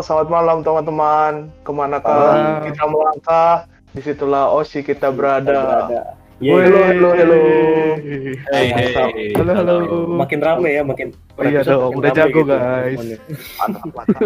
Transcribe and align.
selamat 0.00 0.28
malam 0.28 0.56
teman-teman. 0.60 1.32
Ke 1.62 1.70
manakah 1.70 2.64
kita 2.64 2.84
melangkah? 2.88 3.68
Di 3.90 4.00
situlah 4.00 4.48
Oshi 4.50 4.80
kita 4.80 5.10
berada. 5.10 5.50
Berada. 5.88 6.02
Yeay. 6.40 6.56
Halo, 6.56 6.80
halo, 6.88 7.08
halo. 7.12 7.38
Hey, 8.48 8.66
Mantap. 8.72 9.08
hey. 9.12 9.28
Halo, 9.36 9.52
halo. 9.52 9.74
Makin 10.16 10.38
rame 10.40 10.68
ya, 10.72 10.80
makin 10.80 11.08
Oh 11.36 11.44
iya 11.44 11.60
dong, 11.60 11.92
makin 11.92 11.98
udah 12.00 12.10
jago, 12.16 12.40
gitu. 12.40 12.48
guys. 12.48 12.98
Mantap, 13.60 13.88
mantap. 13.92 14.22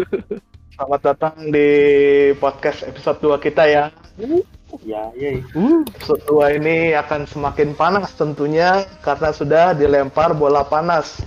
Selamat 0.74 1.00
datang 1.02 1.34
di 1.50 1.68
podcast 2.38 2.86
episode 2.86 3.18
2 3.18 3.38
kita 3.42 3.66
ya. 3.66 3.84
Ya, 4.82 5.10
yeay. 5.14 5.42
Uh, 5.54 5.82
Episode 5.90 6.22
2 6.26 6.58
ini 6.62 6.76
akan 6.94 7.26
semakin 7.26 7.74
panas 7.74 8.14
tentunya 8.14 8.82
karena 9.02 9.30
sudah 9.30 9.74
dilempar 9.74 10.34
bola 10.34 10.62
panas 10.62 11.18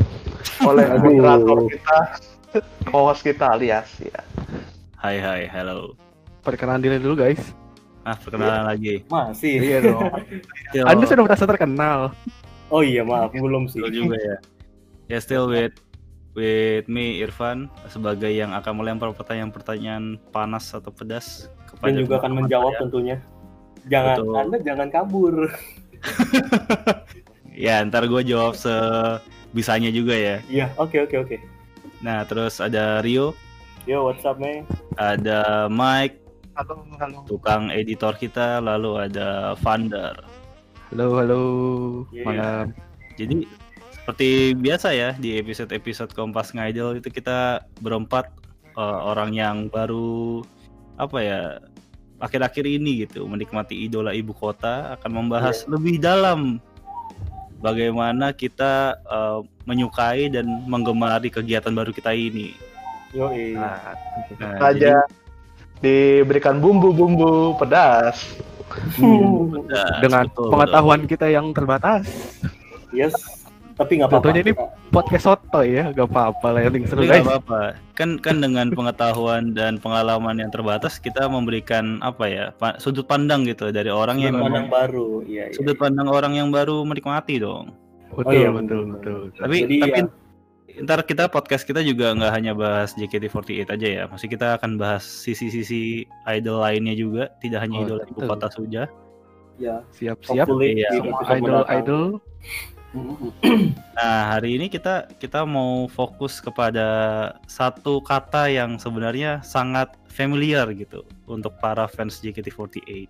oleh 0.63 0.88
moderator 0.99 1.68
kita, 1.68 1.99
host 2.93 3.21
kita 3.23 3.55
alias 3.55 3.89
ya. 3.99 4.21
Hai 4.97 5.19
hai 5.21 5.41
hello. 5.47 5.93
perkenalan 6.41 6.79
diri 6.79 6.97
dulu 7.03 7.20
guys. 7.20 7.51
Ah 8.07 8.15
perkenalan 8.15 8.71
lagi. 8.71 9.03
Masih. 9.11 9.59
Iya 9.59 9.77
dong. 9.83 10.11
Anda 10.89 11.03
sudah 11.03 11.23
merasa 11.27 11.43
terkenal. 11.43 12.15
Oh 12.71 12.83
iya, 12.83 13.03
maaf, 13.03 13.31
belum 13.31 13.67
sih. 13.67 13.79
still 13.79 13.91
juga 13.91 14.17
ya. 14.20 14.37
Ya 15.07 15.23
still 15.23 15.47
with 15.47 15.71
with 16.35 16.83
me 16.91 17.23
Irfan 17.23 17.71
sebagai 17.87 18.27
yang 18.27 18.51
akan 18.51 18.84
melempar 18.84 19.15
pertanyaan-pertanyaan 19.15 20.20
panas 20.35 20.75
atau 20.75 20.91
pedas 20.91 21.48
kepada 21.63 21.95
Dan 21.95 22.03
juga 22.03 22.20
akan 22.20 22.31
menjawab 22.43 22.75
saya. 22.75 22.79
tentunya. 22.84 23.17
Jangan, 23.87 24.15
Betul. 24.20 24.35
Anda 24.35 24.57
jangan 24.67 24.87
kabur. 24.91 25.35
Ya 27.55 27.79
ntar 27.87 28.04
gue 28.04 28.21
jawab 28.27 28.59
sebisanya 28.59 29.95
juga 29.95 30.11
ya. 30.11 30.35
Iya, 30.51 30.67
oke 30.76 31.07
oke 31.07 31.15
oke. 31.23 31.37
Nah 32.01 32.23
terus 32.29 32.62
ada 32.62 33.01
Rio, 33.01 33.34
Yo, 33.87 34.03
what's 34.03 34.27
up, 34.27 34.35
man? 34.37 34.67
ada 34.99 35.71
Mike, 35.71 36.20
Halo, 36.59 36.84
halo. 36.99 37.23
tukang 37.23 37.71
editor 37.71 38.12
kita, 38.20 38.59
lalu 38.59 38.99
ada 38.99 39.55
Vander. 39.63 40.13
Halo, 40.91 41.07
halo. 41.20 41.41
Iya. 42.12 42.23
Malam. 42.27 42.65
Jadi 43.15 43.48
seperti 43.95 44.55
biasa 44.55 44.91
ya 44.95 45.09
di 45.15 45.35
episode-episode 45.39 46.12
Kompas 46.15 46.51
Ngidol 46.55 46.99
itu 46.99 47.12
kita 47.12 47.63
berempat 47.84 48.32
eh, 48.76 48.99
orang 49.04 49.35
yang 49.35 49.67
baru 49.67 50.43
apa 50.95 51.17
ya 51.20 51.41
akhir-akhir 52.17 52.65
ini 52.65 53.05
gitu 53.05 53.29
menikmati 53.29 53.77
idola 53.85 54.09
ibu 54.09 54.34
kota 54.34 54.98
akan 54.98 55.11
membahas 55.13 55.70
lebih 55.70 56.01
dalam 56.01 56.57
bagaimana 57.60 58.32
kita 58.32 58.98
eh, 59.02 59.40
menyukai 59.66 60.30
dan 60.30 60.46
menggemari 60.66 61.30
kegiatan 61.30 61.72
baru 61.72 61.91
kita 61.91 62.13
ini. 62.13 62.54
Yo, 63.16 63.32
Nah, 63.55 63.96
Nah, 64.38 64.58
saja 64.59 65.02
diberikan 65.80 66.59
bumbu-bumbu 66.59 67.56
pedas. 67.58 68.35
jadi, 69.00 69.63
pedas, 69.63 69.97
Dengan 70.03 70.24
betul, 70.28 70.50
pengetahuan 70.52 71.02
kita 71.08 71.28
yang 71.31 71.56
terbatas. 71.56 72.03
yes. 72.91 73.47
Tapi 73.78 73.91
nggak 74.01 74.09
apa-apa. 74.09 74.25
Tentunya 74.25 74.41
ini 74.41 74.53
podcast 74.89 75.23
soto 75.23 75.61
ya, 75.61 75.94
gak 75.94 76.09
apa-apa 76.09 76.47
lah 76.50 76.59
yang 76.66 76.73
penting 76.73 76.85
seru 76.89 77.01
nggak 77.06 77.13
guys. 77.13 77.25
apa-apa. 77.25 77.61
Kan 77.94 78.09
kan 78.17 78.35
dengan 78.41 78.67
pengetahuan 78.69 79.53
dan 79.53 79.78
pengalaman 79.78 80.41
yang 80.41 80.50
terbatas 80.50 80.97
kita 80.97 81.29
memberikan 81.29 82.01
apa 82.01 82.25
ya 82.25 82.45
pa- 82.51 82.78
sudut 82.78 83.05
pandang 83.05 83.45
gitu 83.45 83.69
dari 83.69 83.88
orang 83.88 84.17
yang 84.17 84.33
Sudut 84.33 84.41
memang 84.41 84.66
pandang 84.66 84.69
baru. 84.73 85.07
Iya, 85.23 85.44
iya. 85.45 85.53
sudut 85.53 85.78
pandang 85.78 86.07
orang 86.09 86.33
yang 86.33 86.50
baru 86.50 86.81
menikmati 86.81 87.38
dong. 87.38 87.69
Betul, 88.09 88.33
iya, 88.33 88.50
betul, 88.50 88.81
betul. 88.89 89.17
betul. 89.29 89.41
Tapi 89.45 89.57
Jadi 89.61 89.75
tapi 89.77 89.99
ya. 89.99 90.05
ntar 90.79 90.99
kita 91.03 91.23
podcast 91.27 91.61
kita 91.61 91.81
juga 91.81 92.13
nggak 92.13 92.33
hanya 92.33 92.53
bahas 92.53 92.97
JKT48 92.97 93.69
aja 93.69 93.87
ya. 93.87 94.03
Masih 94.07 94.25
kita 94.25 94.57
akan 94.57 94.77
bahas 94.77 95.05
sisi-sisi 95.05 96.01
idol 96.25 96.61
lainnya 96.61 96.93
juga, 96.93 97.29
tidak 97.37 97.61
hanya 97.61 97.77
Oh, 97.77 97.85
idola 97.85 98.03
ibu 98.05 98.19
kota 98.23 98.47
saja. 98.49 98.89
Ya, 99.57 99.81
Siap-siap. 99.91 100.45
hopefully 100.45 100.77
Iya, 100.77 100.89
Nah, 103.97 104.37
hari 104.37 104.61
ini 104.61 104.69
kita 104.69 105.09
kita 105.17 105.41
mau 105.41 105.89
fokus 105.89 106.37
kepada 106.37 106.85
satu 107.49 107.97
kata 107.97 108.45
yang 108.45 108.77
sebenarnya 108.77 109.41
sangat 109.41 109.89
familiar 110.05 110.69
gitu 110.71 111.01
untuk 111.25 111.57
para 111.57 111.89
fans 111.89 112.21
JKT48. 112.21 113.09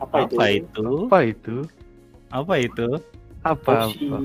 Apa, 0.00 0.24
Apa 0.24 0.44
itu? 0.50 0.86
Apa 1.04 1.18
itu? 1.22 1.56
Apa 2.32 2.54
itu? 2.56 2.88
Apa? 3.44 3.92
Oshi. 3.92 4.08
apa? 4.08 4.18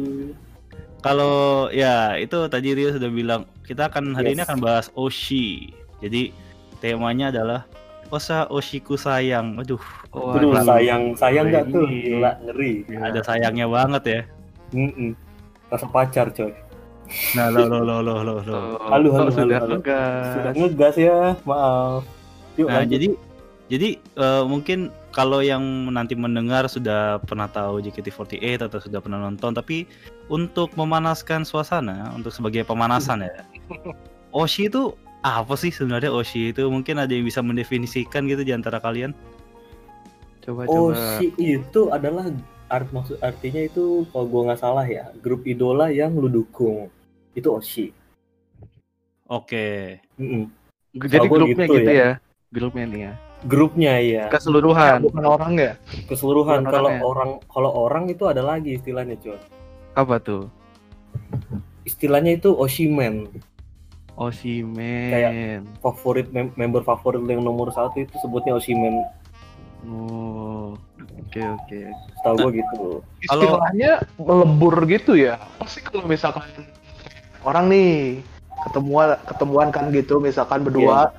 Kalau 0.99 1.67
ya 1.71 2.15
itu 2.15 2.35
tadi 2.47 2.71
Rio 2.71 2.95
sudah 2.95 3.11
bilang 3.11 3.41
kita 3.63 3.91
akan 3.91 4.15
hari 4.15 4.31
ini 4.35 4.43
Yes. 4.43 4.47
akan 4.47 4.59
bahas 4.59 4.87
Oshi. 4.95 5.75
Jadi 5.99 6.31
temanya 6.79 7.35
adalah 7.35 7.67
Osa 8.09 8.49
Oshiku 8.49 8.97
sayang. 8.97 9.59
Aduh, 9.59 9.77
Oh, 10.09 10.33
Aduh, 10.33 10.57
sayang, 10.65 11.13
sayang 11.13 11.53
nggak 11.53 11.69
tuh? 11.69 11.85
Ini. 11.85 12.17
Gila, 12.17 12.31
ngeri. 12.41 12.71
Ada 12.97 13.21
sayangnya 13.21 13.69
banget 13.69 14.03
ya. 14.07 14.21
Mm-mm. 14.73 15.11
Rasa 15.69 15.85
pacar, 15.89 16.33
coy. 16.33 16.53
Nah, 17.33 17.49
lo 17.49 17.65
lo 17.65 17.81
lo 17.81 18.05
lo 18.05 18.21
lo 18.21 18.33
lo. 18.45 18.53
Oh, 18.77 18.89
Halo, 18.93 19.09
halo, 19.17 19.29
sudah 19.33 19.57
halo, 19.57 19.81
ngegas. 19.81 20.25
Sudah 20.37 20.51
ngegas 20.53 20.95
ya, 20.97 21.17
maaf. 21.41 22.05
Yuk, 22.57 22.69
Nah, 22.69 22.85
lanjut. 22.85 22.91
jadi 22.93 23.07
jadi 23.69 23.89
eh, 23.97 24.43
mungkin 24.45 24.89
kalau 25.09 25.41
yang 25.41 25.61
nanti 25.89 26.13
mendengar 26.13 26.69
sudah 26.69 27.17
pernah 27.25 27.49
tahu 27.49 27.81
JKT48 27.81 28.69
atau 28.69 28.77
sudah 28.77 29.01
pernah 29.01 29.25
nonton, 29.25 29.57
tapi 29.57 29.89
untuk 30.29 30.69
memanaskan 30.77 31.41
suasana, 31.45 32.13
untuk 32.13 32.29
sebagai 32.29 32.61
pemanasan 32.65 33.25
ya. 33.25 33.41
Oshi 34.33 34.69
itu 34.69 34.93
apa 35.25 35.57
sih 35.57 35.73
sebenarnya 35.73 36.13
Oshi 36.13 36.53
itu? 36.53 36.69
Mungkin 36.69 37.01
ada 37.01 37.09
yang 37.09 37.25
bisa 37.25 37.41
mendefinisikan 37.41 38.29
gitu 38.29 38.45
di 38.45 38.53
antara 38.53 38.77
kalian? 38.77 39.17
Coba, 40.45 40.65
coba. 40.69 40.93
si 41.17 41.33
itu 41.37 41.89
adalah 41.89 42.29
art 42.69 42.89
maksud 42.93 43.17
artinya 43.19 43.61
itu 43.65 44.05
kalau 44.13 44.25
gua 44.29 44.41
nggak 44.53 44.61
salah 44.61 44.85
ya, 44.85 45.09
grup 45.19 45.43
idola 45.49 45.89
yang 45.89 46.13
lu 46.13 46.29
dukung. 46.29 46.87
Itu 47.33 47.57
Oshi. 47.57 47.91
Oke. 49.29 49.99
Jadi 50.93 51.27
grupnya 51.29 51.65
gitu 51.69 51.75
gitu, 51.81 51.91
ya. 51.91 51.97
ya. 51.97 52.11
Grupnya 52.49 52.85
nih 52.89 53.01
ya. 53.01 53.13
Grupnya 53.39 53.93
ya, 54.03 54.25
Keseluruhan. 54.27 54.99
Bukan 55.05 55.23
orang 55.23 55.53
ya? 55.55 55.73
keseluruhan. 56.11 56.65
Bukan 56.65 56.73
Kalau 56.75 56.89
orangnya. 56.91 57.05
orang 57.07 57.29
kalau 57.47 57.71
orang 57.71 58.03
itu 58.11 58.23
ada 58.27 58.43
lagi 58.43 58.75
istilahnya, 58.75 59.15
coy. 59.21 59.39
Apa 59.95 60.19
tuh? 60.19 60.51
Istilahnya 61.87 62.35
itu 62.35 62.51
Oshimen. 62.51 63.31
Oshimen. 64.19 65.63
Favorit 65.79 66.27
mem- 66.35 66.51
member 66.59 66.83
favorit 66.83 67.23
yang 67.31 67.39
nomor 67.39 67.71
satu 67.71 68.03
itu 68.03 68.11
sebutnya 68.19 68.59
Oshimen. 68.59 69.07
Oh. 69.87 70.75
Oke, 71.19 71.41
oke. 71.45 71.79
Setahu 72.19 72.35
gua 72.35 72.51
gitu. 72.51 72.81
Kalau- 73.29 73.41
Istilahnya 73.55 73.91
melebur 74.17 74.75
gitu 74.89 75.13
ya. 75.13 75.37
Pasti 75.61 75.79
kalau 75.85 76.03
misalkan 76.03 76.43
orang 77.45 77.69
nih 77.71 78.19
ketemuan 78.67 79.15
ketemuan 79.23 79.67
kan 79.71 79.87
gitu 79.93 80.19
misalkan 80.19 80.67
berdua 80.67 81.15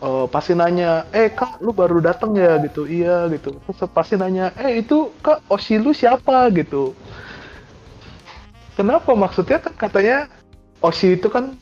eh, 0.00 0.26
pasti 0.32 0.56
nanya, 0.56 1.04
"Eh, 1.12 1.28
Kak, 1.28 1.60
lu 1.60 1.76
baru 1.76 2.00
datang 2.00 2.32
ya?" 2.32 2.56
gitu. 2.64 2.88
"Iya." 2.88 3.28
gitu. 3.28 3.60
Terus 3.60 3.84
pasti 3.92 4.16
nanya, 4.16 4.48
"Eh, 4.56 4.80
itu 4.80 5.12
Kak 5.20 5.44
Oshi 5.52 5.76
lu 5.76 5.92
siapa?" 5.92 6.48
gitu. 6.56 6.96
Kenapa 8.78 9.12
maksudnya 9.12 9.60
kan 9.60 9.74
katanya 9.76 10.24
Oshi 10.80 11.20
itu 11.20 11.28
kan 11.28 11.52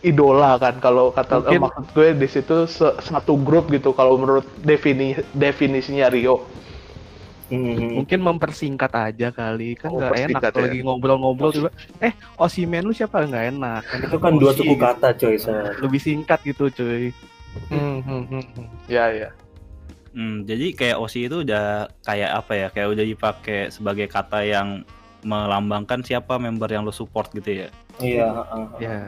idola 0.00 0.56
kan 0.56 0.78
kalau 0.78 1.10
kata 1.10 1.44
eh, 1.44 1.56
Mungkin- 1.56 1.62
maksud 1.62 1.84
gue 1.92 2.08
di 2.14 2.28
situ 2.28 2.56
se- 2.64 2.96
satu 3.00 3.36
grup 3.36 3.68
gitu 3.68 3.92
kalau 3.92 4.16
menurut 4.16 4.46
defini 4.60 5.12
definisinya 5.30 6.08
Rio. 6.08 6.48
Mm-mm. 7.50 7.98
Mungkin 7.98 8.22
mempersingkat 8.22 8.94
aja 8.94 9.34
kali. 9.34 9.74
Kan 9.74 9.90
Oh, 9.90 9.98
nggak 9.98 10.06
enak 10.06 10.38
persingkat 10.38 10.50
kalau 10.54 10.62
ya. 10.62 10.66
lagi 10.70 10.80
ngobrol-ngobrol 10.80 11.50
tiba 11.50 11.70
eh 11.98 12.14
Oshimen 12.38 12.86
lu 12.86 12.94
siapa 12.94 13.26
nggak 13.26 13.44
enak. 13.50 13.82
Kan 13.82 13.98
Itu 14.06 14.16
kan 14.16 14.32
dua 14.38 14.52
suku 14.54 14.74
kata, 14.78 15.10
coy. 15.12 15.34
Sir. 15.34 15.74
Lebih 15.82 15.98
singkat 15.98 16.38
gitu, 16.46 16.70
cuy. 16.70 17.10
Hmm, 17.66 17.98
hmm, 18.00 18.22
hmm, 18.30 18.44
hmm. 18.54 18.66
Ya, 18.86 19.10
ya. 19.10 19.28
Hmm, 20.10 20.42
jadi 20.42 20.74
kayak 20.74 20.96
Oshi 20.98 21.26
itu 21.26 21.42
udah 21.42 21.90
kayak 22.02 22.30
apa 22.32 22.52
ya? 22.54 22.66
Kayak 22.70 22.88
udah 22.94 23.04
dipakai 23.04 23.60
sebagai 23.70 24.06
kata 24.06 24.46
yang 24.46 24.86
melambangkan 25.20 26.00
siapa 26.00 26.38
member 26.38 26.66
yang 26.66 26.82
lo 26.82 26.94
support 26.94 27.30
gitu 27.30 27.66
ya. 27.66 27.68
Iya, 27.98 28.26
heeh. 28.30 28.66
Ya. 28.78 28.98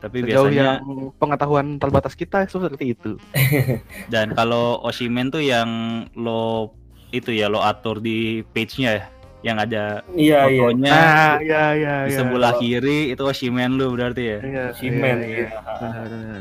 Tapi 0.00 0.24
Sejauh 0.24 0.48
biasanya 0.48 0.80
yang 0.80 1.12
pengetahuan 1.14 1.66
terbatas 1.76 2.12
kita 2.14 2.44
seperti 2.44 2.92
itu. 2.92 3.20
dan 4.12 4.32
kalau 4.32 4.80
Oshimen 4.80 5.28
tuh 5.28 5.40
yang 5.40 5.68
lo 6.16 6.72
itu 7.10 7.30
ya 7.30 7.46
lo 7.46 7.60
atur 7.60 7.98
di 7.98 8.40
page-nya 8.50 8.90
ya, 8.96 9.04
yang 9.42 9.56
ada 9.58 10.00
Iya, 10.10 10.46
iya. 10.46 10.60
fotonya 10.62 10.92
Nah, 10.92 11.32
ya 11.40 11.64
ya 11.74 11.94
di 12.06 12.12
ya. 12.12 12.16
sebelah 12.16 12.52
Kalau- 12.54 12.62
kiri 12.62 13.00
itu 13.10 13.22
Oshimen 13.22 13.76
lu 13.76 13.92
berarti 13.92 14.22
ya. 14.24 14.38
Iya, 14.40 14.62
Oshimen, 14.72 15.16
iya, 15.20 15.28
iya. 15.28 15.48
iya. 15.52 16.40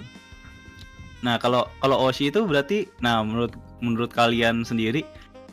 Nah, 1.20 1.36
kalau 1.36 1.68
kalau 1.78 2.08
Oshi 2.08 2.32
itu 2.32 2.48
berarti 2.48 2.88
nah 3.00 3.20
menurut 3.20 3.52
menurut 3.84 4.08
kalian 4.08 4.64
sendiri 4.64 5.04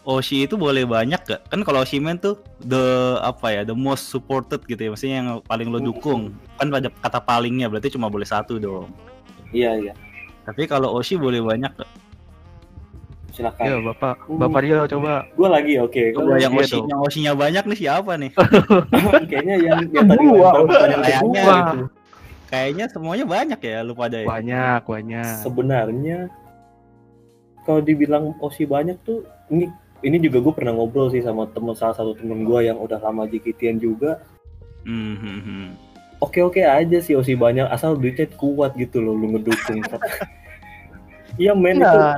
Oshi 0.06 0.46
itu 0.46 0.54
boleh 0.54 0.86
banyak 0.86 1.18
gak? 1.26 1.50
Kan 1.50 1.66
kalau 1.66 1.82
Oshimen 1.82 2.14
tuh 2.22 2.38
the 2.62 3.18
apa 3.26 3.50
ya, 3.50 3.62
the 3.66 3.74
most 3.74 4.06
supported 4.06 4.62
gitu 4.70 4.78
ya, 4.78 4.90
maksudnya 4.94 5.16
yang 5.18 5.28
paling 5.42 5.66
lo 5.66 5.82
dukung. 5.82 6.30
Kan 6.62 6.70
ada 6.70 6.94
kata 7.02 7.18
palingnya 7.18 7.66
berarti 7.66 7.90
cuma 7.90 8.06
boleh 8.06 8.22
satu 8.22 8.62
dong. 8.62 8.86
Iya 9.50 9.74
iya. 9.82 9.92
Tapi 10.46 10.70
kalau 10.70 10.94
Oshi 10.94 11.18
boleh 11.18 11.42
banyak 11.42 11.74
nggak? 11.74 11.90
Silakan. 13.34 13.66
Ya 13.66 13.76
bapak, 13.82 14.16
bapak 14.30 14.60
Rio 14.62 14.86
coba. 14.86 15.26
Gue 15.34 15.48
lagi 15.50 15.74
oke. 15.82 16.02
Coba 16.14 16.24
Gua 16.24 16.36
yang 16.38 16.54
Oshi, 16.54 16.78
yang 16.86 17.00
Oshinya 17.02 17.32
banyak 17.34 17.64
nih 17.66 17.78
siapa 17.82 18.12
nih? 18.14 18.30
kayaknya 19.28 19.56
yang 19.58 19.78
yang 19.90 20.06
tadi 20.06 20.22
Gua. 20.22 20.50
gua 20.62 20.86
Kayaknya 21.02 21.42
gitu. 21.42 21.50
itu. 21.50 21.80
Kayaknya 22.46 22.84
semuanya 22.94 23.26
banyak 23.26 23.58
ya 23.58 23.78
lu 23.82 23.98
pada 23.98 24.22
ya. 24.22 24.26
Banyak, 24.30 24.80
banyak. 24.86 25.34
Sebenarnya 25.42 26.30
kalau 27.66 27.82
dibilang 27.82 28.38
Oshi 28.38 28.62
banyak 28.70 28.94
tuh 29.02 29.26
ini 29.50 29.66
ini 30.04 30.16
juga 30.20 30.38
gue 30.44 30.52
pernah 30.52 30.76
ngobrol 30.76 31.08
sih 31.08 31.24
sama 31.24 31.48
temen 31.48 31.72
salah 31.72 31.96
satu 31.96 32.12
temen 32.16 32.44
gue 32.44 32.60
yang 32.66 32.76
udah 32.76 33.00
lama 33.00 33.24
JKT-an 33.24 33.80
juga. 33.80 34.20
Hmm, 34.86 35.18
hmm, 35.18 35.40
hmm. 35.42 35.66
oke-oke 36.22 36.62
aja 36.62 36.98
sih 37.00 37.16
Oshi 37.16 37.34
banyak. 37.34 37.66
Asal 37.68 37.96
duitnya 37.96 38.28
kuat 38.36 38.76
gitu 38.76 39.00
loh 39.00 39.16
lu 39.16 39.36
ngedukung. 39.36 39.80
Iya 41.36 41.52
men 41.52 41.76
itu 41.76 41.84
Nah, 41.84 42.16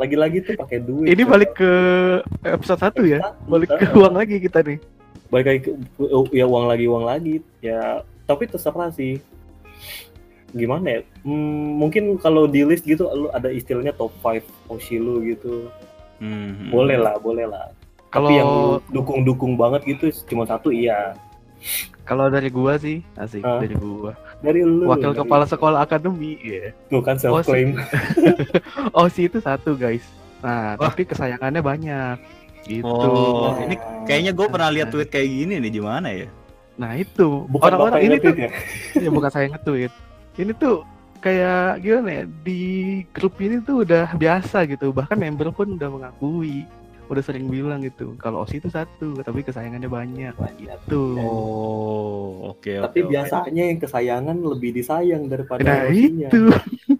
lagi-lagi 0.00 0.40
tuh 0.40 0.56
pakai 0.56 0.80
duit. 0.80 1.12
Ini 1.12 1.28
balik 1.28 1.60
ke 1.60 1.70
episode 2.40 2.80
1 3.04 3.04
ya. 3.04 3.20
Balik 3.44 3.68
ke 3.68 3.84
uang 3.92 4.16
lagi 4.16 4.40
kita 4.40 4.64
nih. 4.64 4.80
balik 5.26 5.46
lagi 5.50 5.60
ke 5.66 5.72
oh, 6.00 6.24
ya 6.32 6.48
uang 6.48 6.64
lagi 6.64 6.88
uang 6.88 7.04
lagi. 7.04 7.44
Ya 7.60 8.00
tapi 8.24 8.48
terserah 8.48 8.88
sih. 8.96 9.20
Gimana 10.56 10.88
ya? 10.88 11.00
Hmm, 11.20 11.76
mungkin 11.76 12.16
kalau 12.16 12.48
di 12.48 12.64
list 12.64 12.88
gitu 12.88 13.04
lu 13.12 13.28
ada 13.28 13.52
istilahnya 13.52 13.92
top 13.92 14.14
5 14.24 14.40
Oshi 14.72 14.96
lu 14.96 15.20
gitu 15.20 15.68
Hmm, 16.16 16.68
boleh 16.68 16.96
lah 16.96 17.14
boleh 17.16 17.44
lah 17.44 17.68
Kalau 18.08 18.28
tapi 18.28 18.38
yang 18.38 18.48
lu 18.48 18.80
dukung-dukung 18.90 19.54
banget 19.54 19.84
gitu 19.86 20.08
cuma 20.24 20.44
satu 20.44 20.70
iya 20.70 21.12
kalau 22.02 22.30
dari 22.30 22.46
gua 22.48 22.78
sih, 22.78 23.02
asik 23.16 23.42
Hah? 23.42 23.58
dari 23.58 23.74
gua. 23.74 24.14
dari 24.38 24.62
lu 24.62 24.86
Wakil 24.86 25.10
dari- 25.10 25.20
kepala 25.20 25.42
sekolah 25.42 25.82
akademi, 25.82 26.38
ya. 26.38 26.70
tuh 26.86 27.02
kan 27.02 27.18
self 27.18 27.42
claim 27.42 27.74
Oh, 28.94 29.10
sih 29.10 29.26
itu 29.28 29.42
satu, 29.42 29.74
guys. 29.74 30.06
Nah, 30.38 30.78
Wah. 30.78 30.86
tapi 30.86 31.02
kesayangannya 31.02 31.58
banyak. 31.58 32.16
Gitu. 32.62 32.86
Oh, 32.86 33.58
ini 33.58 33.74
Nah, 33.74 34.06
kayaknya 34.06 34.30
gue 34.30 34.46
pernah 34.46 34.70
lihat 34.70 34.94
tweet 34.94 35.10
kayak 35.10 35.26
gini 35.26 35.58
nih 35.58 35.72
di 35.72 35.82
mana 35.82 36.08
ya? 36.08 36.30
Nah, 36.78 36.94
itu. 36.94 37.42
bukan 37.48 37.74
Orang-orang 37.74 38.00
ini 38.04 38.16
tuh 38.20 38.34
ya 38.36 38.50
ya 39.04 39.10
bukan 39.10 39.30
saya 39.32 39.46
nge-tweet. 39.50 39.92
Ini 40.38 40.52
tuh 40.54 40.86
kayak 41.26 41.82
gimana 41.82 42.10
ya 42.12 42.24
di 42.40 42.60
grup 43.10 43.34
ini 43.38 43.58
tuh 43.60 43.82
udah 43.82 44.14
biasa 44.14 44.62
gitu 44.64 44.90
bahkan 44.90 45.18
member 45.18 45.50
pun 45.50 45.74
udah 45.74 45.90
mengakui 45.90 46.62
udah 47.06 47.22
sering 47.22 47.46
bilang 47.46 47.82
gitu 47.82 48.14
kalau 48.16 48.42
Osi 48.42 48.58
itu 48.58 48.66
satu 48.66 49.14
tapi 49.20 49.42
kesayangannya 49.42 49.86
banyak 49.86 50.34
gitu 50.56 51.18
Oh, 51.18 52.50
oke 52.50 52.66
tapi 52.80 52.98
oke, 52.98 53.06
oke. 53.06 53.10
biasanya 53.10 53.62
yang 53.64 53.78
kesayangan 53.78 54.36
lebih 54.36 54.70
disayang 54.72 55.26
daripada 55.26 55.62
nah 55.62 55.86
Oshinya. 55.86 56.28
itu 56.28 56.40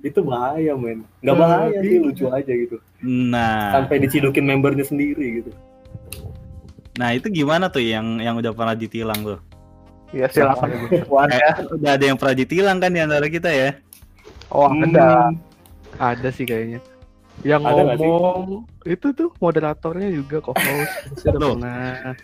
itu 0.05 0.21
bahaya 0.23 0.75
men 0.75 1.03
nggak 1.21 1.35
Nah, 1.35 1.41
bahaya 1.41 1.79
sih 1.81 1.91
iya. 1.93 2.03
lucu 2.03 2.25
aja 2.29 2.53
gitu 2.53 2.77
Nah, 3.03 3.75
sampai 3.75 3.97
dicidukin 3.99 4.43
membernya 4.43 4.83
sendiri 4.83 5.43
gitu 5.43 5.51
nah 6.95 7.11
itu 7.11 7.29
gimana 7.29 7.69
tuh 7.69 7.83
yang 7.83 8.19
yang 8.19 8.35
udah 8.35 8.51
pernah 8.51 8.73
ditilang 8.73 9.21
tuh? 9.21 9.39
ya 10.11 10.31
silakan 10.31 10.71
Eh, 11.29 11.53
udah 11.77 11.93
ada 11.93 12.05
yang 12.05 12.17
pernah 12.17 12.37
ditilang 12.37 12.79
kan 12.79 12.89
di 12.89 13.03
antara 13.03 13.27
kita 13.27 13.51
ya? 13.51 13.75
Oh, 14.49 14.71
ada. 14.71 15.31
Hmm, 15.31 15.39
ada 15.97 16.29
sih 16.29 16.45
kayaknya 16.45 16.81
yang 17.45 17.61
Ada 17.63 17.85
ngomong 18.01 18.65
itu 18.85 19.13
tuh 19.13 19.29
moderatornya 19.39 20.09
juga 20.09 20.41
co-host 20.41 20.93
sudah 21.21 21.37
Loh. 21.37 21.53
pernah 21.57 22.17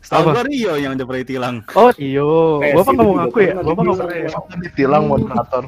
Setahu 0.00 0.22
Apa? 0.24 0.30
gue 0.40 0.42
Rio 0.48 0.74
yang 0.78 0.96
udah 0.96 1.04
pernah 1.04 1.22
ditilang. 1.22 1.56
oh 1.74 1.90
iyo 2.00 2.28
Eh, 2.62 2.72
bapak 2.72 2.92
ngomong 2.96 3.18
aku 3.28 3.38
ya 3.44 3.52
bapak 3.60 3.84
pernah 3.84 4.08
ya 4.08 4.30
Pernah 4.32 4.58
ditilang 4.62 5.02
Hmm. 5.04 5.10
moderator. 5.10 5.64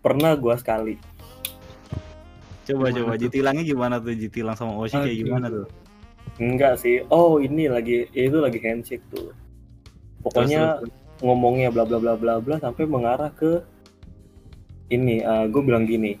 pernah 0.00 0.32
gua 0.34 0.56
sekali 0.56 0.96
Coba 2.66 2.86
Gimana 2.86 2.96
coba 2.96 3.12
tuh? 3.16 3.20
ditilangnya 3.20 3.64
gimana 3.66 3.94
tuh? 3.98 4.12
Ditilang 4.14 4.56
sama 4.56 4.72
Oshi 4.78 4.96
kayak 4.96 5.16
gimana 5.18 5.46
tuh? 5.48 5.66
enggak 6.40 6.80
sih 6.80 7.04
oh 7.12 7.36
ini 7.38 7.68
lagi 7.68 8.08
ya 8.16 8.22
itu 8.26 8.38
lagi 8.40 8.58
handshake 8.58 9.04
tuh 9.12 9.30
pokoknya 10.22 10.80
Terus, 10.80 10.90
terus, 10.90 10.92
ngomongnya 11.20 11.68
bla 11.68 11.84
bla 11.84 11.98
bla 12.00 12.14
bla 12.16 12.34
bla 12.40 12.56
sampai 12.58 12.84
mengarah 12.88 13.28
ke 13.32 13.60
ini 14.90 15.22
gue 15.46 15.62
bilang 15.62 15.84
gini 15.84 16.18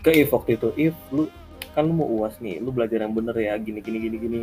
ke 0.00 0.10
If 0.12 0.30
waktu 0.30 0.56
itu 0.56 0.68
If 0.76 0.94
lu 1.10 1.26
kan 1.72 1.84
lu 1.84 1.94
mau 1.94 2.06
uas 2.06 2.36
nih 2.38 2.58
lu 2.58 2.68
belajar 2.68 3.00
yang 3.00 3.12
bener 3.12 3.32
ya 3.34 3.54
gini 3.56 3.78
gini 3.78 3.98
gini 4.00 4.16
gini. 4.18 4.40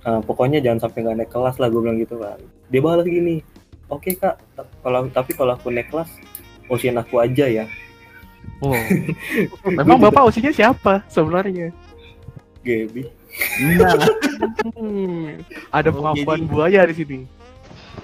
Eh, 0.00 0.20
pokoknya 0.22 0.58
jangan 0.58 0.80
sampai 0.82 0.98
nggak 1.02 1.16
naik 1.18 1.30
kelas 1.30 1.56
lah 1.56 1.68
gue 1.68 1.76
bilang 1.78 1.96
gitu 1.96 2.16
kan. 2.16 2.40
Dia 2.68 2.80
balas 2.80 3.04
gini 3.04 3.44
oke 3.86 4.10
kak 4.14 4.36
ta- 4.54 4.70
kalau 4.80 5.04
tapi 5.08 5.32
kalau 5.32 5.52
aku 5.52 5.68
naik 5.68 5.88
kelas 5.88 6.08
usian 6.66 6.96
aku 6.96 7.18
aja 7.18 7.46
ya. 7.46 7.64
Oh. 8.60 8.72
Memang 9.76 10.00
bapak 10.00 10.24
Osinya 10.26 10.50
siapa 10.50 11.04
sebenarnya? 11.06 11.72
Gaby. 12.60 13.08
Nah, 13.78 13.94
Hmm, 14.74 15.38
ada 15.70 15.88
Oh, 15.88 15.94
pengakuan 15.94 16.40
jadi- 16.40 16.48
buaya 16.48 16.80
di 16.82 16.94
sini. 16.94 17.18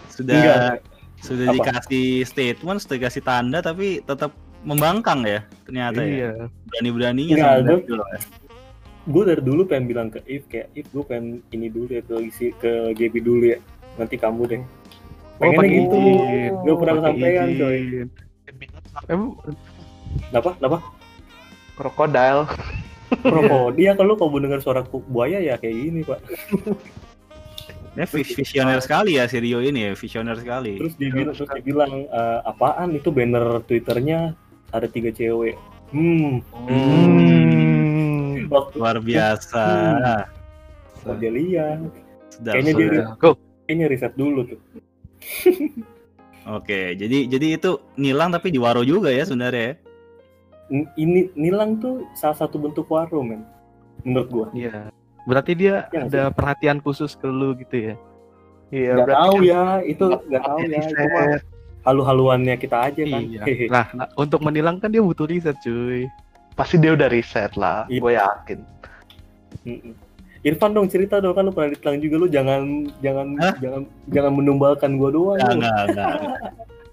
Sudah 0.09 0.37
enggak. 0.37 0.76
sudah 1.19 1.47
Apa? 1.47 1.55
dikasih 1.56 2.06
statement, 2.23 2.79
sudah 2.79 2.97
dikasih 2.97 3.20
tanda 3.20 3.59
tapi 3.59 4.00
tetap 4.00 4.31
membangkang 4.62 5.20
ya 5.23 5.41
ternyata 5.62 6.00
ya. 6.00 6.08
iya 6.08 6.31
Berani-beraninya 6.64 7.35
Enggak, 7.35 7.50
sama 7.50 7.61
gua- 7.61 7.70
Dapil 7.76 7.97
ya. 7.97 8.19
gue 9.06 9.23
dari 9.25 9.38
dulu 9.41 9.62
pengen 9.64 9.85
bilang 9.87 10.08
ke 10.08 10.19
If 10.25 10.43
kayak 10.47 10.69
If 10.73 10.87
gue 10.88 11.03
pengen 11.03 11.26
ini 11.50 11.67
dulu 11.67 11.88
ya 11.88 12.00
ke 12.00 12.14
isi 12.20 12.50
ke 12.55 12.91
Gaby 12.93 13.20
dulu 13.20 13.44
ya 13.47 13.58
nanti 13.94 14.14
kamu 14.14 14.43
deh 14.47 14.62
pengennya 15.37 15.58
pakai 15.58 15.70
gitu 15.70 15.97
izin. 15.99 16.53
Gak 16.58 16.76
pernah 16.76 16.94
kesampaian 16.97 17.49
coy. 17.53 17.79
Emang 19.06 19.29
Kenapa? 20.26 20.50
Kenapa? 20.56 20.79
Krokodil. 21.75 22.38
Promo 23.20 23.70
dia 23.70 23.93
kalau 23.93 24.17
kamu 24.17 24.37
dengar 24.43 24.61
suara 24.61 24.81
buaya 24.82 25.38
ya 25.38 25.55
kayak 25.55 25.76
gini 25.76 26.00
pak. 26.02 26.19
Ya, 27.94 28.05
vis- 28.05 28.32
visioner 28.35 28.76
sekali 28.79 29.17
ya 29.17 29.25
si 29.25 29.37
Rio 29.37 29.61
ini 29.61 29.81
ya, 29.82 29.93
visioner 29.93 30.37
sekali. 30.37 30.76
Terus 30.76 30.94
dia 30.97 31.09
bilang, 31.11 31.32
terus 31.32 31.49
dia 31.50 31.62
bilang 31.62 31.93
"Eh, 32.02 32.38
apaan 32.44 32.93
itu 32.93 33.09
banner 33.09 33.44
twitternya 33.62 34.37
ada 34.76 34.88
tiga 34.88 35.11
cewek. 35.11 35.56
Hmm, 35.88 36.43
Hmm. 36.67 38.46
waktu 38.46 38.75
Luar 38.76 38.99
biasa. 38.99 39.64
mau 41.02 41.14
dia 41.14 41.30
lihat, 41.30 41.78
Sedap, 42.28 42.59
Kayaknya 42.59 42.73
dia-. 42.75 43.06
Go. 43.16 43.38
kayaknya 43.64 43.87
riset 43.87 44.12
dulu 44.14 44.40
tuh. 44.45 44.59
Oke, 46.49 46.95
jadi 46.95 47.26
jadi 47.26 47.59
itu 47.59 47.71
nilang 47.97 48.30
tapi 48.30 48.50
di 48.50 48.59
waro 48.59 48.83
juga 48.83 49.11
ya 49.11 49.23
sebenarnya 49.23 49.62
ya. 49.64 49.75
Ini 50.97 51.30
nilang 51.35 51.78
tuh 51.78 52.06
salah 52.12 52.35
satu 52.37 52.59
bentuk 52.59 52.87
waro 52.87 53.23
men, 53.23 53.42
menurut 54.02 54.28
gua. 54.28 54.47
Iya. 54.52 54.90
Berarti 55.25 55.54
dia 55.54 55.87
nggak 55.88 56.06
ada 56.06 56.23
perhatian 56.30 56.78
khusus 56.78 57.14
ke 57.14 57.26
lu 57.26 57.54
gitu 57.56 57.90
ya. 57.90 57.95
Iya, 58.68 58.95
Gak 58.95 59.06
berarti 59.06 59.14
tahu 59.16 59.35
kan 59.37 59.47
ya, 59.47 59.62
itu 59.83 60.04
gak 60.26 60.42
tahu 60.47 60.59
ya, 60.61 60.80
itu. 60.83 61.02
Halu-haluannya 61.87 62.59
kita 62.59 62.90
aja 62.90 63.02
kan. 63.07 63.23
Iya. 63.23 63.43
Nah, 63.71 63.87
nah, 63.95 64.09
untuk 64.19 64.43
menilang 64.43 64.76
kan 64.76 64.90
dia 64.90 65.00
butuh 65.00 65.25
riset, 65.25 65.55
cuy. 65.62 66.11
Pasti 66.52 66.76
dia 66.76 66.93
udah 66.93 67.07
riset 67.07 67.55
lah, 67.55 67.87
Iya. 67.87 68.00
gue 68.02 68.12
yakin. 68.12 68.59
Irfan 70.43 70.71
dong 70.71 70.87
cerita 70.87 71.19
dong 71.19 71.35
kan 71.35 71.43
lu 71.43 71.50
pernah 71.50 71.75
ditilang 71.75 71.99
juga 71.99 72.14
lu 72.23 72.26
jangan 72.31 72.62
jangan 73.02 73.26
Hah? 73.43 73.55
jangan 73.59 73.83
jangan 74.14 74.33
menumbalkan 74.35 74.95
gua 74.95 75.11
doang. 75.11 75.38
Enggak, 75.43 75.50
lu. 75.50 75.59
enggak, 75.59 75.83
enggak. 75.90 76.11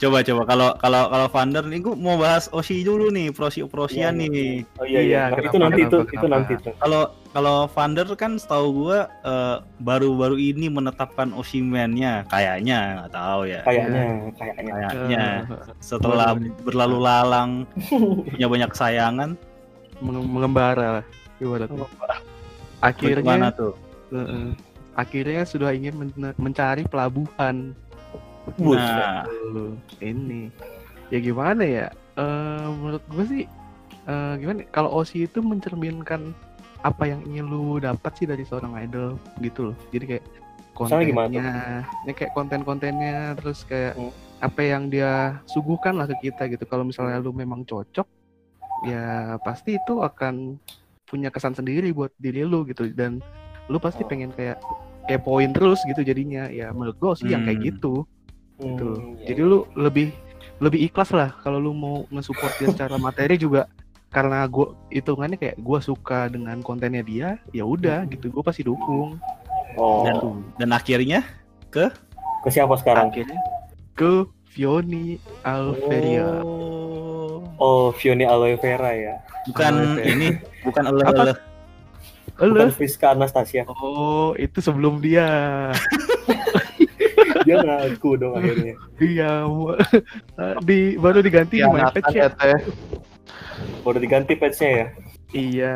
Coba 0.02 0.18
coba 0.20 0.42
kalau 0.44 0.70
kalau 0.82 1.02
kalau 1.08 1.28
Vander 1.30 1.64
nih 1.64 1.80
gue 1.80 1.94
mau 1.94 2.18
bahas 2.18 2.50
Oshi 2.50 2.82
dulu 2.82 3.14
nih, 3.14 3.30
prosi 3.30 3.62
prosian 3.70 4.18
Iya, 4.18 4.26
nih. 4.26 4.66
Oh 4.82 4.86
iya 4.90 5.00
iya, 5.00 5.02
Iya, 5.06 5.22
Nah, 5.22 5.38
kenapa, 5.38 5.46
itu 5.46 5.58
nanti 5.62 5.80
itu 5.80 5.88
kenapa, 5.94 6.02
itu 6.02 6.18
kenapa? 6.18 6.34
nanti 6.34 6.54
tuh. 6.60 6.74
Kalau 6.82 7.02
kalau 7.34 7.66
Vander 7.66 8.06
kan 8.14 8.38
setahu 8.38 8.86
gue 8.86 9.00
eh, 9.04 9.58
baru-baru 9.82 10.38
ini 10.38 10.70
menetapkan 10.70 11.34
Oshiman-nya, 11.34 12.24
kayaknya 12.30 13.02
nggak 13.02 13.12
tahu 13.12 13.42
ya. 13.44 13.62
Kayaknya 13.66 14.02
kayaknya. 14.38 14.74
Kayaknya 14.88 15.24
Eh, 15.50 15.74
setelah 15.82 16.38
berlalu 16.62 16.98
lalang 17.02 17.52
punya 18.30 18.48
banyak 18.48 18.70
kesayangan, 18.70 19.30
menge- 19.98 20.30
mengembara 20.30 21.02
lah. 21.02 21.06
Gimana 21.36 21.66
tuh? 21.66 21.76
gimana 21.82 21.90
Akhirnya 22.86 23.50
tuh? 23.52 23.74
Heeh. 24.14 24.48
akhirnya 24.94 25.42
sudah 25.42 25.74
ingin 25.74 25.98
men- 25.98 26.38
mencari 26.38 26.86
pelabuhan. 26.86 27.74
Buset. 28.62 28.78
Nah, 28.78 29.26
Tuh, 29.26 29.74
ini 29.98 30.52
ya 31.08 31.18
gimana 31.18 31.64
ya 31.64 31.88
Eh 32.14 32.66
menurut 32.70 33.02
gue 33.10 33.26
sih 33.26 33.44
eh 34.04 34.34
gimana 34.38 34.62
kalau 34.70 34.92
Osi 34.94 35.26
itu 35.26 35.40
mencerminkan 35.40 36.36
apa 36.84 37.04
yang 37.08 37.24
ingin 37.24 37.46
lu 37.48 37.80
dapat 37.80 38.12
sih 38.14 38.28
dari 38.28 38.44
seorang 38.44 38.76
idol 38.78 39.16
gitu 39.40 39.72
loh 39.72 39.76
jadi 39.90 40.06
kayak 40.18 40.26
kontennya 40.74 41.82
ini 42.04 42.12
kayak 42.12 42.32
konten-kontennya 42.34 43.38
terus 43.40 43.64
kayak 43.64 43.96
Hmm. 43.96 44.12
apa 44.44 44.60
yang 44.62 44.92
dia 44.92 45.40
suguhkan 45.46 45.96
lah 45.96 46.04
ke 46.06 46.28
kita 46.28 46.52
gitu 46.52 46.68
kalau 46.68 46.84
misalnya 46.84 47.18
lu 47.18 47.32
memang 47.32 47.64
cocok 47.64 48.04
ya 48.84 49.40
pasti 49.40 49.80
itu 49.80 50.04
akan 50.04 50.60
punya 51.06 51.32
kesan 51.32 51.56
sendiri 51.56 51.96
buat 51.96 52.12
diri 52.18 52.44
lu 52.44 52.68
gitu 52.68 52.92
dan 52.92 53.24
lu 53.72 53.80
pasti 53.80 54.04
Oh. 54.04 54.10
pengen 54.10 54.36
kayak 54.36 54.60
kepoin 55.06 55.52
terus 55.52 55.80
gitu 55.84 56.02
jadinya 56.02 56.48
ya 56.48 56.72
menurut 56.72 57.00
gue 57.00 57.12
sih 57.16 57.32
yang 57.32 57.48
kayak 57.48 57.60
Hmm. 57.60 57.68
gitu 57.72 57.94
Hmm, 58.54 58.66
gitu. 58.70 58.90
iya. 59.18 59.26
Jadi 59.32 59.42
lu 59.42 59.60
lebih 59.74 60.12
lebih 60.60 60.80
ikhlas 60.84 61.12
lah 61.12 61.32
kalau 61.40 61.58
lu 61.58 61.72
mau 61.72 62.04
nge-support 62.10 62.54
dia 62.56 62.70
secara 62.70 62.96
materi 62.98 63.36
juga 63.36 63.68
karena 64.14 64.46
gua 64.46 64.78
hitungannya 64.88 65.36
kayak 65.36 65.58
gua 65.60 65.82
suka 65.82 66.30
dengan 66.30 66.62
kontennya 66.62 67.02
dia 67.02 67.30
ya 67.50 67.66
udah 67.66 68.06
gitu 68.08 68.30
gua 68.30 68.46
pasti 68.46 68.62
dukung 68.62 69.18
Oh, 69.74 70.06
Dan, 70.06 70.16
dan 70.62 70.70
akhirnya 70.70 71.26
ke 71.74 71.90
siapa 72.46 72.78
sekarang? 72.78 73.10
akhirnya 73.10 73.42
ke 73.98 74.22
Fioni 74.46 75.18
Alveria 75.42 76.46
Oh. 76.46 77.42
Oh, 77.58 77.90
Fioni 77.90 78.22
Aloe 78.22 78.54
Vera 78.58 78.94
ya. 78.94 79.16
Bukan 79.46 79.74
Aloe 79.74 79.98
vera. 79.98 80.10
ini, 80.10 80.28
bukan 80.62 80.84
Apa? 80.84 80.94
ele. 80.94 81.34
Bukan 82.34 82.66
Halo. 82.66 82.74
Friska 82.74 83.08
Anastasia. 83.14 83.62
Oh, 83.70 84.34
itu 84.36 84.58
sebelum 84.60 85.00
dia. 85.00 85.26
Dia 87.44 87.60
ngaku 87.60 88.16
dong 88.16 88.34
akhirnya. 88.36 88.74
Iya, 88.98 89.44
di 90.68 90.96
baru 90.96 91.20
diganti 91.20 91.60
di 91.60 91.68
my 91.68 91.92
patch 91.92 92.16
ya. 92.16 92.32
Udah 93.84 94.00
diganti 94.00 94.34
patch-nya 94.36 94.70
ya. 94.70 94.88
Iya, 95.34 95.74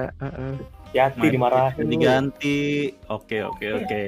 Mike 0.94 1.34
dimarahin. 1.34 1.86
diganti. 1.90 2.94
Oke, 3.10 3.44
oke, 3.44 3.66
oke. 3.84 4.02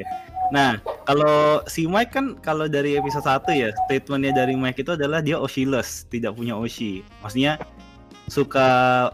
Nah, 0.50 0.82
kalau 1.06 1.62
si 1.70 1.86
Mike 1.86 2.14
kan 2.14 2.26
kalau 2.42 2.66
dari 2.66 2.98
episode 2.98 3.26
1 3.26 3.54
ya, 3.54 3.70
statementnya 3.86 4.46
dari 4.46 4.58
Mike 4.58 4.82
itu 4.82 4.98
adalah 4.98 5.22
dia 5.22 5.38
Oshiless, 5.38 6.10
tidak 6.10 6.34
punya 6.38 6.58
Oshi. 6.58 7.06
Maksudnya 7.22 7.62
suka 8.30 8.68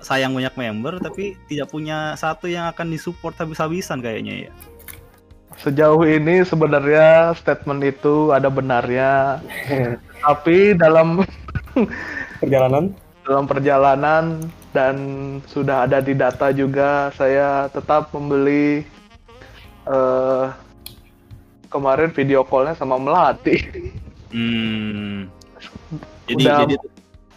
sayang 0.03 0.35
banyak 0.35 0.51
member 0.59 0.99
tapi 0.99 1.39
tidak 1.47 1.71
punya 1.71 2.19
satu 2.19 2.51
yang 2.51 2.67
akan 2.67 2.91
disupport 2.91 3.35
habis-habisan 3.35 4.03
kayaknya 4.03 4.47
ya. 4.47 4.51
Sejauh 5.55 6.03
ini 6.03 6.43
sebenarnya 6.43 7.31
statement 7.31 7.79
itu 7.79 8.35
ada 8.35 8.51
benarnya, 8.51 9.39
tapi 10.27 10.75
dalam 10.75 11.23
Perjalanan 12.39 12.95
dalam 13.25 13.49
perjalanan 13.49 14.45
dan 14.69 14.95
sudah 15.49 15.89
ada 15.89 15.97
di 15.97 16.13
data 16.13 16.53
juga 16.53 17.09
saya 17.13 17.65
tetap 17.73 18.13
membeli 18.13 18.85
eh 19.85 20.45
kemarin 21.67 22.13
video 22.13 22.45
callnya 22.45 22.77
sama 22.77 22.95
Melati. 22.95 23.57
Hmm. 24.29 25.27
Jadi 26.25 26.43
Udah- 26.45 26.59
jadi 26.63 26.75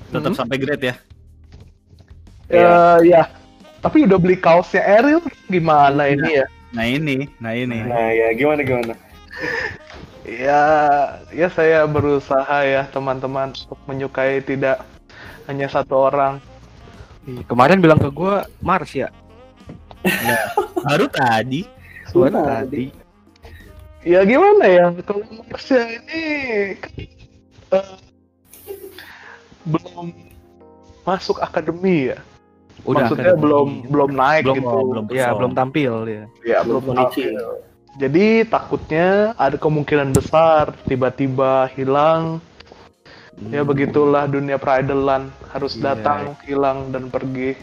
tetap 0.09 0.33
Hmm. 0.33 0.38
sampai 0.38 0.57
grade 0.57 0.85
ya. 0.85 0.95
Ya, 2.49 2.76
ya. 3.04 3.23
Tapi 3.78 4.09
udah 4.09 4.18
beli 4.18 4.37
kaosnya 4.37 4.80
Eril 4.80 5.21
gimana 5.47 6.09
ini 6.09 6.40
ya? 6.40 6.47
Nah 6.73 6.85
ini, 6.85 7.28
nah 7.38 7.52
ini. 7.52 7.80
Nah 7.85 8.09
ya 8.12 8.28
gimana 8.37 8.61
gimana? 8.62 8.92
Ya, 10.28 10.61
ya 11.33 11.49
saya 11.49 11.88
berusaha 11.88 12.61
ya 12.61 12.85
teman-teman 12.92 13.49
untuk 13.49 13.80
menyukai 13.88 14.45
tidak 14.45 14.85
hanya 15.49 15.67
satu 15.67 15.97
orang. 15.97 16.38
Kemarin 17.45 17.81
bilang 17.81 17.99
ke 17.99 18.09
gua 18.09 18.45
Mars 18.61 18.93
ya. 18.93 19.09
Baru 20.87 21.09
tadi. 21.09 21.64
Suara 22.09 22.40
Tadi. 22.62 22.88
tadi. 22.88 23.07
Ya 24.07 24.25
gimana 24.25 24.64
ya? 24.64 24.87
Kalau 25.02 25.26
Marsha 25.45 25.76
ini 25.85 26.23
kan, 26.78 26.93
eh, 27.75 27.97
belum 29.67 30.07
masuk 31.02 31.43
akademi 31.43 32.14
ya. 32.14 32.19
Maksudnya 32.87 33.35
akademi. 33.37 33.43
belum 33.43 33.69
belum 33.90 34.11
naik 34.14 34.43
Belum, 34.47 34.57
gitu. 34.57 34.78
belum 34.88 35.05
Ya, 35.12 35.28
belum 35.35 35.52
tampil 35.52 35.93
ya. 36.07 36.25
Ya, 36.47 36.59
belum 36.64 36.81
Konichi. 36.87 37.28
tampil. 37.28 37.37
Jadi 37.99 38.26
takutnya 38.47 39.35
ada 39.35 39.59
kemungkinan 39.59 40.14
besar 40.14 40.73
tiba-tiba 40.87 41.67
hilang. 41.75 42.38
Ya 43.47 43.62
begitulah 43.62 44.26
dunia 44.26 44.59
peridolan 44.59 45.30
harus 45.54 45.78
Iya. 45.78 45.95
datang, 45.95 46.35
hilang 46.42 46.90
dan 46.90 47.07
pergi. 47.07 47.54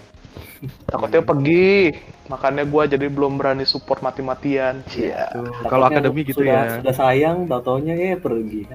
Takutnya 0.89 1.19
pergi, 1.19 1.91
makanya 2.31 2.63
gua 2.63 2.87
jadi 2.87 3.11
belum 3.11 3.35
berani 3.35 3.67
support 3.67 3.99
mati-matian. 3.99 4.79
Iya. 4.95 5.35
Tuh, 5.35 5.51
Kalau 5.67 5.91
akademi 5.91 6.23
gitu 6.23 6.41
sudah, 6.41 6.63
ya. 6.63 6.75
Sudah 6.79 6.95
sayang, 6.95 7.37
tau-taunya 7.51 7.93
ya 7.93 8.15
pergi. 8.15 8.71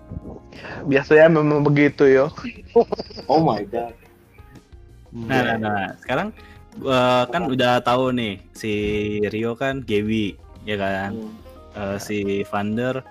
Biasanya 0.85 1.33
memang 1.33 1.65
begitu 1.65 2.05
yo. 2.05 2.29
Oh 3.33 3.41
my 3.41 3.65
god. 3.65 3.97
Nah, 5.11 5.41
nah, 5.43 5.57
nah. 5.57 5.85
Sekarang 6.05 6.29
gua 6.79 7.27
kan 7.33 7.49
udah 7.51 7.81
tahu 7.83 8.15
nih 8.15 8.45
si 8.55 8.73
Rio 9.33 9.57
kan 9.57 9.81
Gaby, 9.83 10.37
ya 10.69 10.77
kan. 10.77 11.17
Hmm. 11.17 11.33
Eh, 11.71 11.97
si 12.03 12.19
Vander 12.51 13.03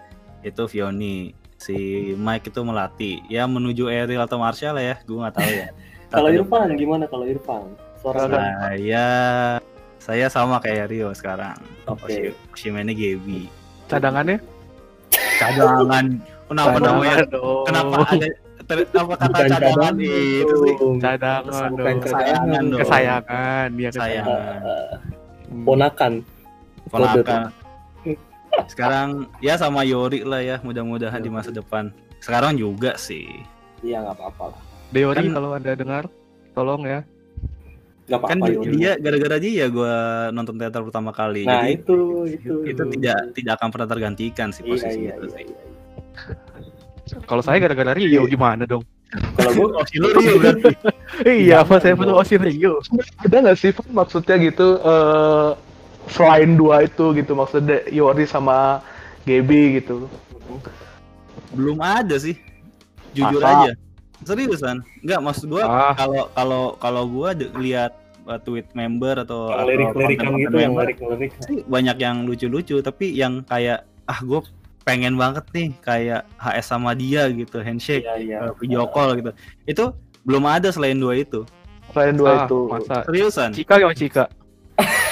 itu 0.45 0.63
Vioni, 0.67 1.31
si 1.59 1.75
Mike 2.15 2.49
itu 2.49 2.61
Melati. 2.63 3.21
Ya 3.27 3.43
menuju 3.45 3.91
Eril 3.91 4.23
atau 4.23 4.39
Marshall 4.39 4.79
ya, 4.79 4.95
gue 5.03 5.17
nggak 5.19 5.35
tahu 5.35 5.51
ya. 5.51 5.67
Kalau 6.09 6.33
Irfan 6.33 6.73
gimana 6.73 7.05
kalau 7.05 7.21
Irfan? 7.21 7.69
Suara 8.01 8.25
Saya 8.25 9.05
saya 10.01 10.25
sama 10.25 10.57
kayak 10.57 10.89
Rio 10.89 11.13
sekarang. 11.13 11.53
Oke. 11.85 12.33
Oshimane 12.49 12.97
Gaby. 12.97 13.45
Cadangannya? 13.85 14.41
Cadangan. 15.37 16.05
Kenapa 16.49 16.77
namanya? 16.81 17.29
dong. 17.29 17.61
Kenapa 17.69 18.09
ada 18.09 18.27
ter- 18.65 18.89
apa 18.89 19.13
kata 19.21 19.39
cadangan 19.53 19.93
itu 20.01 20.55
sih? 20.65 20.75
Cadangan 20.97 21.69
Bukan 21.77 21.93
dong. 21.93 21.99
cadangan 22.01 22.63
dong. 22.65 22.79
Kesayangan, 22.81 23.67
dia 23.77 23.89
Sayang. 23.93 24.25
kesayangan. 24.25 24.49
Ponakan. 25.61 26.13
Ponakan. 26.89 27.41
Sekarang 28.65 29.07
ya 29.39 29.55
sama 29.55 29.81
Yori 29.81 30.21
lah 30.21 30.39
ya, 30.39 30.55
mudah-mudahan 30.59 31.17
di 31.17 31.27
masa 31.27 31.49
depan. 31.49 31.89
Sekarang 32.19 32.53
juga 32.53 32.95
sih. 32.95 33.27
Iya 33.79 34.01
nggak 34.01 34.15
apa-apa 34.15 34.43
lah. 34.51 34.59
Deori 34.89 35.23
Kan- 35.23 35.33
kalau 35.33 35.49
ada 35.53 35.71
dengar, 35.71 36.03
tolong 36.51 36.83
ya. 36.83 37.01
Nggak 38.05 38.19
Kan 38.19 38.37
apa-apa 38.37 38.53
Yuri. 38.55 38.71
dia 38.73 38.91
gara-gara 38.95 39.37
dia 39.37 39.65
gue 39.67 39.93
nonton 40.31 40.55
teater 40.55 40.81
pertama 40.81 41.11
kali. 41.11 41.43
Nah 41.43 41.61
Jadi 41.61 41.73
itu 41.75 41.97
itu. 42.27 42.53
itu 42.65 42.81
tidak 42.97 43.17
tidak 43.33 43.53
akan 43.55 43.69
pernah 43.69 43.87
tergantikan 43.87 44.49
sih 44.49 44.61
Iya 44.61 44.71
posisi 44.71 44.99
iya 44.99 45.13
itu 45.13 45.23
iya. 45.23 45.31
sih. 45.31 45.45
iya. 45.45 45.61
Kalau 47.25 47.41
saya 47.41 47.57
gara-gara 47.59 47.93
Rio 47.93 48.25
gimana 48.25 48.65
dong? 48.65 48.81
Kalau 49.35 49.51
gue 49.51 49.67
Oh, 49.71 49.81
si 49.83 49.97
lu 49.97 50.09
Rio 50.11 50.37
berarti. 50.37 50.73
iya, 51.25 51.61
apa 51.61 51.77
saya 51.77 51.93
perlu 51.93 52.13
Osin 52.13 52.37
Rio? 52.39 52.77
Ada 53.19 53.35
nggak 53.41 53.57
sih 53.57 53.71
maksudnya 53.89 54.35
gitu 54.39 54.77
eh 54.79 55.49
selain 56.09 56.53
dua 56.53 56.83
itu 56.83 57.13
gitu 57.13 57.33
maksudnya 57.33 57.85
Yori 57.87 58.25
sama 58.25 58.81
Gaby 59.23 59.79
gitu. 59.79 60.09
Belum 61.51 61.77
ada 61.77 62.15
sih. 62.15 62.37
Jujur 63.11 63.39
Masa? 63.39 63.53
aja. 63.65 63.71
Seriusan? 64.21 64.83
Enggak 64.99 65.19
maksud 65.21 65.47
gua 65.47 65.63
Ah. 65.63 65.93
kalau 65.93 66.23
kalau 66.29 66.63
kalau 66.75 67.03
gua 67.05 67.31
lihat 67.55 67.95
uh, 68.25 68.37
tweet 68.37 68.67
member 68.73 69.15
atau 69.19 69.47
yang 69.47 69.55
atau 69.55 69.65
lirik-lirikan 69.65 70.25
konten-konten 70.27 70.43
gitu 70.43 70.57
yang 70.59 70.73
lirik-lirik. 70.75 71.31
sih 71.41 71.57
banyak 71.63 71.97
yang 71.97 72.15
lucu-lucu 72.23 72.75
tapi 72.79 73.09
yang 73.11 73.41
kayak 73.43 73.87
ah 74.05 74.19
gue 74.19 74.41
pengen 74.81 75.15
banget 75.15 75.45
nih 75.49 75.69
kayak 75.79 76.21
HS 76.35 76.65
sama 76.67 76.93
dia 76.93 77.29
gitu 77.29 77.57
handshake 77.59 78.01
Iya 78.01 78.15
iya. 78.17 78.37
uh, 78.43 78.53
video 78.55 78.85
call 78.85 79.13
gitu 79.15 79.31
itu 79.63 79.85
belum 80.21 80.43
ada 80.43 80.69
selain 80.69 80.93
dua 80.95 81.13
itu 81.15 81.45
Selain 81.89 82.13
dua 82.13 82.29
Ah, 82.29 82.39
itu. 82.43 82.59
Masa 82.67 82.95
seriusan 83.03 83.49
Cika 83.49 83.73
gimana 83.77 83.95
Cika? 83.95 84.23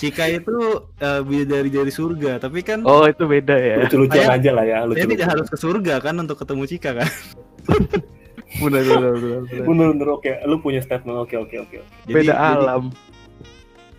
Cika 0.00 0.24
itu 0.26 0.56
uh, 0.80 1.20
dari 1.22 1.68
dari 1.68 1.92
surga 1.92 2.40
tapi 2.40 2.60
kan 2.60 2.80
Oh, 2.82 3.04
itu 3.04 3.20
beda 3.22 3.52
ya. 3.52 3.84
Lucu-lucuan 3.84 4.24
Saya- 4.24 4.34
aja 4.34 4.50
lah 4.50 4.64
ya. 4.64 4.76
saya 4.76 4.86
Lucu-lucuan. 4.86 5.12
tidak 5.12 5.26
harus 5.28 5.46
ke 5.46 5.56
surga 5.56 5.94
kan 6.00 6.14
untuk 6.16 6.36
ketemu 6.36 6.62
Cika 6.66 6.90
kan 6.94 7.10
Benar 8.60 8.82
benar 8.82 9.12
benar. 9.14 9.40
benar. 9.44 9.62
Bener-bener 9.62 10.08
oke. 10.10 10.30
Lu 10.42 10.56
punya 10.58 10.80
statement 10.80 11.16
oke 11.18 11.36
oke 11.38 11.56
oke. 11.60 11.78
Beda 12.04 12.18
jadi, 12.26 12.32
alam. 12.34 12.82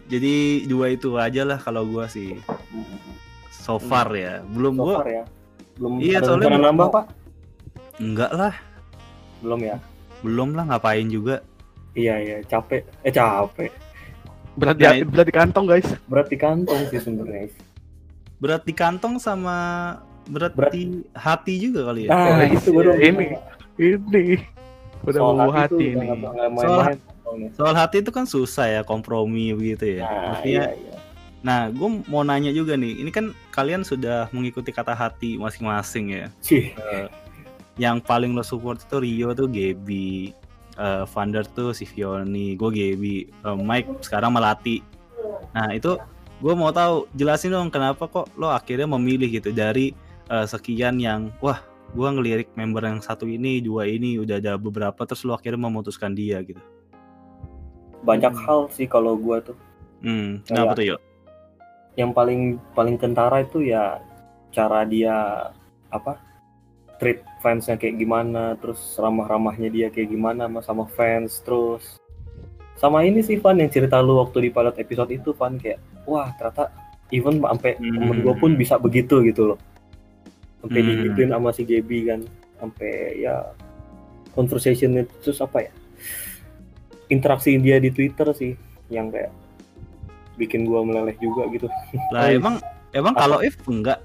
jadi 0.08 0.36
dua 0.66 0.90
itu 0.90 1.16
aja 1.16 1.46
lah 1.46 1.56
kalau 1.56 1.86
gua 1.86 2.06
sih 2.06 2.36
so 3.50 3.78
far 3.78 4.12
ya 4.12 4.44
belum 4.44 4.76
So 4.76 4.84
gua 4.84 4.96
far 4.98 5.08
ya. 5.08 5.24
Belum 5.74 5.92
Iya, 5.98 6.18
ada 6.18 6.26
soalnya 6.28 6.50
belum- 6.52 6.66
nambah 6.68 6.88
pak? 6.90 7.06
enggak 7.98 8.32
lah 8.34 8.54
Belum 9.40 9.60
ya. 9.62 9.78
belum 10.20 10.50
lah 10.52 10.66
ngapain 10.68 11.08
juga 11.08 11.46
Iya 11.92 12.16
iya 12.18 12.38
capek. 12.42 12.88
Eh 13.02 13.12
capek. 13.12 13.72
Berat 14.54 14.76
di 14.76 14.86
berat 15.04 15.26
di 15.26 15.34
kantong, 15.34 15.66
guys. 15.66 15.88
Berat 16.06 16.28
di 16.28 16.38
kantong 16.38 16.82
sih 16.88 17.00
sebenarnya. 17.00 17.48
berat 18.38 18.66
di 18.66 18.74
kantong 18.74 19.16
sama 19.16 19.58
berat, 20.26 20.52
Berat. 20.52 20.74
di 20.74 21.06
hati 21.14 21.62
juga 21.62 21.86
kali 21.88 22.06
ya 22.06 22.10
Nah 22.10 22.42
Oh, 22.42 22.50
itu 22.50 22.70
baru 22.72 22.92
ini. 22.98 23.38
Ini. 23.78 24.26
Udah 25.02 25.20
Soal 25.20 25.36
mau 25.36 25.52
hati 25.52 25.86
ini. 25.88 26.06
soalnya. 26.58 26.98
soal 27.54 27.74
hati 27.74 28.02
itu 28.02 28.10
kan 28.10 28.26
susah 28.26 28.66
ya 28.68 28.82
kompromi 28.82 29.54
begitu 29.54 29.96
ya 29.96 30.04
Nah 30.04 30.12
Maksudnya, 30.36 30.44
iya 30.44 30.64
iya. 30.74 30.96
nah 31.40 31.60
gue 31.70 31.90
mau 32.06 32.22
nanya 32.22 32.50
juga 32.50 32.74
nih 32.74 32.98
ini 32.98 33.10
kan 33.10 33.30
kalian 33.50 33.82
sudah 33.82 34.26
mengikuti 34.30 34.70
kata 34.70 34.92
hati 34.92 35.38
masing-masing 35.38 36.12
ya 36.12 36.26
Cih. 36.40 36.74
yang 37.78 37.98
paling 37.98 38.34
lo 38.34 38.42
support 38.42 38.78
itu 38.80 38.98
Rio 38.98 39.32
tuh 39.32 39.48
Gaby 39.48 40.34
eh 40.78 41.04
Vander 41.08 41.44
tuh 41.48 41.76
si 41.76 41.84
Vioni 41.84 42.56
gue 42.56 42.70
Gaby 42.72 43.16
eh, 43.28 43.58
Mike 43.58 44.06
sekarang 44.06 44.36
Melati. 44.36 44.80
Nah 45.52 45.72
itu 45.76 45.98
gue 46.42 46.54
mau 46.58 46.72
tahu 46.74 47.06
jelasin 47.16 47.54
dong 47.54 47.70
kenapa 47.70 48.08
kok 48.08 48.32
lo 48.40 48.50
akhirnya 48.50 48.88
memilih 48.88 49.42
gitu 49.42 49.52
dari 49.52 49.92
eh, 50.32 50.46
sekian 50.48 51.00
yang 51.02 51.32
wah 51.44 51.60
gua 51.92 52.08
ngelirik 52.16 52.48
member 52.56 52.88
yang 52.88 53.04
satu 53.04 53.28
ini 53.28 53.60
dua 53.60 53.84
ini 53.84 54.16
udah 54.16 54.40
ada 54.40 54.56
beberapa 54.56 55.04
terus 55.04 55.28
lu 55.28 55.36
akhirnya 55.36 55.60
memutuskan 55.60 56.16
dia 56.16 56.40
gitu. 56.40 56.64
Banyak 58.08 58.32
Hmm. 58.32 58.44
hal 58.48 58.60
sih 58.72 58.88
kalau 58.88 59.20
gua 59.20 59.44
tuh. 59.44 59.60
Hmm 60.02 60.40
kenapa 60.48 60.80
tuh 60.80 60.96
yuk 60.96 61.02
yang 62.00 62.16
paling 62.16 62.56
paling 62.72 62.96
kentara 62.96 63.44
itu 63.44 63.68
ya 63.68 64.00
cara 64.56 64.88
dia 64.88 65.48
apa 65.92 66.20
treat 67.02 67.26
fansnya 67.42 67.82
kayak 67.82 67.98
gimana 67.98 68.54
terus 68.62 68.78
ramah-ramahnya 69.02 69.74
dia 69.74 69.88
kayak 69.90 70.14
gimana 70.14 70.46
sama 70.46 70.62
sama 70.62 70.86
fans 70.94 71.42
terus 71.42 71.98
sama 72.78 73.02
ini 73.02 73.22
sih 73.22 73.38
Van 73.38 73.58
yang 73.58 73.70
cerita 73.70 74.02
lu 74.02 74.18
waktu 74.22 74.46
di 74.46 74.50
pilot 74.50 74.78
episode 74.78 75.10
itu 75.10 75.34
Van 75.34 75.58
kayak 75.58 75.82
wah 76.06 76.30
ternyata 76.38 76.70
even 77.10 77.38
sampai 77.38 77.78
Hmm. 77.78 77.94
temen 77.94 78.18
gue 78.22 78.36
pun 78.38 78.52
bisa 78.58 78.78
begitu 78.82 79.22
gitu 79.22 79.54
loh. 79.54 79.60
Sampai 80.66 80.82
Hmm. 80.82 80.90
digituin 80.90 81.30
sama 81.30 81.50
si 81.54 81.62
Gaby 81.62 81.98
kan. 82.10 82.22
Sampai 82.58 83.22
ya 83.22 83.54
conversation 84.34 84.98
itu 84.98 85.14
terus 85.22 85.42
apa 85.42 85.70
ya 85.70 85.72
interaksi 87.12 87.60
dia 87.60 87.78
di 87.78 87.94
Twitter 87.94 88.32
sih 88.34 88.56
yang 88.90 89.12
kayak 89.12 89.30
bikin 90.40 90.66
gua 90.66 90.82
meleleh 90.82 91.14
juga 91.20 91.46
gitu. 91.52 91.68
Lah 92.16 92.32
emang 92.38 92.58
emang 92.96 93.14
kalau 93.14 93.44
if 93.44 93.60
enggak 93.68 94.02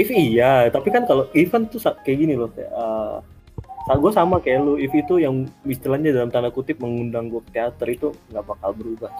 If 0.00 0.08
iya, 0.08 0.72
tapi 0.72 0.88
kan 0.88 1.04
kalau 1.04 1.28
event 1.36 1.68
tuh 1.68 1.80
sa- 1.80 1.96
kayak 2.00 2.18
gini 2.24 2.34
loh, 2.34 2.48
kayak 2.48 2.72
uh, 2.72 3.20
gue 3.92 4.12
sama 4.12 4.40
kayak 4.40 4.64
lu, 4.64 4.80
if 4.80 4.88
itu 4.94 5.20
yang 5.20 5.44
istilahnya 5.68 6.16
dalam 6.16 6.32
tanda 6.32 6.48
kutip 6.48 6.80
mengundang 6.80 7.28
gue 7.28 7.44
ke 7.44 7.60
teater 7.60 7.88
itu 7.92 8.08
nggak 8.32 8.44
bakal 8.46 8.72
berubah. 8.72 9.12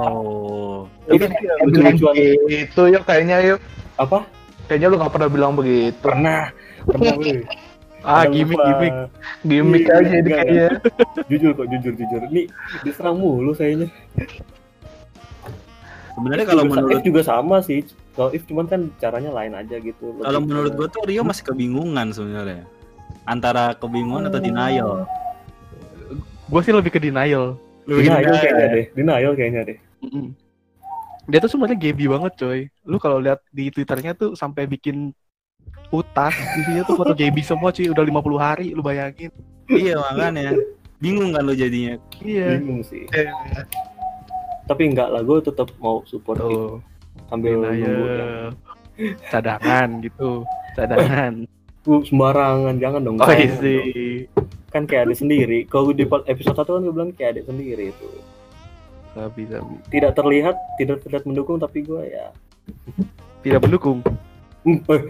oh 0.00 0.88
Itu 1.12 1.28
ya, 1.28 1.92
yang 1.92 2.00
gitu 2.48 2.82
yuk 2.88 3.02
kayaknya 3.04 3.36
yuk. 3.44 3.60
Apa? 4.00 4.24
Kayaknya 4.64 4.86
lu 4.88 4.96
nggak 4.96 5.12
pernah 5.12 5.28
bilang 5.28 5.52
begitu. 5.58 5.98
Pernah, 6.00 6.54
pernah 6.88 7.12
lu. 7.20 7.44
Ah, 8.00 8.24
gimmick 8.24 8.56
gimmick. 8.56 8.94
Gimik 9.44 9.82
Iya, 9.84 9.92
aja 9.92 10.08
ini 10.08 10.20
enggak, 10.24 10.40
kayaknya. 10.40 10.68
Jujur 11.30 11.50
kok, 11.52 11.66
jujur 11.68 11.92
jujur. 12.00 12.20
Ini 12.32 12.42
diserang 12.80 13.16
mulu 13.20 13.52
kayaknya. 13.52 13.92
sebenarnya 16.16 16.46
kalau 16.48 16.64
menurut 16.68 17.00
juga 17.04 17.20
sama 17.24 17.60
sih. 17.60 17.84
Kalau 18.20 18.36
if 18.36 18.44
cuman 18.44 18.68
kan 18.68 18.92
caranya 19.00 19.32
lain 19.32 19.56
aja 19.56 19.80
gitu. 19.80 20.12
Lebih 20.12 20.28
kalau 20.28 20.40
menurut 20.44 20.72
gua 20.76 20.88
tuh 20.92 21.08
Rio 21.08 21.24
masih 21.24 21.40
kebingungan 21.48 22.12
sebenarnya 22.12 22.68
antara 23.24 23.72
kebingungan 23.80 24.28
atau 24.28 24.40
denial 24.44 25.08
Gue 26.50 26.60
sih 26.66 26.74
lebih 26.74 26.90
ke 26.92 27.00
denial. 27.00 27.54
Lu 27.86 28.02
denial 28.02 28.20
gimana? 28.26 28.42
kayaknya 28.42 28.66
deh, 28.74 28.86
denial 28.98 29.32
kayaknya 29.38 29.60
deh. 29.70 29.78
Mm-mm. 30.02 30.26
Dia 31.30 31.38
tuh 31.38 31.46
sebenarnya 31.46 31.78
Gaby 31.78 32.04
banget 32.10 32.32
coy. 32.42 32.60
Lu 32.82 32.98
kalau 32.98 33.22
lihat 33.22 33.38
di 33.54 33.70
twitternya 33.70 34.18
tuh 34.18 34.34
sampai 34.34 34.66
bikin 34.66 35.14
utas 35.94 36.34
isinya 36.58 36.82
tuh 36.84 36.98
foto 36.98 37.14
Gaby 37.14 37.40
semua 37.46 37.70
cuy 37.70 37.86
udah 37.86 38.02
50 38.02 38.34
hari 38.36 38.66
lu 38.74 38.82
bayangin. 38.82 39.30
iya 39.70 39.94
makanya 39.94 40.58
bingung 40.98 41.30
kan 41.30 41.46
lu 41.46 41.54
jadinya 41.54 41.96
Iya. 42.18 42.58
Bingung 42.58 42.82
sih. 42.82 43.06
Iya. 43.14 43.32
Tapi 44.66 44.82
enggak 44.90 45.08
lah, 45.08 45.22
gue 45.22 45.38
tetap 45.40 45.70
mau 45.78 46.02
support 46.10 46.42
itu 46.42 46.82
Tuh, 47.30 47.32
sambil 47.32 47.52
nunggu 47.54 47.70
yang 47.76 47.94
denial. 47.94 48.46
Cadangan 49.24 49.88
gitu. 50.02 50.30
Cadangan. 50.74 51.32
Uh, 51.80 52.02
sembarangan 52.04 52.74
jangan 52.76 53.00
dong. 53.00 53.16
Oh 53.16 53.30
iya 53.30 53.48
sih. 53.56 54.26
Kan 54.68 54.84
kayak 54.84 55.08
adik 55.08 55.18
sendiri. 55.18 55.58
Kalau 55.64 55.90
di 55.90 56.04
episode 56.04 56.54
1 56.54 56.66
kan 56.66 56.80
gue 56.80 56.92
bilang 56.92 57.10
kayak 57.10 57.30
adik 57.32 57.44
sendiri 57.46 57.84
itu. 57.88 58.08
Sabi, 59.10 59.42
sabi. 59.46 59.74
Tidak 59.88 60.12
terlihat, 60.12 60.54
tidak 60.76 61.00
terlihat 61.00 61.24
mendukung 61.24 61.56
tapi 61.56 61.80
gue 61.80 62.02
ya 62.04 62.30
Tidak 63.40 63.58
mendukung. 63.60 64.04
eh, 64.62 65.02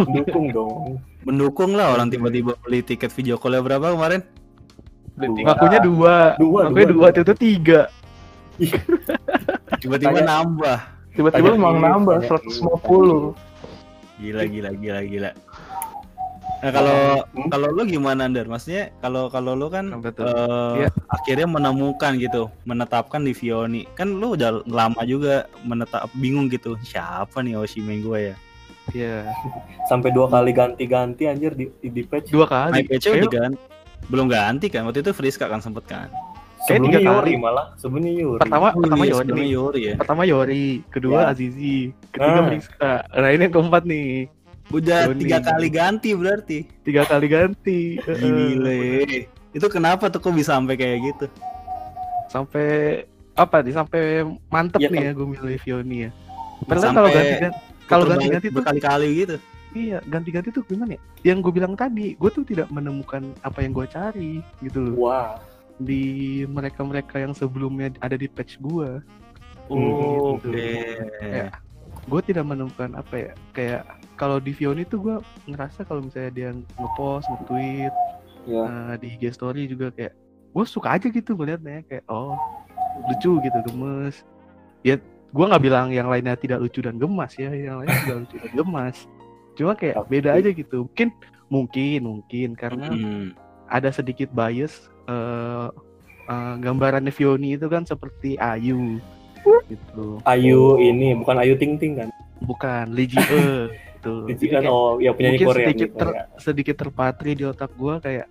mendukung 0.00 0.46
dong. 0.48 1.02
mendukung 1.20 1.74
lah 1.74 1.92
orang 1.92 2.08
tiba-tiba 2.08 2.54
beli 2.58 2.80
tiket 2.80 3.10
video 3.10 3.36
call 3.36 3.58
berapa 3.58 3.90
kemarin 3.90 4.22
Dua. 5.12 5.50
Ngakunya 5.50 5.80
dua. 5.82 6.16
Dua, 6.38 6.60
Ngakunya 6.64 6.86
dua, 6.88 7.08
dua, 7.10 7.20
itu 7.20 7.34
tiga. 7.34 7.80
tiba-tiba 9.76 10.14
Tanya- 10.14 10.28
nambah 10.40 10.78
Tiba-tiba 11.12 11.48
ini, 11.50 11.58
nambah 11.58 12.16
tanya 12.20 12.38
150. 12.38 13.34
gila 14.18 14.42
gila 14.44 14.70
gila 14.74 15.00
gila 15.04 15.30
nah 16.58 16.74
kalau 16.74 17.22
Hmm? 17.30 17.46
kalau 17.48 17.70
lu 17.70 17.86
gimana 17.86 18.26
Andar 18.26 18.44
maksudnya 18.44 18.90
kalau 18.98 19.30
kalau 19.30 19.54
lu 19.54 19.70
kan 19.70 19.94
Apa 19.94 20.10
tuh? 20.10 20.26
eh, 20.26 20.74
Iya. 20.76 20.88
akhirnya 21.08 21.46
menemukan 21.46 22.18
gitu 22.18 22.50
menetapkan 22.64 23.22
di 23.22 23.30
Vioni 23.30 23.86
kan 23.88 24.10
lu 24.10 24.34
udah 24.34 24.66
lama 24.66 24.98
juga 25.04 25.46
menetap 25.62 26.10
bingung 26.12 26.48
gitu 26.48 26.74
siapa 26.82 27.38
nih 27.38 27.54
Oshimen 27.54 28.02
gue 28.02 28.20
ya 28.24 28.36
Iya. 28.88 29.30
Sampai 29.84 30.10
dua 30.10 30.26
kali 30.26 30.50
ganti-ganti 30.50 31.24
anjir 31.24 31.52
di 31.52 31.68
di, 31.76 31.92
di 31.92 32.02
patch. 32.02 32.32
Dua 32.32 32.48
kali. 32.48 32.82
Pecho 32.82 33.12
Ayo, 33.12 33.22
diganti 33.22 33.60
belum 34.08 34.26
ganti 34.26 34.66
kan 34.66 34.82
waktu 34.82 34.98
itu 35.00 35.12
Friska 35.12 35.44
kan 35.44 35.60
sempet 35.60 35.84
kan 35.84 36.08
Sebelumnya 36.68 36.98
tiga 36.98 37.10
Yori 37.10 37.30
kali. 37.30 37.40
malah, 37.40 37.66
sebelumnya 37.74 38.12
Yori. 38.14 38.40
Pertama, 38.40 38.66
pertama 38.70 38.84
iya, 38.98 39.08
Yori. 39.08 39.18
sebelumnya 39.18 39.48
Yori 39.48 39.80
ya 39.80 39.94
Pertama 39.96 40.22
Yori, 40.22 40.66
kedua 40.88 41.18
Ya. 41.18 41.24
Azizi, 41.30 41.78
ketiga 42.12 42.40
Ah. 42.78 43.00
Nah 43.16 43.30
ini 43.30 43.42
yang 43.42 43.54
keempat 43.54 43.82
nih, 43.84 44.08
udah 44.68 45.00
Yoni. 45.08 45.20
tiga 45.24 45.38
kali 45.40 45.68
ganti 45.68 46.10
berarti 46.12 46.58
tiga 46.82 47.02
kali 47.02 47.26
ganti. 47.26 47.80
Gile 48.20 48.84
itu 49.48 49.66
kenapa 49.66 50.06
tuh 50.06 50.20
kok 50.20 50.30
bisa 50.30 50.54
sampai 50.54 50.76
kayak 50.76 50.98
gitu 51.06 51.26
Sampai 52.28 52.66
apa 53.32 53.62
nih? 53.62 53.72
Sampai 53.72 54.02
mantep 54.48 54.78
Ya, 54.78 54.88
nih 54.88 55.00
kan. 55.00 55.06
ya 55.06 55.12
gue 55.14 55.26
milih 55.26 55.58
Vioni 55.58 55.96
ya. 56.04 56.10
Padahal 56.60 56.84
Sampai 56.84 56.96
kalau 56.98 57.10
ganti 57.10 57.34
ganti 57.38 57.58
kalau 57.88 58.04
ganti-ganti 58.04 58.46
tuh 58.46 58.54
berkali-kali 58.54 59.08
gitu 59.16 59.36
iya 59.70 59.98
ganti-ganti 60.04 60.48
tuh 60.50 60.64
gimana 60.64 60.92
ya? 60.92 61.00
Yang 61.24 61.38
gue 61.40 61.52
bilang 61.54 61.72
tadi, 61.72 62.12
gue 62.14 62.30
tuh 62.30 62.42
tidak 62.42 62.68
menemukan 62.68 63.20
apa 63.40 63.58
yang 63.60 63.72
gue 63.72 63.86
cari 63.86 64.32
gitu 64.60 64.78
loh 64.80 64.94
Wah, 64.98 65.40
di 65.78 66.42
mereka-mereka 66.50 67.22
yang 67.22 67.32
sebelumnya 67.32 67.94
ada 68.02 68.18
di 68.18 68.26
patch 68.26 68.58
gue. 68.58 68.98
Oh, 69.70 70.38
gitu. 70.38 70.50
Oke. 70.50 70.74
Ya. 71.22 71.54
Gue 72.08 72.20
tidak 72.24 72.48
menemukan 72.48 72.96
apa 72.96 73.14
ya 73.14 73.32
kayak 73.52 73.82
kalau 74.18 74.42
di 74.42 74.50
Vioni 74.50 74.82
tuh 74.82 74.98
gue 74.98 75.16
ngerasa 75.46 75.84
kalau 75.86 76.02
misalnya 76.02 76.32
dia 76.34 76.50
ngepost, 76.50 77.28
nge-tweet, 77.30 77.94
ya. 78.48 78.62
Nah, 78.64 78.94
di 78.96 79.14
IG 79.14 79.30
story 79.36 79.68
juga 79.68 79.92
kayak 79.92 80.16
gue 80.48 80.64
suka 80.64 80.96
aja 80.96 81.06
gitu 81.12 81.36
ngeliatnya 81.36 81.84
kayak 81.86 82.04
oh 82.08 82.34
lucu 83.06 83.38
gitu 83.44 83.58
gemes 83.68 84.24
ya 84.82 84.96
gue 85.28 85.44
nggak 85.44 85.62
bilang 85.62 85.92
yang 85.92 86.08
lainnya 86.08 86.34
tidak 86.34 86.58
lucu 86.58 86.80
dan 86.80 86.96
gemas 86.96 87.36
ya 87.36 87.52
yang 87.52 87.84
lainnya 87.84 88.00
juga 88.02 88.16
lucu 88.24 88.36
dan 88.40 88.52
gemas 88.56 88.96
cuma 89.54 89.72
kayak 89.76 90.02
beda 90.08 90.40
aja 90.40 90.50
gitu 90.50 90.88
mungkin 90.88 91.08
mungkin 91.52 92.00
mungkin 92.02 92.48
karena 92.56 92.88
Hmm. 92.90 93.36
ada 93.68 93.92
sedikit 93.92 94.32
bias 94.32 94.88
eh 95.08 95.66
eh, 96.26 96.54
gambarannya 96.58 97.10
Vioni 97.10 97.54
itu 97.54 97.66
kan 97.66 97.82
seperti 97.82 98.36
Ayu 98.36 99.00
gitu 99.66 100.20
Ayu 100.24 100.76
ini 100.78 101.12
bukan 101.14 101.36
Ayu 101.36 101.56
Ting 101.56 101.76
Ting 101.76 101.96
kan? 101.96 102.08
bukan 102.38 102.92
Lee 102.92 103.08
Ji 103.08 103.18
E 103.18 103.24
gitu 103.98 104.14
Jadi 104.26 104.36
Jadi 104.36 104.46
kan 104.46 104.62
oh 104.66 104.96
ya 104.98 105.10
penyanyi 105.10 105.36
mungkin 105.36 105.48
Korea. 105.48 105.66
sedikit 105.66 105.88
gitu, 105.88 105.98
ter- 105.98 106.14
ya. 106.14 106.24
sedikit 106.38 106.76
terpatri 106.78 107.30
di 107.32 107.44
otak 107.44 107.72
gue 107.72 107.94
kayak 107.98 108.26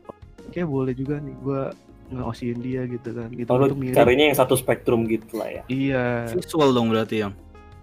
kayak 0.49 0.63
boleh 0.65 0.93
juga 0.93 1.19
nih 1.19 1.35
gue 1.35 1.61
ngeosiin 2.07 2.59
dia 2.61 2.81
gitu 2.85 3.09
kan 3.11 3.27
gitu 3.29 3.49
Oh, 3.49 3.67
mirip 3.73 3.91
carinya 3.93 4.25
yang 4.25 4.37
satu 4.37 4.55
spektrum 4.55 5.03
gitu 5.05 5.35
lah 5.35 5.49
ya. 5.51 5.61
iya 5.67 6.23
Visual 6.29 6.71
dong 6.71 6.87
berarti 6.87 7.19
yang 7.19 7.33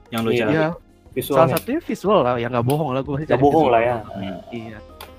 yang 0.08 0.22
lu 0.22 0.30
Iya. 0.30 0.40
cari. 0.40 0.48
iya 0.50 0.64
salah 0.64 0.78
Visualnya. 1.12 1.54
satunya 1.54 1.80
visual 1.82 2.18
lah 2.20 2.34
ya 2.34 2.46
nggak 2.48 2.64
bohong 2.64 2.90
lah 2.90 3.02
gue 3.02 3.16
Gak 3.22 3.38
bohong 3.38 3.68
lah 3.68 3.80
ya. 3.80 3.96
Iya 4.48 4.78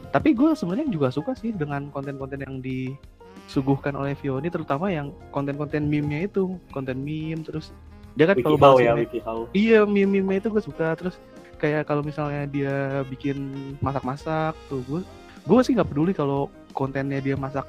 tapi 0.10 0.32
gue 0.32 0.50
sebenarnya 0.52 0.88
juga 0.90 1.08
suka 1.10 1.32
sih 1.34 1.52
dengan 1.52 1.88
konten-konten 1.88 2.40
yang 2.40 2.58
disuguhkan 3.46 3.94
oleh 3.94 4.18
Vioni 4.18 4.50
terutama 4.50 4.90
yang 4.90 5.14
konten-konten 5.30 5.86
meme-nya 5.86 6.26
itu 6.26 6.58
konten 6.74 7.02
meme 7.02 7.46
terus 7.46 7.70
dia 8.16 8.26
kan 8.26 8.40
kalau 8.40 8.56
bahas 8.56 8.80
ya. 8.80 8.96
Iya 9.52 9.80
meme-meme 9.84 10.40
itu 10.40 10.48
gue 10.50 10.64
suka 10.64 10.96
terus 10.96 11.20
kayak 11.56 11.88
kalau 11.88 12.02
misalnya 12.02 12.44
dia 12.48 12.76
bikin 13.08 13.52
masak-masak 13.80 14.56
tuh 14.68 14.82
gue 14.88 15.02
gue 15.46 15.60
sih 15.62 15.78
nggak 15.78 15.88
peduli 15.88 16.12
kalau 16.12 16.50
kontennya 16.74 17.22
dia 17.22 17.36
masak 17.38 17.64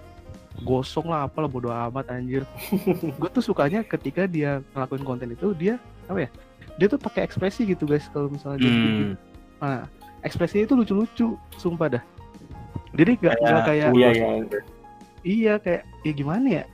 gosong 0.64 1.12
lah 1.12 1.28
apalah 1.28 1.46
bodo 1.46 1.68
amat 1.68 2.08
anjir 2.08 2.42
gue 3.20 3.28
tuh 3.30 3.44
sukanya 3.44 3.84
ketika 3.84 4.24
dia 4.24 4.64
ngelakuin 4.72 5.04
konten 5.04 5.28
itu 5.30 5.52
dia 5.52 5.76
apa 6.08 6.24
ya 6.24 6.30
dia 6.76 6.86
tuh 6.88 6.96
pakai 6.96 7.28
ekspresi 7.28 7.68
gitu 7.68 7.84
guys 7.84 8.08
kalau 8.10 8.32
misalnya 8.32 8.64
dia 8.64 8.72
bikin 8.72 8.94
Hmm. 8.96 9.14
nah 9.60 9.80
ekspresinya 10.24 10.64
itu 10.66 10.74
lucu-lucu 10.76 11.26
sumpah 11.56 12.00
dah 12.00 12.04
jadi 12.96 13.12
gak, 13.20 13.36
Kayak 13.36 13.44
nggak 13.44 13.64
kayak 13.68 13.88
Iya 13.92 14.10
ya. 14.16 14.28
Iya 15.26 15.58
kayak 15.58 15.82
ya 16.00 16.12
gimana 16.14 16.46
ya 16.46 16.64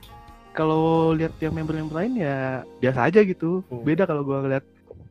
kalau 0.51 0.85
lihat 1.11 1.33
yang 1.39 1.51
member-member 1.51 1.95
lain 1.95 2.13
ya 2.15 2.35
biasa 2.77 3.09
aja 3.09 3.19
gitu 3.21 3.65
Hmm. 3.65 3.81
beda 3.81 4.05
kalau 4.05 4.21
gua 4.21 4.39
ngeliat 4.39 4.61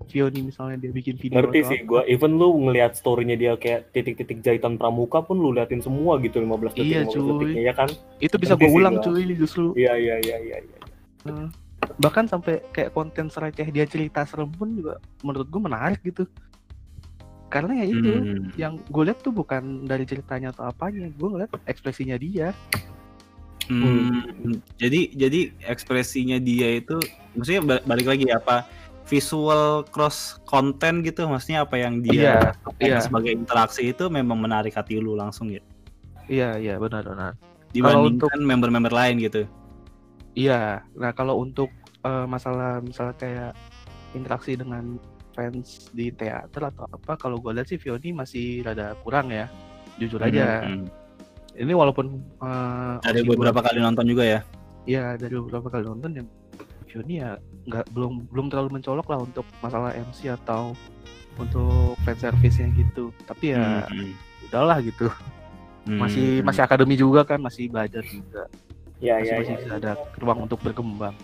Vioni 0.04 0.42
misalnya 0.44 0.76
dia 0.78 0.90
bikin 0.90 1.14
video 1.14 1.38
Ngerti 1.40 1.58
sih 1.64 1.78
apa. 1.78 1.88
gua. 1.88 2.02
Even 2.04 2.34
lu 2.34 2.50
ngelihat 2.60 2.92
story-nya 2.92 3.34
dia 3.34 3.52
kayak 3.54 3.90
titik-titik 3.92 4.38
jahitan 4.40 4.74
pramuka 4.74 5.18
pun 5.20 5.36
lu 5.36 5.50
liatin 5.50 5.78
semua 5.78 6.18
gitu 6.18 6.38
15 6.38 6.50
detik 6.72 6.84
Iya, 6.84 7.00
15 7.04 7.10
cuy. 7.12 7.22
detiknya 7.32 7.62
ya 7.62 7.72
kan? 7.72 7.88
itu 8.18 8.34
bisa 8.36 8.54
gue 8.54 8.66
ulang 8.68 8.94
gua. 8.94 9.04
cuy 9.04 9.22
justru 9.32 9.64
Iya 9.74 9.94
iya 9.96 10.16
iya 10.20 10.36
iya 10.40 10.56
iya. 10.58 10.78
bahkan 11.96 12.24
sampai 12.24 12.62
kayak 12.68 12.90
konten 12.90 13.26
sereceh 13.26 13.66
dia 13.68 13.82
cerita 13.84 14.22
serem 14.22 14.46
pun 14.48 14.70
juga 14.72 14.94
menurut 15.20 15.46
gue 15.46 15.60
menarik 15.60 15.98
gitu 16.00 16.26
karena 17.48 17.72
ya 17.76 17.86
itu 17.88 18.10
Hmm. 18.12 18.42
yang 18.56 18.72
gue 18.80 19.02
lihat 19.04 19.18
tuh 19.18 19.30
bukan 19.30 19.62
dari 19.82 20.02
ceritanya 20.02 20.50
atau 20.50 20.64
apanya 20.64 21.06
gue 21.08 21.28
ngeliat 21.28 21.50
ekspresinya 21.64 22.16
dia 22.16 22.50
Hmm, 23.80 24.60
jadi 24.76 25.00
jadi 25.16 25.40
ekspresinya 25.64 26.36
dia 26.36 26.76
itu 26.76 26.98
maksudnya 27.32 27.62
ba- 27.64 27.84
balik 27.88 28.06
lagi 28.12 28.28
ya, 28.28 28.36
apa 28.36 28.66
visual 29.08 29.82
cross 29.90 30.38
content 30.46 31.02
gitu 31.02 31.26
maksudnya 31.26 31.64
apa 31.64 31.80
yang 31.80 32.04
dia 32.04 32.52
pakai 32.62 32.86
iya. 32.92 32.98
sebagai 33.00 33.32
interaksi 33.34 33.90
itu 33.90 34.06
memang 34.12 34.38
menarik 34.38 34.76
hati 34.76 35.00
lu 35.00 35.16
langsung 35.16 35.50
ya? 35.50 35.62
Iya 36.30 36.48
iya 36.60 36.74
benar 36.78 37.02
benar. 37.02 37.32
Dibandingkan 37.72 38.40
member-member 38.44 38.92
lain 38.92 39.16
gitu. 39.22 39.48
iya 40.32 40.80
nah 40.96 41.12
kalau 41.12 41.44
untuk 41.44 41.68
eh, 42.04 42.26
masalah 42.28 42.80
misalnya 42.80 43.16
kayak 43.20 43.52
interaksi 44.16 44.56
dengan 44.56 44.96
fans 45.32 45.88
di 45.92 46.12
teater 46.12 46.68
atau 46.68 46.84
apa 46.88 47.16
kalau 47.16 47.40
gue 47.40 47.52
lihat 47.56 47.68
sih 47.68 47.80
Vioni 47.80 48.12
masih 48.12 48.64
rada 48.64 48.92
kurang 49.00 49.32
ya 49.32 49.48
jujur 50.00 50.20
aja. 50.20 50.64
Hmm, 50.64 50.88
ini 51.54 51.72
walaupun 51.72 52.06
eh, 52.38 52.94
Ada 53.00 53.18
Oshi 53.18 53.28
beberapa 53.28 53.60
kali 53.60 53.78
nonton 53.78 54.04
juga 54.04 54.24
ya. 54.24 54.40
Iya 54.82 55.14
dari 55.14 55.34
beberapa 55.36 55.68
kali 55.68 55.84
nonton 55.84 56.10
ya 56.12 56.24
Vioni 56.84 57.14
ya 57.16 57.38
nggak 57.62 57.88
belum 57.90 58.28
belum 58.28 58.46
terlalu 58.48 58.68
mencolok 58.74 59.06
lah 59.06 59.18
untuk 59.20 59.46
masalah 59.58 59.94
MC 59.94 60.28
atau 60.28 60.74
untuk 61.34 61.96
fan 62.02 62.14
service-nya 62.14 62.68
gitu 62.72 63.08
tapi 63.22 63.54
ya 63.54 63.86
Hmm, 63.86 64.12
udahlah 64.44 64.82
gitu 64.82 65.08
hmm, 65.86 65.96
masih 65.96 66.26
hmm. 66.36 66.44
masih 66.44 66.60
akademi 66.60 66.92
juga 66.94 67.22
kan 67.22 67.38
masih 67.38 67.66
belajar 67.66 68.02
juga 68.02 68.44
Ya 69.00 69.16
masih 69.16 69.26
ya 69.26 69.36
masih 69.40 69.54
ya. 69.56 69.70
ada 69.72 69.90
ruang 70.18 70.44
untuk 70.44 70.60
berkembang 70.60 71.16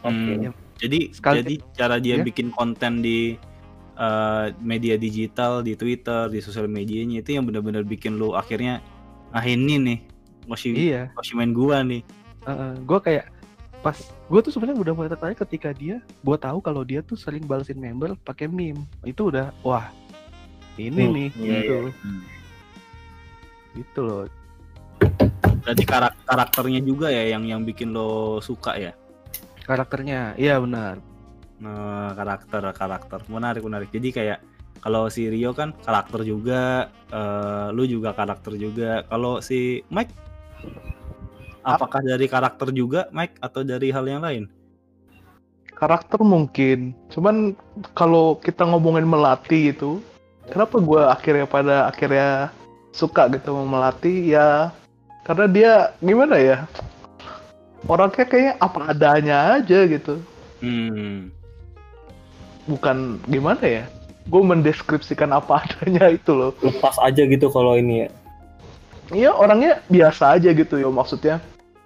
Oke. 0.00 0.14
Hmm, 0.38 0.54
Jadi 0.78 1.10
Sekali- 1.10 1.42
jadi 1.42 1.54
cara 1.74 1.96
dia 1.98 2.16
Ya. 2.16 2.22
bikin 2.22 2.48
konten 2.50 3.02
di 3.02 3.34
eh, 3.98 4.46
media 4.62 4.94
digital, 4.94 5.58
di 5.58 5.74
Twitter, 5.74 6.30
di 6.30 6.38
sosial 6.38 6.70
medianya 6.70 7.18
itu 7.18 7.34
yang 7.34 7.42
benar-benar 7.42 7.82
bikin 7.82 8.14
lu 8.14 8.30
akhirnya 8.30 8.78
ah 9.30 9.44
ini 9.44 9.74
nih 9.76 9.98
masih 10.44 10.72
iya 10.72 11.02
masih 11.12 11.36
main 11.36 11.52
gua 11.52 11.82
nih. 11.82 12.00
gue 12.80 12.98
kayak 12.98 13.28
pas 13.78 13.92
gue 14.24 14.40
tuh 14.40 14.50
sebenarnya 14.50 14.80
udah 14.80 14.92
mulai 14.92 15.10
tertarik 15.12 15.38
ketika 15.38 15.70
dia 15.70 16.00
gue 16.00 16.36
tahu 16.36 16.58
kalau 16.58 16.80
dia 16.80 16.98
tuh 17.00 17.14
sering 17.14 17.44
balesin 17.44 17.76
member 17.76 18.16
pakai 18.18 18.48
meme 18.48 18.82
itu 19.04 19.28
udah 19.28 19.52
wah 19.60 19.92
ini 20.74 20.96
Hmm, 20.98 21.12
nih 21.12 21.28
iya, 21.36 21.54
gitu 21.60 21.76
Hmm. 22.00 22.22
gitu 23.74 24.00
loh 24.00 24.24
Berarti 25.60 25.84
karak- 25.84 26.16
karakternya 26.24 26.80
juga 26.80 27.12
ya 27.12 27.28
yang 27.28 27.44
yang 27.44 27.60
bikin 27.60 27.92
lo 27.92 28.40
suka 28.40 28.74
ya. 28.74 28.92
karakternya 29.62 30.32
iya 30.34 30.56
benar 30.56 30.96
Nah, 31.58 32.14
karakter 32.14 32.70
karakter 32.70 33.18
menarik 33.26 33.60
menarik. 33.60 33.90
Jadi 33.90 34.14
kayak 34.14 34.38
kalau 34.80 35.10
si 35.12 35.28
Rio 35.28 35.52
kan 35.52 35.74
karakter 35.84 36.22
juga, 36.24 36.88
eh, 37.12 37.66
lu 37.74 37.84
juga 37.84 38.14
karakter 38.14 38.54
juga. 38.56 39.02
Kalau 39.06 39.42
si 39.42 39.82
Mike, 39.90 40.14
apakah 41.62 42.00
dari 42.02 42.26
karakter 42.26 42.72
juga 42.72 43.06
Mike 43.12 43.38
atau 43.42 43.66
dari 43.66 43.92
hal 43.92 44.06
yang 44.06 44.22
lain? 44.22 44.48
karakter 45.78 46.18
mungkin 46.26 46.90
cuman 47.06 47.54
kalau 47.94 48.34
kita 48.42 48.66
ngomongin 48.66 49.06
melati 49.06 49.70
itu 49.70 50.02
kenapa 50.50 50.82
gue 50.82 51.02
akhirnya 51.06 51.46
pada 51.46 51.86
akhirnya 51.86 52.50
suka 52.90 53.30
gitu 53.30 53.54
sama 53.54 53.62
melati 53.62 54.34
ya 54.34 54.74
karena 55.22 55.46
dia 55.46 55.72
gimana 56.02 56.34
ya 56.34 56.66
orangnya 57.86 58.26
kayaknya 58.26 58.54
apa 58.58 58.78
adanya 58.90 59.36
aja 59.56 59.86
gitu 59.86 60.18
Hmm. 60.58 61.30
bukan 62.66 63.22
gimana 63.30 63.62
ya 63.62 63.86
gue 64.28 64.42
mendeskripsikan 64.44 65.32
apa 65.32 65.64
adanya 65.64 66.06
itu 66.10 66.30
loh 66.30 66.52
Lepas 66.60 66.96
aja 66.98 67.24
gitu 67.24 67.48
kalau 67.48 67.74
ini 67.74 68.04
ya. 68.04 68.08
iya 69.10 69.30
orangnya 69.32 69.80
biasa 69.88 70.36
aja 70.36 70.52
gitu 70.52 70.76
ya 70.76 70.88
maksudnya 70.88 71.36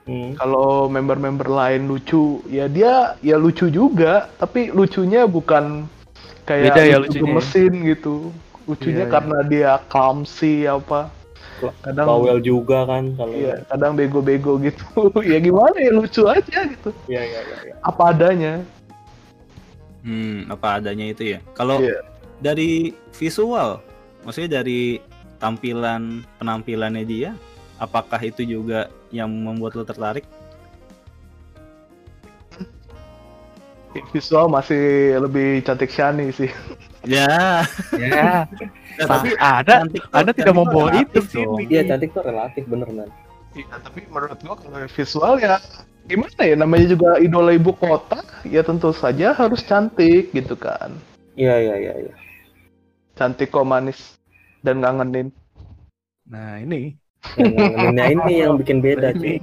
Hmm. 0.02 0.34
kalau 0.34 0.90
member-member 0.90 1.46
lain 1.46 1.86
lucu 1.86 2.42
ya 2.50 2.66
dia 2.66 3.14
ya 3.22 3.38
lucu 3.38 3.70
juga 3.70 4.26
tapi 4.34 4.66
lucunya 4.68 5.30
bukan 5.30 5.86
kayak 6.42 6.74
Beda 6.74 6.82
ya 6.82 6.98
lucu 6.98 7.22
lucunya. 7.22 7.34
mesin 7.38 7.72
gitu 7.86 8.14
lucunya 8.66 9.06
Iya, 9.06 9.06
iya. 9.06 9.14
karena 9.14 9.38
dia 9.46 9.70
clumsy 9.86 10.66
apa 10.66 11.06
kadang 11.86 12.06
Bawel 12.10 12.42
juga 12.42 12.82
kan 12.82 13.14
kalau 13.14 13.30
iya 13.30 13.62
kadang 13.70 13.94
bego-bego 13.94 14.58
gitu 14.58 14.82
ya 15.30 15.38
gimana 15.38 15.78
ya 15.78 15.94
lucu 15.94 16.26
aja 16.26 16.58
gitu 16.66 16.90
Iya 17.06 17.22
iya 17.22 17.40
iya. 17.40 17.56
iya. 17.70 17.74
apa 17.78 18.02
adanya 18.10 18.52
Hmm, 20.02 20.50
apa 20.50 20.82
adanya 20.82 21.06
itu 21.06 21.30
ya. 21.30 21.38
Kalau 21.54 21.78
Iya. 21.78 22.02
Dari 22.42 22.90
visual, 23.14 23.78
maksudnya 24.26 24.60
dari 24.60 24.98
tampilan 25.38 26.26
penampilannya 26.42 27.06
dia, 27.06 27.30
apakah 27.78 28.18
itu 28.18 28.42
juga 28.42 28.90
yang 29.14 29.30
membuat 29.30 29.78
lo 29.78 29.86
tertarik? 29.86 30.26
visual 34.08 34.48
masih 34.48 35.20
lebih 35.20 35.60
cantik 35.68 35.92
Shani 35.92 36.32
sih 36.32 36.48
Ya, 37.04 37.60
ya 37.98 38.46
ya, 38.96 39.04
tapi 39.04 39.34
ada 39.36 39.82
cantik 39.82 40.00
Anda 40.14 40.30
tidak 40.30 40.54
tuh 40.54 40.54
membawa 40.54 40.88
itu 41.02 41.18
sih. 41.26 41.42
dong. 41.42 41.58
Iya 41.66 41.82
cantik 41.90 42.14
tuh 42.14 42.22
relatif 42.22 42.62
bener 42.70 42.86
man. 42.94 43.10
Iya, 43.58 43.74
tapi 43.82 44.06
menurut 44.06 44.38
gua 44.38 44.54
kalau 44.54 44.86
visual 44.86 45.34
ya 45.42 45.58
gimana 46.06 46.40
ya 46.46 46.54
namanya 46.54 46.86
juga 46.94 47.18
idola 47.18 47.58
ibu 47.58 47.74
kota 47.74 48.22
ya 48.46 48.62
tentu 48.62 48.94
saja 48.94 49.34
harus 49.34 49.66
cantik 49.66 50.30
gitu 50.30 50.54
kan 50.54 50.94
Iya 51.34 51.58
iya 51.58 51.74
iya. 51.78 51.94
iya. 52.06 52.14
Cantik 53.18 53.48
kok 53.54 53.66
manis 53.72 54.00
dan 54.64 54.76
ngangenin 54.82 55.28
nah 56.30 56.58
ini 56.64 56.96
Yang 57.38 57.50
ngangeninnya 57.56 58.04
ini 58.14 58.32
yang 58.42 58.52
bikin 58.60 58.78
beda 58.86 59.08
cuy. 59.20 59.36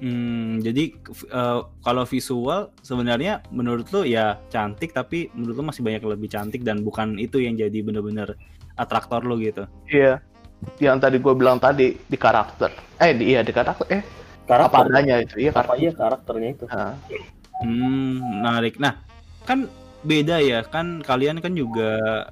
Hmm, 0.00 0.64
jadi 0.64 0.96
eh, 1.28 1.58
kalau 1.84 2.04
visual 2.08 2.72
sebenarnya 2.80 3.44
menurut 3.52 3.84
lo 3.92 4.00
ya 4.08 4.40
cantik 4.48 4.96
tapi 4.96 5.28
menurut 5.36 5.60
lo 5.60 5.64
masih 5.68 5.84
banyak 5.84 6.00
yang 6.00 6.12
lebih 6.16 6.30
cantik 6.32 6.60
dan 6.64 6.80
bukan 6.80 7.20
itu 7.20 7.36
yang 7.44 7.52
jadi 7.60 7.78
bener-bener 7.84 8.32
atraktor 8.80 9.20
lo 9.28 9.36
gitu. 9.36 9.68
Iya. 9.92 10.06
Yang 10.86 10.98
tadi 11.04 11.16
gue 11.24 11.34
bilang 11.40 11.58
tadi 11.64 11.86
di 12.12 12.16
karakter. 12.24 12.70
Eh, 13.02 13.10
di, 13.18 13.24
iya 13.32 13.40
di 13.48 13.52
karakter. 13.58 13.86
Eh, 13.96 14.02
apa 14.66 14.76
Karakter. 14.76 14.84
adanya 14.84 15.14
itu? 15.24 15.34
Iya 15.42 15.52
Apa 15.58 15.58
karakter. 15.58 15.82
iya 15.82 15.90
karakternya 16.00 16.48
itu. 16.56 16.66
Nah, 16.70 16.92
Hmm, 17.60 18.20
menarik. 18.40 18.74
Nah, 18.80 18.94
kan 19.48 19.68
beda 20.04 20.40
ya. 20.40 20.64
Kan 20.64 21.04
kalian 21.04 21.40
kan 21.40 21.52
juga 21.56 22.28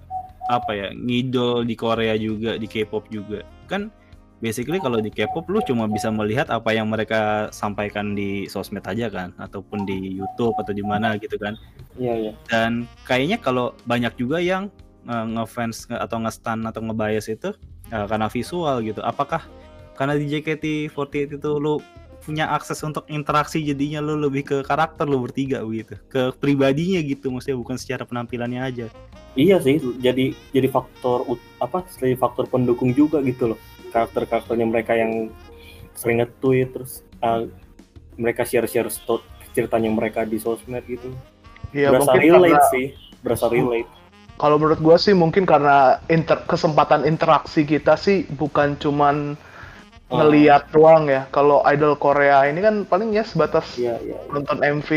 apa 0.49 0.73
ya 0.73 0.89
ngidol 0.97 1.69
di 1.69 1.77
Korea 1.77 2.17
juga 2.17 2.57
di 2.57 2.65
K-pop 2.65 3.09
juga. 3.13 3.45
Kan 3.69 3.93
basically 4.41 4.79
kalau 4.79 5.03
di 5.03 5.11
K-pop 5.11 5.51
lu 5.51 5.61
cuma 5.67 5.85
bisa 5.91 6.09
melihat 6.09 6.49
apa 6.49 6.73
yang 6.73 6.89
mereka 6.89 7.53
sampaikan 7.53 8.15
di 8.15 8.47
sosmed 8.47 8.87
aja 8.87 9.11
kan 9.11 9.35
ataupun 9.37 9.85
di 9.85 10.17
YouTube 10.17 10.55
atau 10.57 10.73
di 10.73 10.83
mana 10.83 11.19
gitu 11.21 11.37
kan. 11.37 11.59
Iya 11.99 12.15
iya. 12.15 12.33
dan 12.47 12.87
kayaknya 13.03 13.43
kalau 13.43 13.75
banyak 13.91 14.15
juga 14.15 14.39
yang 14.39 14.71
eh, 15.11 15.27
ngefans 15.35 15.91
nge- 15.91 15.99
atau 15.99 16.23
ngestan 16.23 16.63
atau 16.63 16.81
ngebias 16.87 17.27
itu 17.27 17.51
eh, 17.91 18.07
karena 18.07 18.31
visual 18.31 18.81
gitu. 18.87 19.03
Apakah 19.03 19.43
karena 19.99 20.15
di 20.15 20.31
JKT48 20.31 21.43
itu 21.43 21.51
lu 21.59 21.83
punya 22.29 22.53
akses 22.53 22.85
untuk 22.85 23.09
interaksi 23.09 23.65
jadinya 23.65 24.05
lu 24.05 24.21
lebih 24.21 24.45
ke 24.45 24.57
karakter 24.61 25.09
lu 25.09 25.25
bertiga 25.25 25.65
begitu 25.65 25.97
ke 26.13 26.37
pribadinya 26.37 27.01
gitu 27.01 27.33
maksudnya 27.33 27.57
bukan 27.57 27.81
secara 27.81 28.05
penampilannya 28.05 28.61
aja 28.61 28.89
Iya 29.39 29.63
sih, 29.63 29.79
jadi 30.03 30.35
jadi 30.51 30.67
faktor 30.67 31.23
apa? 31.63 31.87
Jadi 31.95 32.19
faktor 32.19 32.51
pendukung 32.51 32.91
juga 32.91 33.23
gitu 33.23 33.55
loh. 33.55 33.59
Karakter-karakternya 33.95 34.67
mereka 34.67 34.99
yang 34.99 35.31
sering 35.95 36.19
nge-tweet 36.19 36.75
terus 36.75 37.07
uh, 37.23 37.47
mereka 38.19 38.43
share-share 38.43 38.91
ceritanya 39.55 39.91
mereka 39.95 40.27
di 40.27 40.43
sosmed 40.43 40.83
gitu. 40.91 41.15
iya 41.71 41.95
Berasa 41.95 42.15
mungkin 42.15 42.23
relate 42.23 42.51
karena 42.51 42.73
sih, 42.75 42.87
berasa 43.23 43.47
relate. 43.47 43.91
kalau 44.39 44.57
menurut 44.59 44.81
gue 44.83 44.97
sih 44.99 45.15
mungkin 45.15 45.43
karena 45.47 45.99
inter, 46.11 46.43
kesempatan 46.47 47.03
interaksi 47.07 47.67
kita 47.67 47.99
sih 47.99 48.27
bukan 48.31 48.79
cuman 48.79 49.35
Oh, 50.09 50.17
ngeliat 50.19 50.73
doang 50.73 51.05
ya. 51.05 51.29
Kalau 51.29 51.61
idol 51.65 51.93
Korea 51.95 52.49
ini 52.49 52.59
kan 52.59 52.83
paling 52.83 53.13
ya 53.13 53.23
sebatas 53.23 53.77
Iya 53.77 54.01
iya. 54.01 54.17
iya. 54.17 54.33
nonton 54.33 54.57
MV, 54.59 54.89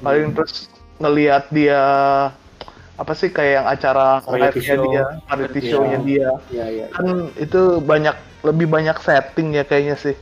paling 0.00 0.32
terus 0.32 0.66
ngeliat 0.96 1.44
dia 1.50 1.80
apa 2.94 3.12
sih 3.12 3.28
kayak 3.28 3.52
yang 3.54 3.66
acara 3.66 4.22
Variety 4.22 4.60
live-nya 4.62 4.64
show. 4.70 4.84
dia, 4.86 5.04
variety 5.26 5.58
Iya. 5.60 5.68
show-nya 5.68 5.98
dia. 6.00 6.30
Iya 6.48 6.64
iya. 6.66 6.86
Kan 6.88 7.06
itu 7.36 7.60
banyak 7.80 8.16
lebih 8.42 8.66
banyak 8.66 8.96
setting 8.98 9.52
ya 9.52 9.62
kayaknya 9.62 9.96
sih. 9.98 10.16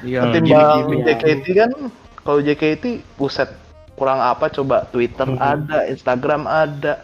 iya 0.00 0.24
Ketimbang 0.24 0.86
gimmick-gimmick. 0.86 1.18
JKT 1.18 1.46
kan 1.56 1.70
kalau 2.20 2.40
JKT 2.40 2.84
buset 3.16 3.50
kurang 3.94 4.16
apa 4.16 4.46
coba 4.48 4.86
Twitter 4.86 5.26
Mhm. 5.26 5.36
ada, 5.36 5.78
Instagram 5.84 6.42
ada, 6.46 7.02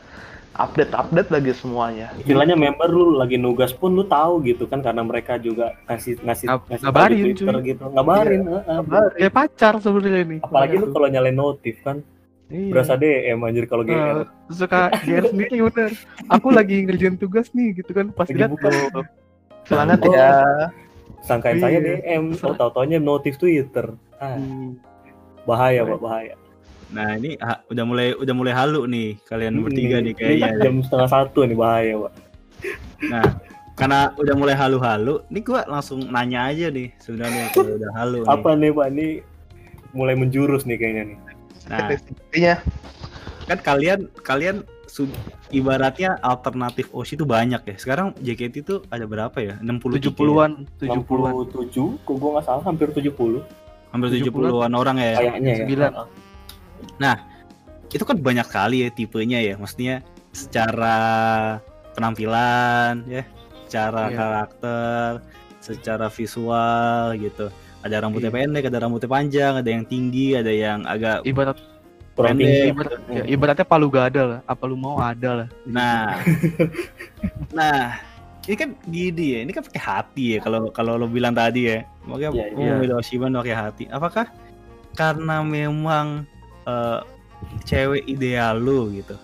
update-update 0.57 1.29
lagi 1.29 1.53
semuanya. 1.53 2.11
Istilahnya 2.17 2.55
member 2.55 2.89
lu 2.89 3.15
lagi 3.15 3.37
nugas 3.37 3.71
pun 3.71 3.93
lu 3.93 4.03
tahu 4.03 4.41
gitu 4.43 4.65
kan 4.65 4.81
karena 4.81 5.01
mereka 5.01 5.37
juga 5.37 5.77
ngasih 5.85 6.19
ngasih 6.19 6.47
Ngab- 6.47 6.67
ngasih 6.67 6.85
ngabarin, 6.85 7.15
di 7.15 7.23
Twitter 7.31 7.55
cuy. 7.55 7.65
gitu. 7.67 7.85
Ngabarin, 7.87 8.43
heeh. 8.43 8.63
Kabar. 8.81 9.09
kayak 9.13 9.33
pacar 9.33 9.75
sebenarnya 9.79 10.23
nih 10.27 10.41
Apalagi 10.41 10.75
lu 10.75 10.87
kalau 10.91 11.07
nyalain 11.07 11.35
notif 11.35 11.77
kan 11.81 12.01
Iya. 12.47 12.71
Berasa 12.71 12.95
DM 12.95 13.43
anjir 13.43 13.67
kalau 13.67 13.83
Eh, 13.83 13.91
GR. 13.91 14.23
suka 14.49 14.87
GR 14.97 15.25
sendiri 15.27 15.67
bener. 15.67 15.91
Aku 16.31 16.49
lagi 16.49 16.79
ngerjain 16.81 17.19
tugas 17.19 17.51
nih 17.51 17.75
gitu 17.77 17.91
kan 17.91 18.07
pas 18.09 18.23
Lagi 18.25 18.39
lihat 18.39 18.55
Semangat 19.65 19.99
Oh. 20.01 20.15
ya. 20.15 20.31
Sangkain 21.21 21.59
saya 21.59 21.75
Iya. 21.77 21.99
DM, 21.99 22.39
oh 22.39 22.55
tau-taunya 22.55 23.03
notif 23.03 23.35
Twitter. 23.35 23.91
Ah, 24.17 24.39
hmm, 24.39 24.79
bahaya, 25.43 25.83
Pak, 25.85 25.99
bahaya. 25.99 26.35
Nah 26.87 27.15
ini 27.15 27.35
ha- 27.39 27.63
udah 27.67 27.85
mulai 27.85 28.15
udah 28.15 28.35
mulai 28.35 28.55
halu 28.55 28.87
nih 28.87 29.19
kalian 29.25 29.59
bertiga 29.61 29.99
Ini- 29.99 30.05
nih 30.05 30.15
kayaknya. 30.15 30.49
ini 30.49 30.63
Jam 30.63 30.77
setengah 30.81 31.09
satu 31.09 31.39
nih 31.43 31.57
bahaya, 31.57 31.95
Pak. 31.99 32.13
Nah 33.05 33.27
karena 33.77 34.01
udah 34.15 34.35
mulai 34.35 34.55
halu-halu, 34.55 35.21
nih 35.29 35.43
gua 35.43 35.61
langsung 35.67 36.09
nanya 36.09 36.49
aja 36.49 36.71
nih 36.71 36.95
sebenarnya 36.97 37.45
kalau 37.53 37.75
udah 37.77 37.93
halu. 37.93 38.19
nih. 38.23 38.31
Apa 38.31 38.51
nih, 38.55 38.71
Pak? 38.73 38.87
Ini 38.89 39.07
mulai 39.93 40.15
menjurus 40.15 40.63
nih 40.65 40.77
kayaknya 40.77 41.03
nih. 41.07 41.19
Nah 41.67 41.91
Sepertinya 41.91 42.55
kan 43.45 43.59
kalian 43.61 44.01
kalian 44.23 44.57
su- 44.87 45.11
ibaratnya 45.51 46.17
alternatif 46.21 46.89
OSI 46.91 47.15
itu 47.15 47.27
banyak 47.27 47.63
ya. 47.63 47.75
Sekarang 47.77 48.15
JKT 48.17 48.55
itu 48.61 48.75
ada 48.87 49.05
berapa 49.05 49.35
ya? 49.37 49.59
60 49.59 49.99
70-an, 49.99 50.67
70-an. 50.79 51.33
67, 51.45 52.01
kok 52.01 52.15
gua 52.17 52.31
nggak 52.39 52.45
salah 52.45 52.63
hampir 52.65 52.89
70 52.91 53.43
Hampir 53.91 54.09
70-an. 54.09 54.51
70-an 54.55 54.73
orang 54.73 54.97
ya. 54.97 55.11
kayaknya 55.17 55.53
ya. 55.53 55.91
Sembilan. 56.81 57.19
Itu 57.93 58.05
kan 58.05 58.17
banyak 58.19 58.49
kali 58.51 58.77
ya 58.85 58.89
tipenya 58.93 59.39
ya. 59.41 59.55
Maksudnya 59.57 60.03
secara 60.35 60.99
penampilan 61.97 63.09
ya, 63.09 63.25
secara 63.65 64.13
Iya. 64.13 64.17
karakter, 64.17 65.11
secara 65.65 66.07
visual 66.13 67.17
gitu. 67.17 67.49
Ada 67.81 68.03
rambutnya 68.03 68.29
Iya. 68.29 68.37
pendek, 68.45 68.65
ada 68.69 68.79
rambutnya 68.83 69.09
panjang, 69.09 69.53
ada 69.63 69.71
yang 69.71 69.85
tinggi, 69.87 70.37
ada 70.37 70.53
yang 70.53 70.85
agak 70.85 71.23
Ibarat, 71.25 71.57
Kurang 72.17 72.41
Pendek. 72.41 72.49
tinggi. 72.49 72.71
ibarat 72.73 72.93
ya, 73.13 73.23
ibaratnya 73.29 73.67
palu 73.69 73.87
gak 73.93 74.07
ada 74.17 74.23
lah. 74.25 74.41
Apa 74.49 74.65
lu 74.65 74.77
mau 74.77 74.97
ada 75.01 75.45
lah. 75.45 75.49
Nah, 75.69 76.17
nah, 77.59 78.01
ini 78.49 78.57
kan 78.57 78.71
gini 78.89 79.25
ya, 79.37 79.39
ini 79.45 79.53
kan 79.53 79.63
pakai 79.65 79.83
hati 79.83 80.25
ya 80.37 80.39
kalau 80.41 80.73
kalau 80.73 80.97
lo 80.97 81.07
bilang 81.13 81.37
tadi 81.37 81.69
ya, 81.69 81.85
makanya 82.09 82.49
iya. 82.57 82.75
milih 82.81 82.97
Oshiban 82.97 83.37
pakai 83.37 83.53
hati. 83.53 83.85
Apakah 83.93 84.33
karena 84.97 85.45
memang 85.45 86.25
eh, 86.67 87.01
cewek 87.63 88.05
ideal 88.05 88.59
lo 88.59 88.91
gitu, 88.91 89.15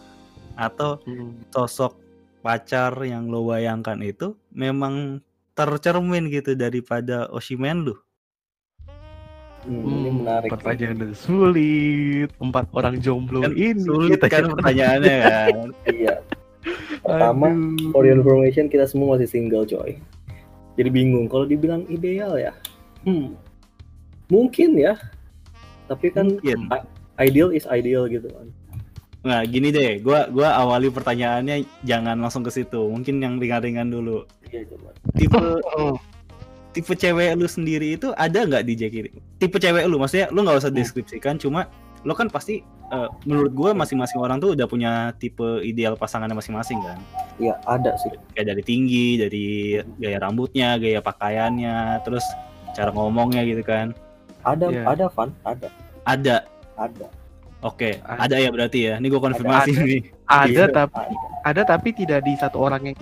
atau 0.54 0.98
Hmm. 1.02 1.36
sosok 1.50 1.98
pacar 2.40 2.94
yang 3.02 3.26
lo 3.26 3.44
bayangkan 3.44 3.98
itu 3.98 4.34
memang 4.50 5.18
tercermin 5.52 6.26
gitu 6.26 6.54
daripada 6.54 7.28
Oshimen 7.28 7.84
lu? 7.84 7.94
Hmm, 9.62 9.86
ini 9.86 10.10
menarik. 10.12 10.48
nih. 10.48 10.52
Pertanyaan 10.52 10.96
yang 11.00 11.14
sulit. 11.14 12.28
Empat 12.36 12.66
orang 12.72 12.98
jomblo 12.98 13.40
Kan 13.40 13.54
ini. 13.54 13.78
sulit 13.78 14.18
kita 14.18 14.26
kan 14.26 14.44
pertanyaannya 14.50 15.16
kan. 15.22 15.54
Iya. 15.86 16.14
Pertama, 16.98 17.46
Aduh. 17.48 17.90
for 17.90 18.02
your 18.02 18.14
information 18.16 18.66
kita 18.66 18.86
semua 18.86 19.14
masih 19.14 19.26
single, 19.28 19.62
coy. 19.62 20.02
Jadi 20.74 20.88
bingung 20.88 21.26
kalau 21.26 21.44
dibilang 21.44 21.86
ideal 21.86 22.34
ya. 22.34 22.50
Hmm. 23.02 23.38
Mungkin 24.26 24.74
ya. 24.74 24.98
Tapi 25.86 26.10
kan 26.10 26.26
Mungkin. 26.32 26.66
Ideal 27.18 27.50
is 27.50 27.64
ideal 27.66 28.06
gitu 28.06 28.28
kan. 28.28 28.48
Nah, 29.22 29.46
gini 29.46 29.70
deh, 29.70 30.02
gua 30.02 30.26
gua 30.26 30.50
awali 30.56 30.90
pertanyaannya 30.90 31.62
jangan 31.82 32.18
langsung 32.18 32.42
ke 32.42 32.50
situ. 32.50 32.90
Mungkin 32.90 33.22
yang 33.22 33.38
ringan-ringan 33.38 33.86
dulu. 33.86 34.26
Iya 34.50 34.66
coba. 34.66 34.90
Tipe 35.14 35.38
Hmm. 35.38 35.94
tipe 36.74 36.92
cewek 36.92 37.36
lu 37.36 37.44
sendiri 37.44 37.94
itu 37.94 38.10
ada 38.16 38.42
nggak 38.42 38.64
di 38.64 38.74
JKT? 38.74 39.06
Tipe 39.38 39.56
cewek 39.56 39.84
lu, 39.86 40.00
maksudnya 40.00 40.32
lu 40.32 40.42
nggak 40.42 40.58
usah 40.58 40.72
Hmm. 40.72 40.78
deskripsikan, 40.80 41.36
cuma 41.36 41.68
lu 42.02 42.12
kan 42.12 42.26
pasti 42.26 42.64
eh, 42.92 43.08
menurut 43.24 43.52
gua 43.54 43.70
masing-masing 43.72 44.20
orang 44.20 44.36
tuh 44.36 44.52
udah 44.52 44.68
punya 44.68 44.92
tipe 45.16 45.40
ideal 45.62 45.96
pasangannya 45.96 46.36
masing-masing 46.36 46.76
kan. 46.82 46.98
Iya 47.38 47.56
ada 47.64 47.96
sih. 47.96 48.12
Kayak 48.36 48.52
dari 48.52 48.62
tinggi, 48.62 49.06
dari 49.16 49.46
gaya 49.96 50.20
rambutnya, 50.20 50.76
gaya 50.76 51.00
pakaiannya, 51.00 52.04
terus 52.04 52.20
cara 52.74 52.92
ngomongnya 52.92 53.48
gitu 53.48 53.64
kan. 53.64 53.96
Ada 54.44 54.68
Iya. 54.68 54.82
ada 54.84 55.04
Van, 55.08 55.30
ada. 55.46 55.68
Ada. 56.04 56.36
Ada. 56.76 57.06
Oke, 57.62 58.02
Ada. 58.02 58.26
ada 58.26 58.36
ya 58.38 58.50
berarti 58.50 58.78
ya. 58.90 58.94
Ini 58.98 59.06
gua 59.06 59.22
konfirmasi 59.22 59.70
Ada. 59.70 59.82
nih. 59.86 60.02
Ada 60.26 60.46
Iya, 60.50 60.64
tapi 60.68 60.98
ada. 60.98 61.28
ada 61.46 61.62
tapi 61.62 61.88
tidak 61.94 62.20
di 62.26 62.34
satu 62.34 62.58
orang 62.58 62.90
yang 62.90 62.96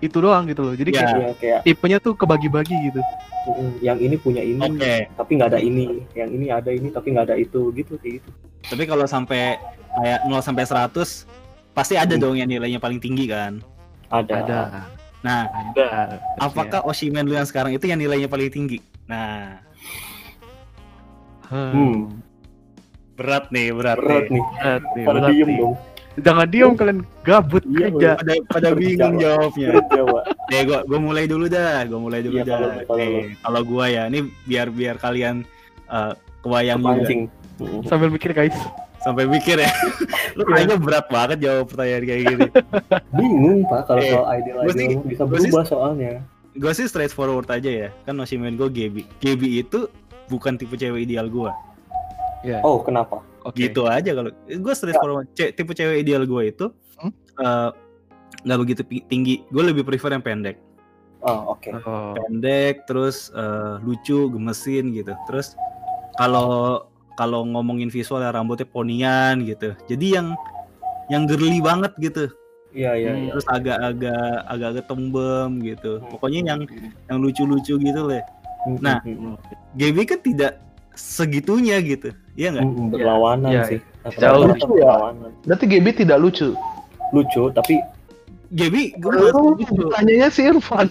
itu 0.00 0.16
doang 0.18 0.50
gitu 0.50 0.66
loh. 0.66 0.74
Jadi 0.74 0.90
Ya. 0.90 0.98
kayak 0.98 1.14
Iya, 1.14 1.30
kayak 1.38 1.60
tipenya 1.62 1.98
tuh 1.98 2.14
kebagi-bagi 2.14 2.76
gitu. 2.90 3.00
yang 3.80 3.96
ini 3.96 4.20
punya 4.20 4.44
ini, 4.44 4.60
Oke. 4.60 5.08
tapi 5.16 5.30
nggak 5.32 5.48
ada 5.48 5.60
ini. 5.60 6.04
Yang 6.12 6.30
ini 6.34 6.46
ada 6.50 6.70
ini 6.70 6.88
tapi 6.90 7.06
nggak 7.08 7.24
ada 7.24 7.36
itu 7.36 7.72
gitu 7.72 7.96
kayak 7.96 8.20
gitu. 8.20 8.28
Tapi 8.66 8.82
kalau 8.84 9.06
sampai 9.06 9.56
kayak 9.94 10.18
0 10.28 10.42
sampai 10.42 10.64
100 10.66 11.24
pasti 11.72 11.94
ada 11.96 12.12
Hmm. 12.12 12.20
dong 12.20 12.36
yang 12.36 12.46
nilainya 12.46 12.76
paling 12.76 12.98
tinggi 12.98 13.24
kan. 13.24 13.62
Ada. 14.10 14.34
Ada. 14.42 14.60
Nah, 15.20 15.46
Ada. 15.46 16.18
apakah 16.36 16.80
Oshimen 16.82 17.24
lu 17.24 17.32
yang 17.32 17.44
sekarang 17.44 17.72
itu 17.72 17.84
yang 17.84 17.96
nilainya 17.96 18.26
paling 18.26 18.50
tinggi? 18.50 18.80
Nah, 19.06 19.60
Hmm. 21.46 22.20
Berat 23.20 23.44
nih, 23.52 23.68
berat, 23.70 23.98
Berat 23.98 24.24
nih. 24.24 24.32
nih. 24.32 24.44
Berat 24.56 24.82
nih, 24.88 25.04
Pada 25.04 25.12
berat 25.14 25.30
diem 25.30 25.44
nih. 25.46 25.58
dong. 25.58 25.74
Jangan 26.20 26.46
diem 26.48 26.72
kalian 26.74 26.98
gabut 27.22 27.62
Iya, 27.62 27.76
kerja. 27.86 28.10
Pada 28.16 28.32
pada 28.50 28.68
bingung 28.72 29.14
Jawab. 29.14 29.52
jawabnya. 29.52 29.68
Nih, 30.48 30.60
gua 30.64 30.78
gua 30.82 30.98
mulai 31.00 31.24
dulu 31.24 31.44
dah, 31.46 31.78
gua 31.84 32.00
mulai 32.00 32.20
dulu 32.20 32.36
Iya, 32.36 32.44
dah. 32.46 32.56
kalau 32.56 32.70
kalau 32.82 32.98
Nih, 32.98 33.24
kalau 33.38 33.60
gua 33.62 33.84
ya, 33.86 34.02
ini 34.06 34.18
biar 34.42 34.66
biar 34.68 34.96
kalian 34.96 35.44
eh, 35.86 36.12
kebayang 36.40 36.78
juga 36.78 36.92
Pancing. 36.96 37.20
Mm. 37.58 37.80
Sambil 37.88 38.08
mikir 38.08 38.32
guys. 38.32 38.56
sampai 38.98 39.24
mikir 39.24 39.56
ya. 39.56 39.70
Lu 40.36 40.44
kayaknya 40.44 40.76
berat 40.76 41.08
banget 41.08 41.40
jawab 41.40 41.64
pertanyaan 41.66 42.04
kayak 42.04 42.22
gini. 42.26 42.48
Bingung 43.16 43.64
pak 43.64 43.80
kalau 43.86 43.96
Eh, 43.98 44.12
soal 44.12 44.28
ideal 44.34 44.56
gua 44.58 44.72
sih- 44.72 44.84
ideal 44.86 45.02
bisa 45.02 45.22
gua 45.22 45.38
sih- 45.38 45.48
berubah 45.48 45.64
soalnya. 45.66 46.12
Gue 46.52 46.72
sih 46.74 46.84
straightforward 46.84 47.48
aja 47.48 47.70
ya. 47.70 47.88
Kan 48.02 48.18
Oshimen 48.18 48.54
gue 48.54 48.68
Gebi. 48.68 49.06
Gebi 49.16 49.62
itu 49.62 49.86
bukan 50.26 50.52
tipe 50.54 50.74
cewek 50.74 51.06
ideal 51.06 51.28
gua. 51.28 51.54
Ya. 52.40 52.58
Oh 52.62 52.80
kenapa? 52.80 53.20
Oke. 53.40 53.56
gitu 53.62 53.84
aja 53.84 54.12
kalau 54.12 54.28
gue 54.44 54.72
straightforward 54.72 55.24
Ce- 55.32 55.48
tipe 55.50 55.72
cewek 55.72 56.00
ideal 56.00 56.24
gue 56.24 56.42
itu 56.46 56.66
Hmm? 56.94 57.12
eh, 57.36 57.70
nggak 58.42 58.58
begitu 58.58 58.80
tinggi 59.02 59.44
gue 59.46 59.62
lebih 59.62 59.80
prefer 59.80 60.10
yang 60.10 60.20
pendek 60.20 60.60
Oh 61.18 61.52
oke. 61.52 61.68
Oh. 61.80 62.12
pendek 62.14 62.84
terus 62.84 63.28
eh, 63.30 63.80
lucu 63.80 64.28
gemesin 64.28 64.92
gitu 64.92 65.12
terus 65.24 65.56
kalau 66.14 66.84
kalau 67.14 67.44
ngomongin 67.44 67.88
visual 67.88 68.18
ya 68.18 68.28
rambutnya 68.30 68.64
ponian 68.66 69.40
gitu 69.42 69.72
jadi 69.86 70.20
yang 70.20 70.26
yang 71.08 71.24
girly 71.24 71.60
banget 71.60 71.92
gitu 71.98 72.28
Iya 72.70 72.92
iya 72.94 73.10
Hmm. 73.10 73.20
iya. 73.20 73.30
terus 73.32 73.46
agak-agak 73.48 74.20
agak-agak 74.46 74.84
tembem 74.86 75.50
gitu 75.60 75.92
Hmm. 75.98 76.08
pokoknya 76.08 76.40
yang 76.46 76.60
yang 77.06 77.18
lucu-lucu 77.18 77.76
gitu 77.76 78.00
lah 78.02 78.20
Nah, 78.76 79.00
mm, 79.00 79.16
mm, 79.32 79.36
Gaby 79.72 80.04
kan 80.04 80.20
tidak 80.20 80.60
segitunya 81.00 81.80
gitu 81.80 82.12
iya 82.36 82.52
nggak 82.52 82.64
mm, 82.68 82.76
mm, 82.76 82.88
berlawanan 82.92 83.50
Iya, 83.50 83.62
sih. 83.66 83.80
Jauh. 84.16 84.48
Rata-rata 84.48 84.64
berlawanan. 84.64 85.30
Berarti 85.44 85.64
Gaby 85.68 85.90
tidak 85.92 86.18
lucu. 86.20 86.48
Lucu 87.12 87.42
tapi 87.52 87.80
Oh, 88.50 89.54
gemes 89.54 89.62
gitu. 89.62 89.86
tanyanya 89.94 90.26
si 90.26 90.42
Irfan. 90.42 90.90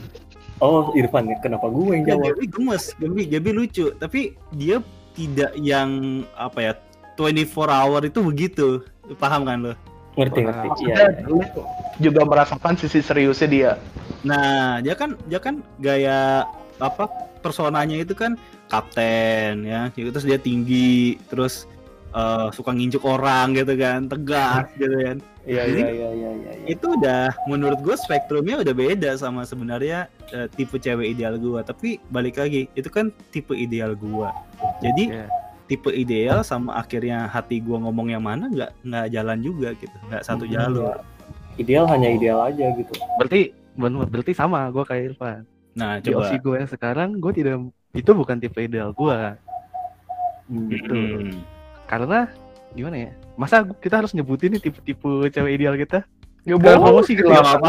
oh 0.63 0.95
Irfan 0.95 1.27
ya 1.27 1.35
kenapa 1.43 1.67
gue 1.67 1.91
yang 1.91 2.03
Ya, 2.07 2.15
jawab? 2.15 2.23
Gaby 2.31 2.45
gemes, 2.47 2.83
Gaby, 2.95 3.21
Gaby 3.27 3.51
lucu, 3.51 3.85
tapi 3.99 4.21
dia 4.55 4.79
tidak 5.11 5.51
yang 5.59 6.23
apa 6.39 6.59
ya 6.63 6.73
24 7.19 7.51
hour 7.67 8.01
itu 8.07 8.19
begitu, 8.23 8.67
paham 9.19 9.43
kan 9.43 9.59
lo? 9.59 9.73
Ngerti 10.15 10.39
ngerti. 10.39 10.55
Iya. 10.55 10.71
Maksudnya 10.71 10.95
iya. 10.95 11.27
lu 11.27 11.39
juga 11.99 12.21
merasakan 12.23 12.73
sisi 12.79 13.03
seriusnya 13.03 13.47
dia. 13.51 13.71
Nah, 14.23 14.79
dia 14.79 14.95
kan 14.95 15.19
dia 15.27 15.39
kan 15.43 15.59
gaya 15.83 16.47
apa 16.79 17.11
personanya 17.43 17.99
itu 17.99 18.15
kan 18.15 18.39
kapten 18.69 19.65
ya, 19.65 19.89
gitu. 19.91 20.09
terus 20.09 20.23
dia 20.23 20.37
tinggi, 20.37 21.17
terus 21.25 21.65
eh, 22.09 22.47
suka 22.53 22.71
nginjuk 22.71 23.01
orang 23.01 23.53
gitu 23.53 23.73
kan, 23.75 24.05
tegas 24.05 24.69
gitu 24.81 24.93
kan. 24.95 25.17
Iya 25.43 25.61
Jadi- 25.65 25.81
iya 25.81 25.89
iya 25.89 26.09
iya 26.09 26.29
iya. 26.31 26.51
iya. 26.53 26.65
Itu 26.69 26.93
udah 26.93 27.33
menurut 27.45 27.81
gue 27.81 27.97
spektrumnya 27.97 28.61
udah 28.61 28.71
beda 28.71 29.11
sama 29.15 29.41
sebenarnya 29.43 30.05
eh, 30.29 30.45
tipe 30.47 30.77
cewek 30.77 31.11
ideal 31.11 31.35
gua. 31.35 31.61
Tapi 31.61 31.97
balik 32.07 32.37
lagi, 32.37 32.69
itu 32.71 32.85
kan 32.87 33.09
tipe 33.29 33.51
ideal 33.51 33.93
gua. 33.93 34.29
Jadi 34.79 35.09
Iya. 35.09 35.25
tipe 35.65 35.89
ideal 35.89 36.41
sama 36.41 36.77
akhirnya 36.77 37.25
hati 37.25 37.57
gua 37.59 37.77
ngomong 37.79 38.09
yang 38.09 38.21
mana 38.21 38.45
nggak 38.45 38.71
nggak 38.81 39.05
jalan 39.09 39.37
juga 39.39 39.69
gitu 39.73 39.93
nggak 40.07 40.21
satu 40.21 40.45
Hmm, 40.45 40.53
jalur 40.53 40.97
Ideal 41.57 41.85
hanya 41.91 42.09
ideal 42.09 42.39
aja 42.39 42.71
gitu. 42.71 42.93
Berarti 43.19 43.51
bener, 43.75 44.07
berarti 44.07 44.31
sama 44.31 44.71
gue 44.71 44.79
kayak 44.81 45.03
Irfan. 45.11 45.43
Nah 45.73 45.97
Di 45.97 46.09
coba 46.09 46.25
OC 46.25 46.31
gue 46.39 46.55
yang 46.57 46.69
sekarang 46.69 47.09
gue 47.17 47.31
tidak 47.33 47.55
itu 47.91 48.11
bukan 48.11 48.37
tipe 48.37 48.59
ideal 48.59 48.93
gue 48.93 49.17
Hmm. 50.49 50.65
gitu. 50.65 50.89
Hmm. 50.97 51.45
Karena 51.85 52.25
gimana 52.73 52.97
ya? 52.97 53.11
Masa 53.37 53.61
kita 53.61 54.01
harus 54.01 54.17
nyebutin 54.17 54.57
nih 54.57 54.61
tipe-tipe 54.65 55.29
cewek 55.29 55.61
ideal 55.61 55.77
kita? 55.77 56.01
Ya 56.41 56.57
Kalau 56.57 56.81
bohong 56.81 57.05
sih 57.05 57.13
gitu 57.13 57.29
kenapa, 57.29 57.61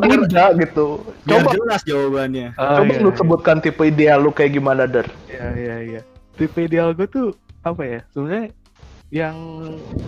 tidak 0.00 0.48
gitu? 0.56 0.86
biar 1.28 1.42
Coba 1.44 1.50
jelas 1.52 1.80
jawabannya 1.84 2.46
Ah, 2.56 2.80
coba 2.80 2.92
iya, 2.96 3.02
lu 3.04 3.10
iya. 3.10 3.18
sebutkan 3.20 3.56
tipe 3.60 3.82
ideal 3.84 4.18
lu 4.24 4.32
kayak 4.32 4.56
gimana, 4.56 4.88
Der. 4.88 5.04
Iya 5.28 5.46
iya 5.52 5.76
iya. 5.84 6.00
Tipe 6.32 6.64
ideal 6.64 6.96
gue 6.96 7.04
tuh 7.04 7.36
apa 7.60 7.82
ya? 7.84 8.00
Sebenarnya 8.14 8.56
yang 9.12 9.36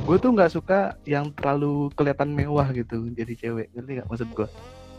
gue 0.08 0.16
tuh 0.16 0.32
nggak 0.32 0.52
suka 0.56 0.96
yang 1.04 1.28
terlalu 1.36 1.92
kelihatan 1.92 2.32
mewah 2.32 2.64
gitu 2.72 3.12
jadi 3.12 3.36
cewek 3.36 3.68
ngerti 3.76 4.00
nggak 4.00 4.08
maksud 4.08 4.28
gue 4.32 4.48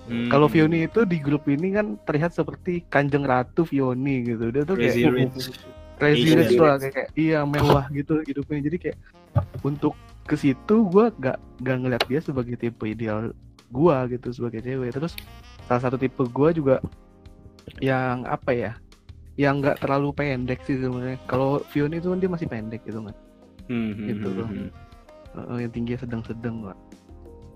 Hmm. 0.06 0.30
kalau 0.30 0.46
Vioni 0.46 0.86
itu 0.86 1.02
di 1.02 1.18
grup 1.18 1.46
ini 1.46 1.74
kan 1.74 1.98
terlihat 2.06 2.30
seperti 2.30 2.86
kanjeng 2.88 3.26
ratu 3.26 3.66
Vioni 3.66 4.22
gitu 4.24 4.54
dia 4.54 4.62
tuh 4.62 4.78
Crazy 4.78 5.02
kayak 5.02 5.14
Rich. 5.18 5.48
crazy 5.96 6.30
rich 6.36 6.52
rich. 6.52 6.60
lah 6.60 6.76
kayak, 6.78 6.94
kayak 6.94 7.10
iya 7.16 7.40
mewah 7.42 7.88
gitu 7.90 8.20
hidupnya 8.22 8.60
jadi 8.62 8.78
kayak 8.78 8.98
untuk 9.62 9.96
ke 10.24 10.36
situ 10.36 10.76
gue 10.86 11.06
gak 11.18 11.40
gak 11.60 11.78
ngeliat 11.80 12.04
dia 12.06 12.20
sebagai 12.20 12.54
tipe 12.54 12.84
ideal 12.84 13.32
gue 13.66 13.98
gitu 14.12 14.28
sebagai 14.30 14.60
cewek 14.60 14.92
terus 14.92 15.16
salah 15.66 15.82
satu 15.82 15.96
tipe 15.96 16.20
gue 16.22 16.50
juga 16.54 16.84
yang 17.80 18.24
apa 18.26 18.52
ya 18.52 18.72
yang 19.36 19.60
nggak 19.60 19.80
terlalu 19.80 20.12
pendek 20.12 20.62
sih 20.64 20.78
sebenarnya 20.78 21.20
kalau 21.26 21.60
Vioni 21.72 21.98
itu 21.98 22.08
kan 22.08 22.20
dia 22.20 22.30
masih 22.30 22.48
pendek 22.48 22.84
gitu 22.84 23.02
kan 23.02 23.16
Hmm, 23.66 23.98
hmm, 23.98 24.06
Gitu 24.06 24.28
hmm, 24.30 24.38
loh. 24.38 24.48
hmm. 24.48 24.70
Eh, 25.36 25.58
yang 25.66 25.72
tingginya 25.74 26.00
sedang-sedang 26.00 26.58
lah 26.62 26.78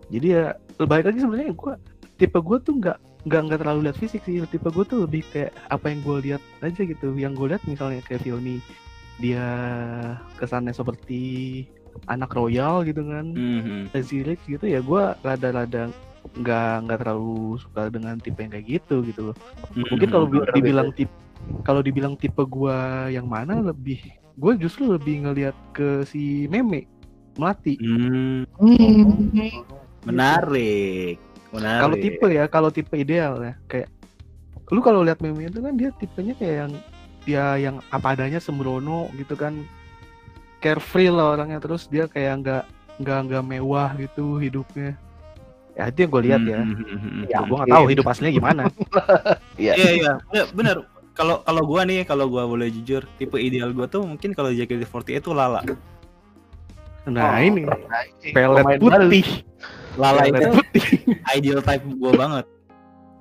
jadi 0.09 0.27
ya 0.27 0.43
balik 0.81 1.05
lagi 1.05 1.21
sebenarnya 1.21 1.53
gue 1.53 1.73
tipe 2.19 2.38
gue 2.38 2.58
tuh 2.60 2.75
nggak 2.77 2.97
nggak 3.25 3.41
nggak 3.47 3.60
terlalu 3.63 3.79
lihat 3.89 3.97
fisik 3.97 4.21
sih. 4.27 4.43
Tipe 4.45 4.67
gue 4.69 4.86
tuh 4.86 5.08
lebih 5.08 5.23
kayak 5.32 5.55
apa 5.71 5.89
yang 5.89 5.99
gue 6.03 6.17
lihat 6.29 6.41
aja 6.60 6.82
gitu. 6.84 7.15
Yang 7.15 7.34
gue 7.39 7.47
lihat 7.55 7.63
misalnya 7.65 8.01
kayak 8.03 8.21
Vioni 8.27 8.60
dia 9.19 9.47
kesannya 10.39 10.71
seperti 10.71 11.63
anak 12.08 12.32
royal 12.36 12.84
gitu 12.84 13.03
kan. 13.08 13.32
Hmm, 13.32 13.89
hmm. 13.91 14.23
Rich 14.27 14.43
gitu 14.47 14.65
ya 14.67 14.79
gue 14.84 15.03
rada-rada 15.23 15.91
nggak 16.39 16.73
nggak 16.86 16.99
terlalu 17.01 17.58
suka 17.58 17.89
dengan 17.89 18.19
tipe 18.19 18.39
yang 18.43 18.51
kayak 18.51 18.67
gitu 18.67 19.01
gitu 19.08 19.32
loh. 19.32 19.36
Mungkin 19.75 20.08
kalau 20.12 20.27
dibilang 20.53 20.91
tipe 20.93 21.12
kalau 21.63 21.82
dibilang 21.82 22.13
tipe 22.19 22.43
gua 22.45 23.08
yang 23.08 23.25
mana 23.25 23.63
lebih 23.63 23.99
gue 24.39 24.53
justru 24.60 24.88
lebih 24.88 25.27
ngelihat 25.27 25.55
ke 25.75 26.03
si 26.08 26.47
meme 26.47 26.88
melati. 27.39 27.79
Hmm, 27.79 28.43
Hmm. 28.60 29.63
menarik. 30.08 31.19
Menarik. 31.49 31.81
kalau 31.81 31.95
tipe 31.97 32.27
ya 32.29 32.43
kalau 32.45 32.69
tipe 32.69 32.93
ideal 32.93 33.41
ya 33.41 33.53
kayak 33.65 33.89
lu 34.69 34.79
kalau 34.85 35.01
lihat 35.01 35.17
meme 35.17 35.49
itu 35.49 35.59
kan 35.65 35.73
dia 35.73 35.89
tipenya 35.97 36.38
kayak 36.38 36.55
yang 36.65 36.71
dia 37.25 37.45
yang 37.57 37.75
apa 37.89 38.13
adanya 38.13 38.38
sembrono 38.38 39.09
gitu 39.17 39.33
kan 39.33 39.65
carefree 40.62 41.09
lah 41.09 41.33
orangnya 41.38 41.57
terus 41.57 41.89
dia 41.89 42.05
kayak 42.05 42.45
nggak 42.45 42.63
nggak 43.01 43.19
nggak 43.31 43.43
mewah 43.45 43.89
gitu 43.97 44.38
hidupnya 44.38 44.93
ya 45.73 45.88
itu 45.89 45.97
yang 46.05 46.12
gue 46.12 46.23
lihat 46.27 46.41
ya 46.43 46.59
Hmm, 46.59 46.75
hmm, 46.75 46.85
hmm, 46.85 46.99
hmm. 46.99 47.23
Ya, 47.31 47.38
gue 47.41 47.55
nggak 47.55 47.71
tahu 47.73 47.85
hidup 47.89 48.05
aslinya 48.12 48.33
gimana 48.35 48.62
Iya. 49.62 49.73
Iya 49.75 49.89
iya, 49.95 50.12
Bener, 50.31 50.45
bener. 50.55 50.77
Kalau 51.19 51.43
kalau 51.43 51.67
gua 51.67 51.83
nih, 51.83 52.07
kalau 52.07 52.31
gua 52.31 52.47
boleh 52.47 52.71
jujur, 52.71 53.03
tipe 53.19 53.35
ideal 53.35 53.75
gua 53.75 53.91
tuh 53.91 54.07
mungkin 54.07 54.31
kalau 54.31 54.55
JKT48 54.55 55.19
itu 55.19 55.35
Lala. 55.35 55.59
nah 57.03 57.35
Oh, 57.35 57.43
ini 57.43 57.67
nah, 57.67 58.03
ini 58.23 58.31
pelet 58.31 58.79
putih 58.79 59.27
Lala 59.99 60.21
itu 60.25 60.39
putih 60.49 60.88
ideal 61.38 61.59
type 61.59 61.83
gua 61.99 62.12
banget. 62.15 62.45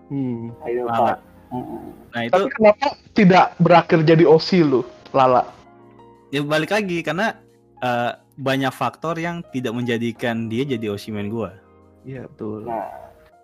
hmm. 0.08 0.54
Lala. 0.86 1.18
Nah 2.12 2.20
itu 2.22 2.32
Tapi 2.32 2.46
kenapa 2.54 2.86
tidak 3.12 3.46
berakhir 3.58 4.04
jadi 4.04 4.24
OC 4.24 4.48
lu, 4.62 4.80
Lala? 5.10 5.42
ya 6.28 6.44
balik 6.44 6.70
lagi 6.70 7.00
karena 7.00 7.32
eh, 7.80 8.12
banyak 8.36 8.70
faktor 8.70 9.16
yang 9.16 9.40
tidak 9.50 9.72
menjadikan 9.72 10.46
dia 10.46 10.62
jadi 10.62 10.92
Oshimen 10.92 11.26
gua. 11.26 11.56
iya 12.04 12.28
betul 12.30 12.62
Nah, 12.64 12.84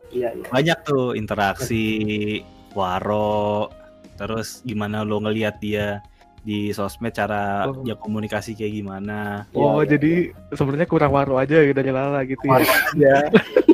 iya 0.09 0.31
iya. 0.31 0.45
Banyak 0.47 0.79
tuh 0.85 1.17
interaksi, 1.17 2.39
waro, 2.73 3.73
terus 4.15 4.61
gimana 4.63 5.03
lo 5.03 5.19
ngelihat 5.19 5.59
dia 5.59 6.05
di 6.45 6.71
sosmed 6.71 7.11
cara 7.11 7.65
Oh. 7.67 7.81
dia 7.81 7.97
komunikasi 7.97 8.53
kayak 8.53 8.73
gimana. 8.77 9.49
Oh, 9.57 9.81
iya, 9.81 9.97
jadi 9.97 10.13
sebenarnya 10.53 10.85
kurang 10.85 11.17
waru 11.17 11.41
aja 11.41 11.57
gitu 11.65 11.73
dari 11.73 11.89
Lala 11.89 12.21
gitu 12.23 12.45
ya. 12.45 12.61
Ya. 12.95 13.19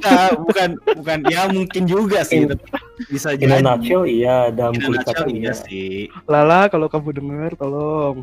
Nah, 0.01 0.33
bukan 0.39 0.69
bukan 0.97 1.19
ya 1.29 1.51
mungkin 1.51 1.83
juga 1.85 2.23
sih, 2.23 2.47
In- 2.47 2.55
tapi 2.55 2.65
bisa 3.11 3.35
In 3.35 3.51
jadi. 3.51 3.61
nutshell 3.61 4.07
iya, 4.07 4.49
dalam 4.49 4.79
In 4.79 4.87
kulit 4.87 5.03
kata 5.03 5.27
iya 5.27 5.51
iya. 5.51 5.53
sih. 5.53 6.07
Lala, 6.25 6.71
kalau 6.71 6.87
kamu 6.87 7.11
dengar 7.19 7.53
tolong. 7.59 8.23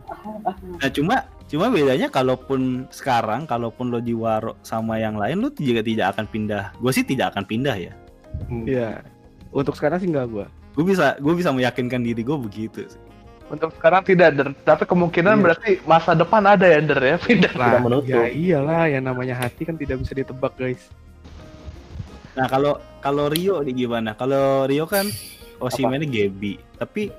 Nah 0.79 0.89
cuma 0.89 1.15
cuma 1.45 1.67
bedanya 1.67 2.07
kalaupun 2.07 2.87
sekarang 2.89 3.45
kalaupun 3.45 3.91
lo 3.91 3.99
di 3.99 4.15
waro 4.15 4.55
sama 4.63 4.95
yang 4.97 5.19
lain 5.19 5.43
lo 5.43 5.51
juga 5.53 5.83
tidak 5.83 6.15
akan 6.15 6.25
pindah. 6.25 6.71
Gue 6.79 6.91
sih 6.95 7.03
tidak 7.03 7.35
akan 7.35 7.43
pindah 7.43 7.75
ya. 7.75 7.93
Hmm. 8.47 8.63
Iya. 8.63 9.03
Untuk 9.51 9.75
sekarang 9.75 9.99
sih 9.99 10.07
enggak 10.07 10.27
gua. 10.31 10.45
Gue 10.71 10.87
bisa 10.87 11.19
gue 11.19 11.33
bisa 11.35 11.51
meyakinkan 11.51 11.99
diri 12.01 12.23
gue 12.23 12.37
begitu. 12.39 12.87
Sih. 12.87 12.99
Untuk 13.47 13.71
sekarang 13.73 14.03
tidak, 14.03 14.35
Der. 14.35 14.49
Tapi 14.57 14.83
kemungkinan 14.83 15.33
Iya. 15.33 15.41
berarti 15.41 15.69
masa 15.83 16.11
depan 16.11 16.43
ada 16.43 16.67
ya, 16.67 16.79
Der 16.79 16.99
ya, 16.99 17.15
pindah. 17.17 17.53
Tidak 17.53 17.79
menutup. 17.79 18.11
ya 18.11 18.27
iyalah 18.27 18.83
yang 18.85 19.03
namanya 19.03 19.35
hati 19.37 19.63
kan 19.63 19.73
tidak 19.73 20.03
bisa 20.03 20.11
ditebak, 20.13 20.51
guys. 20.53 20.83
Nah 22.33 22.45
kalau 22.45 22.73
kalau 22.99 23.25
Rio 23.27 23.63
nih 23.63 23.87
gimana? 23.87 24.13
Kalau 24.13 24.67
Rio 24.67 24.85
kan 24.85 25.07
Osimhen 25.57 25.97
ini 25.97 26.07
Gaby, 26.07 26.53
tapi 26.77 27.09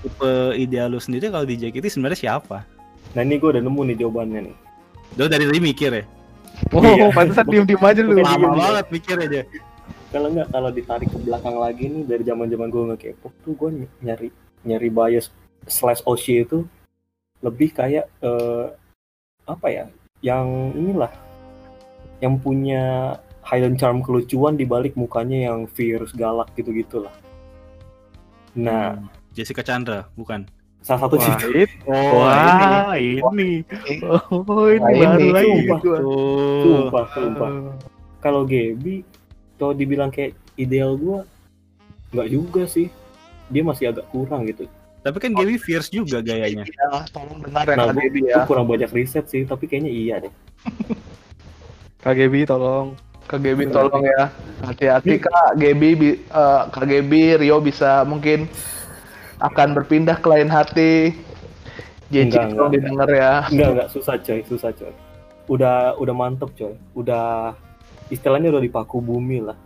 tipe 0.00 0.30
ideal 0.56 0.88
lo 0.88 0.98
sendiri 0.98 1.30
kalau 1.30 1.44
di 1.44 1.54
JKT 1.54 1.86
sebenarnya 1.88 2.18
siapa? 2.18 2.66
Nah 3.14 3.22
ini 3.22 3.38
gue 3.38 3.54
udah 3.54 3.62
nemu 3.62 3.80
nih 3.86 3.96
jawabannya 4.00 4.40
nih. 4.50 4.54
Lo 5.14 5.30
dari 5.30 5.46
tadi 5.46 5.60
mikir 5.62 5.90
ya? 5.92 6.04
Oh, 6.72 6.82
Iya. 6.82 7.06
pantesan 7.14 7.46
diem-diem 7.46 7.78
aja 7.78 8.00
lu. 8.02 8.18
Lama 8.18 8.48
banget 8.50 8.86
mikir 8.90 9.16
aja. 9.16 9.40
Kalau 10.10 10.26
nggak 10.30 10.48
kalau 10.48 10.70
ditarik 10.70 11.06
ke 11.06 11.18
belakang 11.20 11.54
lagi 11.54 11.84
nih 11.86 12.02
dari 12.02 12.22
zaman 12.24 12.46
zaman 12.48 12.66
gue 12.66 12.82
nge 12.88 12.96
K-pop 12.98 13.32
tuh 13.44 13.52
gue 13.54 13.68
nyari 14.00 14.28
nyari 14.64 14.88
bias 14.88 15.30
slash 15.66 16.00
OC 16.04 16.24
itu 16.44 16.58
lebih 17.40 17.72
kayak 17.72 18.08
eh, 18.20 18.66
apa 19.44 19.66
ya? 19.68 19.84
Yang 20.20 20.46
inilah 20.74 21.12
yang 22.18 22.40
punya 22.40 23.14
hidden 23.44 23.76
charm 23.76 24.00
kelucuan 24.00 24.56
di 24.56 24.64
balik 24.64 24.96
mukanya 24.96 25.52
yang 25.52 25.68
fierce 25.68 26.16
galak 26.16 26.48
gitu 26.56 26.72
gitulah. 26.72 27.12
Nah, 28.54 28.96
Hmm, 28.96 29.10
Jessica 29.34 29.60
Chandra 29.60 30.06
bukan? 30.14 30.46
salah 30.80 31.08
satu 31.08 31.16
Wah, 31.16 31.24
sih 31.24 31.32
itu. 31.64 31.64
Wah, 31.88 32.92
ini. 32.94 33.64
Oh, 34.04 34.68
ini 34.68 34.84
Wah, 34.84 34.92
baru 35.16 35.16
ini. 35.18 35.32
lagi 35.32 35.48
Sumpah. 35.48 35.80
Oh. 36.04 36.60
sumpah 36.62 37.04
sumpah. 37.10 37.50
Kalau 38.20 38.44
Gaby 38.44 39.00
kalau 39.56 39.72
dibilang 39.72 40.12
kayak 40.12 40.32
ideal 40.56 40.92
gue 40.94 41.24
nggak 42.12 42.28
juga 42.28 42.62
sih. 42.64 42.92
Dia 43.48 43.60
masih 43.60 43.92
agak 43.92 44.08
kurang 44.08 44.44
gitu. 44.44 44.68
Tapi 45.04 45.16
kan 45.20 45.30
Gaby 45.36 45.60
fierce 45.60 45.92
juga 45.92 46.24
gayanya. 46.24 46.64
Ya, 46.64 47.04
tolong 47.12 47.44
dengar 47.44 47.68
ya, 47.68 47.76
Nah, 47.76 47.92
Kak 47.92 48.00
gue 48.00 48.02
Debbie 48.08 48.24
ya. 48.24 48.48
kurang 48.48 48.64
banyak 48.64 48.88
riset 48.88 49.28
sih, 49.28 49.44
tapi 49.44 49.68
kayaknya 49.68 49.92
iya 49.92 50.14
deh. 50.24 50.32
KGB 52.04 52.48
tolong. 52.48 52.96
Kak 53.24 53.40
Gaby 53.40 53.68
tolong 53.72 54.04
ya. 54.04 54.32
Hati-hati 54.64 55.20
Kak 55.20 55.56
Gaby, 55.60 55.92
eh, 56.24 56.62
Kak 56.72 56.84
Gaby, 56.88 57.40
Rio 57.40 57.60
bisa 57.60 58.04
mungkin 58.04 58.48
akan 59.40 59.76
berpindah 59.76 60.20
ke 60.20 60.28
lain 60.28 60.48
hati. 60.48 61.12
JC 62.12 62.32
tolong 62.32 62.72
enggak. 62.72 62.72
didengar 62.72 63.08
ya. 63.12 63.32
Enggak, 63.48 63.68
enggak 63.76 63.88
susah 63.92 64.14
coy, 64.20 64.40
susah 64.44 64.70
coy. 64.76 64.92
Udah 65.48 65.96
udah 66.00 66.14
mantep 66.16 66.52
coy. 66.56 66.76
Udah 66.96 67.52
istilahnya 68.12 68.52
udah 68.52 68.62
dipaku 68.64 69.00
bumi 69.00 69.44
lah. 69.44 69.56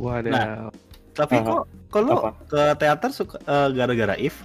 Waduh. 0.00 0.32
Nah. 0.32 0.68
Tapi 1.14 1.38
Aha. 1.40 1.46
kok 1.46 1.62
kalau 1.94 2.34
ke 2.50 2.62
teater 2.76 3.10
suka 3.14 3.38
eh, 3.40 3.68
gara-gara 3.72 4.18
If? 4.20 4.42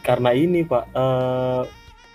Karena 0.00 0.30
ini, 0.30 0.62
Pak. 0.62 0.84
eh 0.90 1.62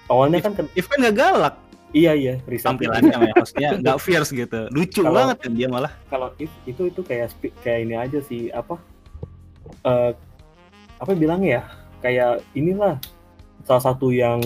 awalnya 0.05 0.39
kan 0.39 0.53
ke- 0.53 0.73
If 0.73 0.86
kan 0.86 0.99
gak 0.99 1.15
galak 1.15 1.55
iya 1.89 2.13
iya, 2.13 2.38
tampilannya 2.38 3.10
ya, 3.23 3.34
maksudnya 3.36 3.69
nggak 3.75 3.97
fierce 3.97 4.29
gitu. 4.32 4.69
Lucu 4.69 5.01
Kalau- 5.01 5.13
banget 5.15 5.38
kan 5.39 5.51
dia 5.51 5.67
malah. 5.67 5.89
kalau 6.05 6.29
if 6.36 6.49
itu 6.63 6.86
itu 6.86 7.01
kayak 7.01 7.29
kayak 7.60 7.79
ini 7.82 7.93
aja 7.93 8.21
sih 8.21 8.49
apa 8.49 8.77
eh 9.84 10.13
apa 10.96 11.12
bilangnya 11.13 11.50
ya 11.52 11.63
kayak 12.00 12.31
inilah 12.54 13.02
salah 13.63 13.83
satu 13.83 14.10
yang 14.10 14.37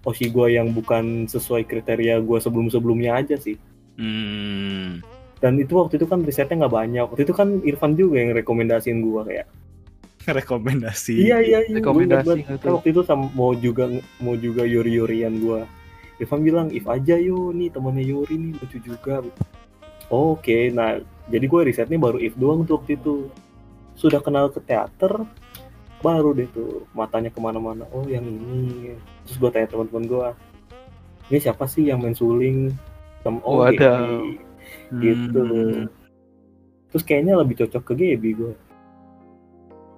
Oshi 0.00 0.28
gue 0.28 0.46
yang 0.50 0.72
bukan 0.72 1.24
sesuai 1.26 1.64
kriteria 1.64 2.18
gue 2.18 2.38
sebelum 2.38 2.68
sebelumnya 2.68 3.16
aja 3.16 3.36
sih 3.36 3.56
Hmm. 3.96 5.04
dan 5.38 5.56
itu 5.56 5.72
waktu 5.74 5.96
itu 5.96 6.04
kan 6.04 6.20
risetnya 6.20 6.56
nggak 6.58 6.72
banyak 6.74 7.04
waktu 7.06 7.22
itu 7.22 7.32
kan 7.32 7.60
Irfan 7.60 7.92
juga 7.92 8.16
yang 8.18 8.32
rekomendasiin 8.34 8.96
gue 8.98 9.20
kayak 9.22 9.46
Rekomendasi. 10.38 11.16
iya 11.16 11.40
iya 11.40 11.58
iya. 11.64 11.76
Rekomendasi 11.80 12.44
gitu. 12.44 12.60
Kan 12.60 12.70
waktu 12.76 12.88
itu 12.92 13.02
sama, 13.04 13.26
mau 13.32 13.56
juga 13.56 13.88
mau 14.20 14.36
juga 14.36 14.62
yuri 14.68 15.00
yurian 15.00 15.40
gue 15.40 15.64
Irfan 16.20 16.44
bilang 16.44 16.68
if 16.68 16.84
aja 16.84 17.16
yo 17.16 17.48
nih 17.48 17.72
temannya 17.72 18.04
Yuri 18.04 18.36
nih 18.36 18.52
lucu 18.60 18.78
juga. 18.84 19.24
Oke 20.12 20.68
nah 20.68 21.00
jadi 21.32 21.44
gue 21.48 21.60
risetnya 21.64 21.96
baru 21.96 22.20
if 22.20 22.36
doang 22.36 22.68
tuh 22.68 22.76
waktu 22.76 23.00
itu. 23.00 23.32
Sudah 23.96 24.20
kenal 24.20 24.52
ke 24.52 24.60
teater 24.60 25.24
baru 26.04 26.36
deh 26.36 26.48
tuh 26.52 26.84
matanya 26.92 27.32
ke 27.32 27.40
mana-mana. 27.40 27.88
Oh 27.96 28.04
yang 28.04 28.28
ini. 28.28 28.92
Terus 29.24 29.36
gue 29.40 29.50
tanya 29.52 29.68
teman-teman 29.72 30.04
gue 30.04 30.28
ini 31.32 31.38
siapa 31.40 31.64
sih 31.64 31.88
yang 31.88 32.04
main 32.04 32.12
suling? 32.12 32.68
Sama 33.24 33.40
oh 33.40 33.64
Waduh. 33.64 33.80
Gaby. 33.80 34.50
Gitu. 35.00 35.40
Hmm. 35.40 35.86
terus 36.90 37.06
kayaknya 37.06 37.38
lebih 37.38 37.62
cocok 37.62 37.82
ke 37.86 37.92
Gaby 37.94 38.30
gue 38.34 38.52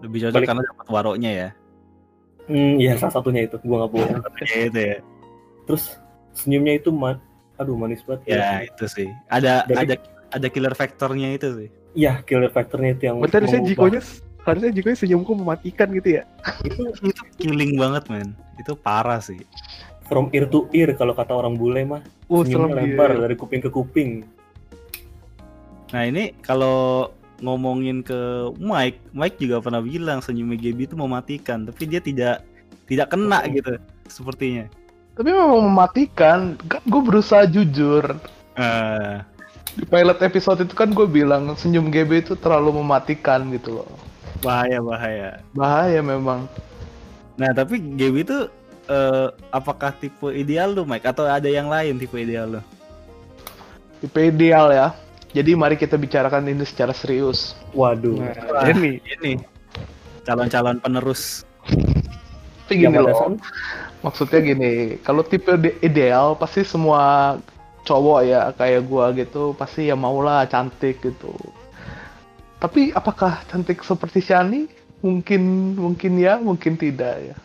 Lebih 0.02 0.18
cocok 0.20 0.34
Balik- 0.34 0.48
karena 0.48 0.62
dapat 0.66 0.86
waronya 0.88 1.30
ya. 1.32 1.48
hmm 2.42 2.74
ya 2.76 2.92
salah 2.96 3.14
satunya 3.14 3.46
itu 3.46 3.54
gue 3.56 3.70
nggak 3.72 3.86
bohong 3.88 4.18
Ya, 4.50 4.60
itu 4.66 4.80
ya. 4.82 4.96
terus 5.62 5.94
senyumnya 6.32 6.74
itu 6.74 6.90
man 6.90 7.22
aduh 7.54 7.74
manis 7.74 8.02
banget 8.02 8.26
Ya 8.28 8.62
itu 8.62 8.84
sih. 8.86 9.08
Ada 9.28 9.62
Dari- 9.64 9.78
ada 9.80 9.94
ada 10.32 10.46
killer 10.48 10.72
faktornya 10.72 11.30
itu 11.30 11.48
sih. 11.54 11.68
Iya, 11.94 12.18
killer 12.22 12.48
factornya 12.48 12.92
itu 12.92 13.04
yang 13.04 13.20
harusnya 13.20 13.38
mengubah. 13.54 13.68
Jikonya 13.68 14.00
harusnya 14.42 14.70
Jikonya 14.72 14.98
senyumku 14.98 15.32
mematikan 15.34 15.86
gitu 15.92 16.08
ya. 16.12 16.22
itu 16.62 16.82
Itu 17.00 17.22
killing 17.38 17.76
banget 17.76 18.04
men. 18.08 18.28
Itu 18.56 18.74
parah 18.74 19.18
sih. 19.18 19.38
from 20.02 20.28
ear 20.30 20.44
to 20.44 20.66
ear 20.72 20.92
kalau 20.92 21.12
kata 21.12 21.32
orang 21.32 21.54
bule 21.54 21.84
mah 21.86 22.02
Oh, 22.26 22.42
senyumnya 22.42 22.74
lempar 22.74 23.14
dari 23.14 23.32
kuping 23.32 23.60
ke 23.60 23.70
kuping 23.70 24.10
Nah 25.88 26.02
ini 26.02 26.32
kalau 26.38 27.08
ngomongin 27.42 28.00
ke 28.00 28.48
Mike, 28.56 29.02
Mike 29.12 29.36
juga 29.36 29.58
pernah 29.60 29.82
bilang 29.82 30.22
senyumnya 30.22 30.56
Gaby 30.56 30.86
itu 30.86 30.96
mematikan, 30.96 31.66
tapi 31.66 31.90
dia 31.90 31.98
tidak 31.98 32.46
tidak 32.86 33.10
kena 33.10 33.42
Hmm. 33.42 33.52
gitu 33.52 33.72
sepertinya. 34.06 34.66
Tapi 35.12 35.28
memang 35.28 35.68
mematikan. 35.68 36.56
Kan 36.70 36.82
gue 36.86 37.02
berusaha 37.02 37.44
jujur. 37.44 38.16
Eh, 38.56 39.14
Di 39.72 39.84
pilot 39.88 40.20
episode 40.20 40.60
itu 40.60 40.76
kan 40.76 40.92
gue 40.92 41.08
bilang 41.08 41.48
senyum 41.56 41.88
GB 41.88 42.24
itu 42.24 42.34
terlalu 42.36 42.80
mematikan 42.80 43.48
gitu 43.50 43.80
loh. 43.80 43.88
bahaya 44.42 44.82
bahaya. 44.82 45.30
Bahaya 45.54 46.00
memang. 46.02 46.50
Nah 47.38 47.50
tapi 47.52 47.78
Gaby 47.78 48.20
itu 48.22 48.38
eh, 48.86 49.28
apakah 49.48 49.94
tipe 49.94 50.28
ideal 50.28 50.74
lu 50.74 50.84
Mike 50.84 51.06
atau 51.06 51.24
ada 51.24 51.46
yang 51.46 51.70
lain 51.70 51.96
tipe 51.96 52.18
ideal 52.18 52.58
lu? 52.58 52.62
Tipe 54.00 54.18
ideal 54.18 54.72
ya. 54.72 54.88
Jadi 55.32 55.56
mari 55.56 55.80
kita 55.80 55.96
bicarakan 55.96 56.44
ini 56.52 56.64
secara 56.68 56.92
serius. 56.92 57.56
waduh 57.72 58.20
Nah, 58.20 58.68
ini 58.68 59.00
Ini 59.00 59.40
calon-calon 60.28 60.78
penerus. 60.78 61.42
Tapi 62.68 62.88
gini 62.88 62.96
loh, 62.96 63.36
maksudnya 64.00 64.40
gini, 64.40 64.96
kalau 65.04 65.20
tipe 65.20 65.52
de- 65.60 65.76
ideal 65.84 66.32
pasti 66.40 66.64
semua 66.64 67.36
cowok 67.84 68.20
ya 68.24 68.48
kayak 68.56 68.82
gua 68.88 69.12
gitu 69.12 69.52
pasti 69.58 69.92
ya 69.92 69.96
maulah 69.98 70.48
cantik 70.48 71.02
gitu. 71.04 71.34
Tapi 72.62 72.94
apakah 72.94 73.42
cantik 73.50 73.82
seperti 73.82 74.22
Shani? 74.22 74.70
Mungkin 75.02 75.74
mungkin 75.76 76.12
ya, 76.16 76.38
mungkin 76.38 76.78
tidak 76.78 77.18
ya. 77.18 77.36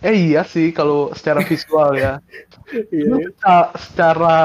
Eh 0.00 0.32
iya 0.32 0.42
sih 0.42 0.72
kalau 0.72 1.12
secara 1.12 1.44
visual 1.44 1.94
ya. 1.94 2.18
Iya, 2.68 2.84
Cuma 3.04 3.16
iya. 3.16 3.26
seca- 3.32 3.70
secara 3.74 4.36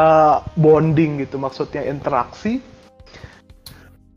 bonding 0.56 1.20
gitu 1.20 1.36
maksudnya 1.36 1.84
interaksi 1.84 2.64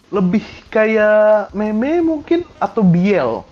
lebih 0.09 0.43
kayak 0.69 1.51
meme 1.51 1.99
mungkin 1.99 2.47
atau 2.57 2.81
biel 2.81 3.43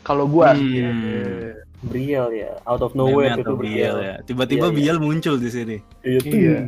kalau 0.00 0.24
gua 0.24 0.54
Hmm. 0.54 1.58
Briel 1.78 2.34
ya 2.34 2.58
out 2.66 2.82
of 2.82 2.90
Meme 2.90 3.06
nowhere 3.06 3.34
atau 3.34 3.54
itu 3.54 3.54
Biel 3.56 3.96
ya. 4.00 4.14
Tiba-tiba 4.22 4.66
Iya, 4.66 4.74
iya. 4.74 4.78
Biel 4.82 4.98
muncul 4.98 5.34
di 5.36 5.46
sini. 5.46 5.76
iya 6.02 6.18
tuh. 6.18 6.34
Iya. 6.34 6.58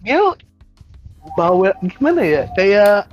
dia 0.00 0.20
bawel 1.36 1.72
gimana 1.82 2.20
ya 2.20 2.42
kayak 2.52 3.08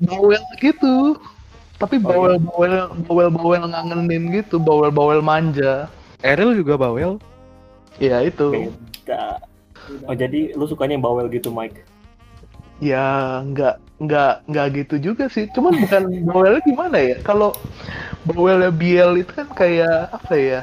bawel 0.00 0.42
gitu 0.58 1.18
tapi 1.76 1.98
bawel 1.98 2.38
bawel 2.40 2.74
bawel 3.02 3.28
bawel 3.30 3.62
ngangenin 3.66 4.30
gitu 4.32 4.58
bawel 4.58 4.90
bawel 4.90 5.18
manja 5.18 5.90
Eril 6.22 6.54
juga 6.54 6.78
bawel. 6.80 7.18
Ya 7.98 8.22
itu. 8.24 8.72
Beda. 9.04 9.38
Oh 10.08 10.16
jadi 10.16 10.56
lu 10.56 10.64
sukanya 10.64 10.96
yang 10.96 11.04
bawel 11.04 11.26
gitu 11.28 11.52
Mike? 11.52 11.84
Ya 12.80 13.40
nggak 13.44 13.78
nggak 14.00 14.34
nggak 14.48 14.66
gitu 14.84 14.94
juga 15.12 15.28
sih. 15.28 15.46
Cuman 15.52 15.76
bukan 15.78 16.02
bawelnya 16.30 16.62
gimana 16.64 16.96
ya? 16.98 17.16
Kalau 17.22 17.52
bawelnya 18.24 18.72
biel 18.72 19.20
itu 19.20 19.30
kan 19.32 19.48
kayak 19.52 20.10
apa 20.10 20.34
ya? 20.34 20.60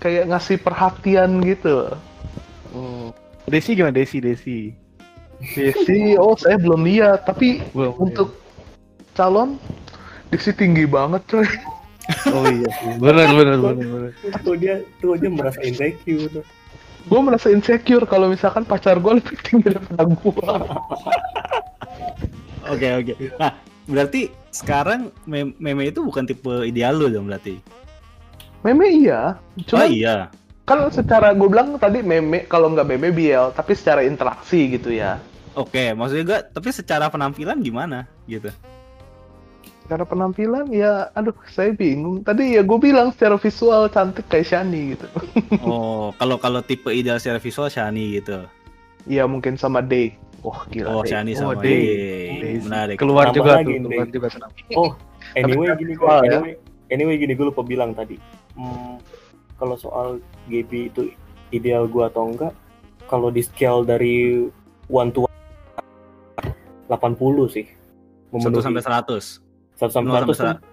Kayak 0.00 0.32
ngasih 0.32 0.56
perhatian 0.62 1.44
gitu. 1.44 1.92
Oh. 2.72 3.12
Desi 3.50 3.74
gimana? 3.74 3.98
Desi 3.98 4.22
Desi? 4.22 4.72
Desi 5.56 6.14
oh 6.16 6.38
saya 6.38 6.56
belum 6.56 6.86
lihat. 6.86 7.26
Tapi 7.26 7.60
Belum. 7.74 7.96
untuk 7.98 8.38
calon 9.12 9.58
Desi 10.30 10.54
tinggi 10.54 10.86
banget 10.86 11.26
coy 11.26 11.48
Oh 12.30 12.44
iya. 12.44 12.70
Benar 12.96 13.26
benar 13.30 13.56
benar 13.58 13.76
benar. 13.76 14.10
tuh 14.40 14.54
dia 14.56 14.74
tuh 14.98 15.14
aja 15.14 15.28
merasa 15.28 15.60
insecure 15.60 16.26
tuh 16.30 16.44
gue 17.00 17.20
merasa 17.20 17.48
insecure 17.48 18.04
kalau 18.04 18.28
misalkan 18.28 18.60
pacar 18.60 19.00
gue 19.00 19.18
lebih 19.18 19.36
tinggi 19.40 19.72
daripada 19.72 20.04
gue 20.04 20.44
Oke 22.68 22.88
oke. 22.92 23.14
Nah 23.40 23.52
berarti 23.88 24.28
sekarang 24.52 25.08
mem- 25.24 25.56
meme 25.56 25.88
itu 25.88 26.04
bukan 26.04 26.22
tipe 26.22 26.62
ideal 26.62 26.94
lu 26.94 27.08
dong 27.08 27.26
berarti. 27.26 27.58
meme 28.60 28.84
iya 28.86 29.40
Oh 29.40 29.64
cuma 29.64 29.88
iya. 29.88 30.28
kan 30.68 30.84
secara 30.92 31.32
gue 31.32 31.48
bilang 31.48 31.80
tadi 31.80 32.04
meme 32.04 32.44
kalau 32.44 32.68
nggak 32.68 32.84
meme 32.84 33.08
biel 33.08 33.48
tapi 33.56 33.72
secara 33.72 34.04
interaksi 34.04 34.68
gitu 34.70 34.92
ya 34.92 35.16
Oke, 35.56 35.96
maksudnya 35.96 36.24
gua 36.28 36.38
tapi 36.46 36.68
secara 36.70 37.10
penampilan 37.10 37.58
gimana 37.58 38.04
gitu. 38.28 38.52
Secara 39.90 40.06
penampilan 40.06 40.70
ya, 40.70 41.10
aduh 41.18 41.34
saya 41.50 41.74
bingung. 41.74 42.22
Tadi 42.22 42.54
ya 42.54 42.62
gue 42.62 42.78
bilang 42.78 43.10
secara 43.10 43.34
visual 43.34 43.90
cantik 43.90 44.22
kayak 44.30 44.46
Shani 44.46 44.94
gitu. 44.94 45.10
Oh, 45.66 46.14
kalau 46.14 46.38
kalau 46.38 46.62
tipe 46.62 46.94
ideal 46.94 47.18
secara 47.18 47.42
visual 47.42 47.66
Shani 47.66 48.22
gitu. 48.22 48.46
Iya 49.10 49.26
mungkin 49.26 49.58
sama 49.58 49.82
Day. 49.82 50.14
Wah 50.46 50.62
gila. 50.70 50.94
Oh, 50.94 51.02
Day. 51.02 51.10
Shani 51.10 51.34
Oh, 51.34 51.38
sama 51.42 51.54
Day. 51.58 51.74
Day. 51.74 52.38
Daisy. 52.38 52.70
Menarik. 52.70 52.96
Keluar 53.02 53.34
Tambah 53.34 53.36
juga 53.42 53.50
lagi 53.58 53.74
tuh, 53.74 53.90
keluar 53.90 54.06
juga 54.14 54.28
senang. 54.30 54.52
oh 54.78 54.90
anyway 55.34 55.66
gini 55.74 55.92
gue 55.98 56.06
ya. 56.06 56.18
anyway, 56.22 56.54
anyway 56.94 57.14
gini 57.18 57.32
gue 57.34 57.46
lupa 57.50 57.66
bilang 57.66 57.90
tadi 57.90 58.14
Hmm, 58.54 59.02
kalau 59.58 59.74
soal 59.74 60.22
GB 60.46 60.94
itu 60.94 61.10
ideal 61.50 61.90
gue 61.90 62.06
atau 62.06 62.30
enggak 62.30 62.54
kalau 63.10 63.26
di 63.34 63.42
scale 63.42 63.82
dari 63.82 64.46
one 64.86 65.10
to 65.10 65.26
80 66.86 66.94
sih 67.50 67.66
1 68.30 68.38
memenuhi 68.38 68.62
sampai 68.62 68.86
100. 68.86 69.49
1 69.80 69.88
sampai 69.88 70.12
0 70.12 70.28
sampai 70.28 70.36
100 70.36 70.60
tuh 70.60 70.68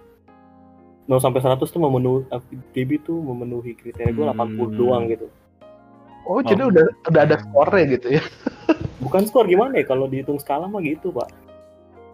0 1.08 1.16
sampai 1.18 1.40
100 1.40 1.64
tuh 1.64 1.80
memenuhi 1.80 2.22
GB 2.70 2.90
tuh 3.00 3.16
memenuhi 3.18 3.72
kriteria 3.72 4.12
gue 4.12 4.24
80 4.26 4.36
Hmm. 4.36 4.76
doang 4.76 5.04
gitu 5.08 5.26
Oh 6.28 6.44
jadi 6.44 6.60
udah 6.62 6.84
udah 7.08 7.22
ada 7.24 7.40
skornya 7.40 7.84
gitu 7.88 8.08
ya. 8.12 8.22
bukan 9.00 9.24
skor 9.24 9.48
gimana 9.48 9.72
ya 9.74 9.88
kalau 9.88 10.04
dihitung 10.04 10.36
skala 10.36 10.68
mah 10.68 10.78
gitu 10.78 11.08
pak 11.08 11.32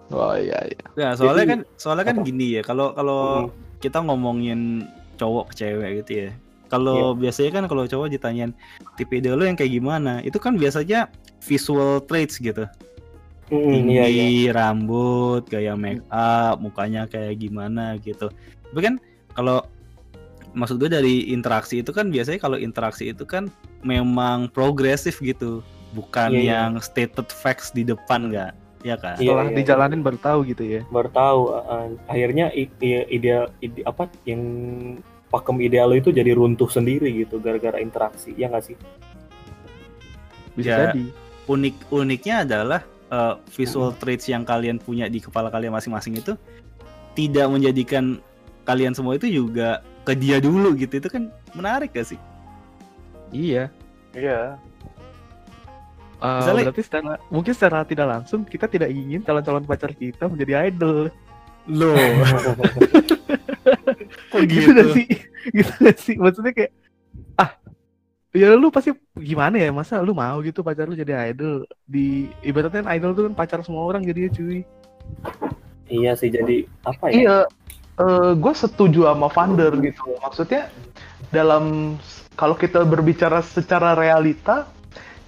Oh 0.07 0.37
iya 0.37 0.55
iya. 0.63 0.85
Ya, 0.95 1.09
soalnya 1.13 1.43
Jadi- 1.43 1.51
kan 1.51 1.61
soalnya 1.75 2.05
kan 2.05 2.17
apa? 2.21 2.27
gini 2.29 2.47
ya, 2.55 2.63
kalau 2.63 2.93
kalau 2.93 3.49
Hmm. 3.49 3.51
kita 3.81 3.99
ngomongin 3.99 4.85
cowok 5.17 5.51
ke 5.51 5.55
cewek 5.57 5.91
gitu 5.99 6.13
ya. 6.15 6.31
Kalau 6.69 7.15
biasanya 7.15 7.51
kan 7.53 7.65
kalau 7.65 7.85
cowok 7.85 8.13
ditanyain 8.13 8.53
tipe 8.95 9.17
ideal 9.17 9.35
lu 9.35 9.45
yang 9.45 9.55
kayak 9.55 9.73
gimana, 9.73 10.21
itu 10.21 10.37
kan 10.37 10.55
biasanya 10.55 11.09
visual 11.41 12.05
traits 12.05 12.37
gitu. 12.37 12.69
Mm, 13.47 13.71
tinggi, 13.71 13.93
iya 13.93 14.07
iya 14.09 14.51
rambut, 14.51 15.45
gaya 15.47 15.75
make 15.75 16.01
up, 16.09 16.57
mukanya 16.59 17.05
kayak 17.05 17.37
gimana 17.37 18.01
gitu. 18.01 18.33
Tapi 18.73 18.81
kan 18.81 18.95
kalau 19.33 19.61
maksud 20.53 20.79
gue 20.79 20.89
dari 20.89 21.29
interaksi 21.29 21.81
itu 21.81 21.91
kan 21.91 22.09
biasanya 22.09 22.39
kalau 22.39 22.57
interaksi 22.57 23.11
itu 23.11 23.23
kan 23.23 23.53
memang 23.83 24.49
progresif 24.49 25.21
gitu, 25.21 25.61
bukan 25.93 26.33
Iya, 26.33 26.41
iya. 26.41 26.51
yang 26.65 26.73
stated 26.79 27.29
facts 27.29 27.69
di 27.69 27.85
depan 27.85 28.33
nggak, 28.33 28.53
ya 28.81 28.97
kan? 28.97 29.21
Iya, 29.21 29.29
Setelah 29.35 29.47
iya, 29.47 29.57
dijalanin 29.57 30.01
baru 30.01 30.19
tahu 30.19 30.39
gitu 30.49 30.65
ya. 30.65 30.81
baru 30.89 31.11
tahu 31.11 31.41
uh, 31.53 31.89
akhirnya 32.07 32.49
i- 32.51 32.71
i- 32.81 33.07
ideal 33.11 33.53
ide, 33.61 33.85
apa 33.85 34.09
yang 34.25 34.41
pakem 35.29 35.59
ideal 35.59 35.91
lo 35.91 35.99
itu 35.99 36.09
jadi 36.09 36.33
runtuh 36.33 36.71
sendiri 36.71 37.11
gitu 37.13 37.43
gara-gara 37.43 37.77
interaksi 37.77 38.31
ya 38.39 38.47
nggak 38.47 38.65
sih 38.65 38.77
Bisa 40.55 40.71
Ya. 40.71 40.79
jadi. 40.89 41.03
Unik 41.45 41.77
uniknya 41.91 42.47
adalah 42.47 42.81
uh, 43.15 43.39
visual 43.55 43.95
traits 43.95 44.27
yang 44.27 44.43
kalian 44.43 44.83
punya 44.83 45.07
di 45.07 45.23
kepala 45.23 45.49
kalian 45.55 45.71
masing-masing 45.71 46.19
itu 46.19 46.35
tidak 47.15 47.47
menjadikan 47.47 48.19
kalian 48.67 48.91
semua 48.91 49.15
itu 49.15 49.31
juga 49.31 49.87
ke 50.03 50.19
dia 50.19 50.43
dulu 50.43 50.75
gitu. 50.75 50.99
Itu 50.99 51.07
kan 51.07 51.31
menarik 51.55 51.95
gak 51.95 52.11
sih? 52.11 52.19
Iya. 53.31 53.71
Iya. 54.11 54.59
Eh, 56.19 56.39
Misalnya- 56.41 56.65
berarti 56.71 56.83
secara 56.83 57.13
mungkin 57.31 57.53
secara 57.55 57.79
tidak 57.87 58.07
langsung 58.11 58.43
kita 58.43 58.67
tidak 58.67 58.91
ingin 58.91 59.23
calon-calon 59.23 59.63
pacar 59.63 59.95
kita 59.95 60.27
menjadi 60.27 60.67
idol. 60.73 61.13
Loh, 61.65 61.97
kok 64.33 64.43
gitu 64.45 64.69
gak 64.77 64.89
sih? 64.93 65.07
Gitu 65.49 65.73
gak 65.81 65.97
sih? 65.97 66.15
Maksudnya 66.21 66.53
kayak 66.53 66.73
ya 68.35 68.51
lu 68.59 68.67
pasti 68.75 68.91
gimana 69.15 69.63
ya 69.63 69.71
masa 69.71 70.03
lu 70.03 70.11
mau 70.11 70.43
gitu 70.43 70.67
pacar 70.67 70.91
lu 70.91 70.99
jadi 70.99 71.31
idol 71.31 71.63
di 71.87 72.27
ibaratnya 72.43 72.83
kan 72.83 72.91
idol 72.99 73.15
tuh 73.15 73.25
kan 73.31 73.35
pacar 73.39 73.59
semua 73.63 73.87
orang 73.87 74.03
jadinya 74.03 74.35
cuy 74.35 74.67
iya 75.87 76.19
sih 76.19 76.35
jadi 76.35 76.67
apa 76.83 77.15
ya 77.15 77.15
Iya. 77.15 77.39
gue 78.35 78.55
setuju 78.59 79.07
sama 79.07 79.31
Vander 79.31 79.71
gitu. 79.79 80.19
Maksudnya 80.19 80.67
dalam 81.31 81.95
kalau 82.35 82.59
kita 82.59 82.83
berbicara 82.83 83.39
secara 83.39 83.95
realita, 83.95 84.67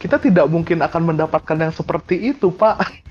kita 0.03 0.19
tidak 0.19 0.51
mungkin 0.51 0.83
akan 0.83 1.15
mendapatkan 1.15 1.55
yang 1.63 1.71
seperti 1.71 2.35
itu, 2.35 2.51
Pak. 2.51 2.77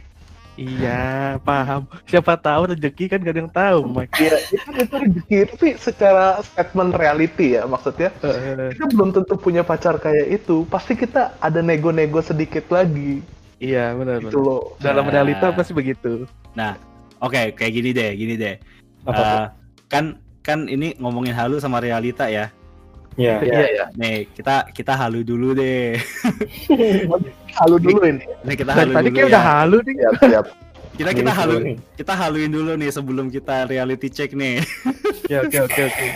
Iya, 0.56 1.36
paham. 1.44 1.84
Siapa 2.08 2.40
tahu 2.40 2.72
rezeki 2.72 3.12
kan 3.12 3.20
gak 3.20 3.34
ada 3.36 3.42
yang 3.44 3.52
tahu, 3.52 3.80
Mike. 3.92 4.16
Iya, 4.16 4.36
itu 4.56 4.70
itu 4.80 4.96
rezeki, 4.96 5.38
tapi 5.52 5.68
secara 5.76 6.40
statement 6.42 6.96
reality 6.96 7.60
ya 7.60 7.68
maksudnya. 7.68 8.08
Kita 8.72 8.88
belum 8.96 9.12
tentu 9.12 9.36
punya 9.36 9.68
pacar 9.68 10.00
kayak 10.00 10.32
itu. 10.32 10.64
Pasti 10.72 10.96
kita 10.96 11.36
ada 11.40 11.60
nego-nego 11.60 12.24
sedikit 12.24 12.64
lagi. 12.72 13.20
iya, 13.56 13.96
benar 13.96 14.20
Gitu 14.20 14.36
benar. 14.36 14.48
loh. 14.48 14.62
Dalam 14.80 15.06
Nah. 15.08 15.12
realita 15.12 15.48
pasti 15.52 15.72
begitu. 15.72 16.28
Oke, 17.20 17.56
kayak 17.56 17.72
gini 17.72 17.90
deh, 17.96 18.12
gini 18.16 18.36
deh. 18.36 18.56
Apa? 19.08 19.24
Eh, 19.24 19.46
kan 19.88 20.20
kan 20.40 20.68
ini 20.68 20.94
ngomongin 21.00 21.32
halu 21.32 21.58
sama 21.60 21.80
realita 21.80 22.28
ya. 22.28 22.52
Ya. 23.16 23.40
Iya, 23.40 23.62
iya. 23.72 23.86
Nih, 23.96 24.28
kita 24.36 24.68
kita 24.76 24.94
halu 24.96 25.24
dulu 25.24 25.56
deh. 25.56 25.96
Halu 27.60 27.80
dulu 27.80 28.04
ini. 28.04 28.28
Nih 28.44 28.56
kita 28.60 28.76
halu 28.76 28.92
tadi 28.92 29.08
dulu 29.08 29.16
kayak 29.16 29.28
ya. 29.28 29.32
udah 29.32 29.44
halu 29.48 29.78
nih. 29.80 29.96
Siap, 29.96 30.16
siap. 30.28 30.46
Kita 30.96 31.10
kita 31.12 31.32
Ini 31.32 31.40
halu 31.40 31.56
nih. 31.60 31.76
kita 32.00 32.14
haluin 32.16 32.52
dulu 32.52 32.72
nih 32.80 32.92
sebelum 32.92 33.26
kita 33.32 33.56
reality 33.72 34.08
check 34.12 34.32
nih. 34.36 34.60
Ya, 35.26 35.42
oke 35.42 35.58
oke 35.58 35.82
oke. 35.90 36.08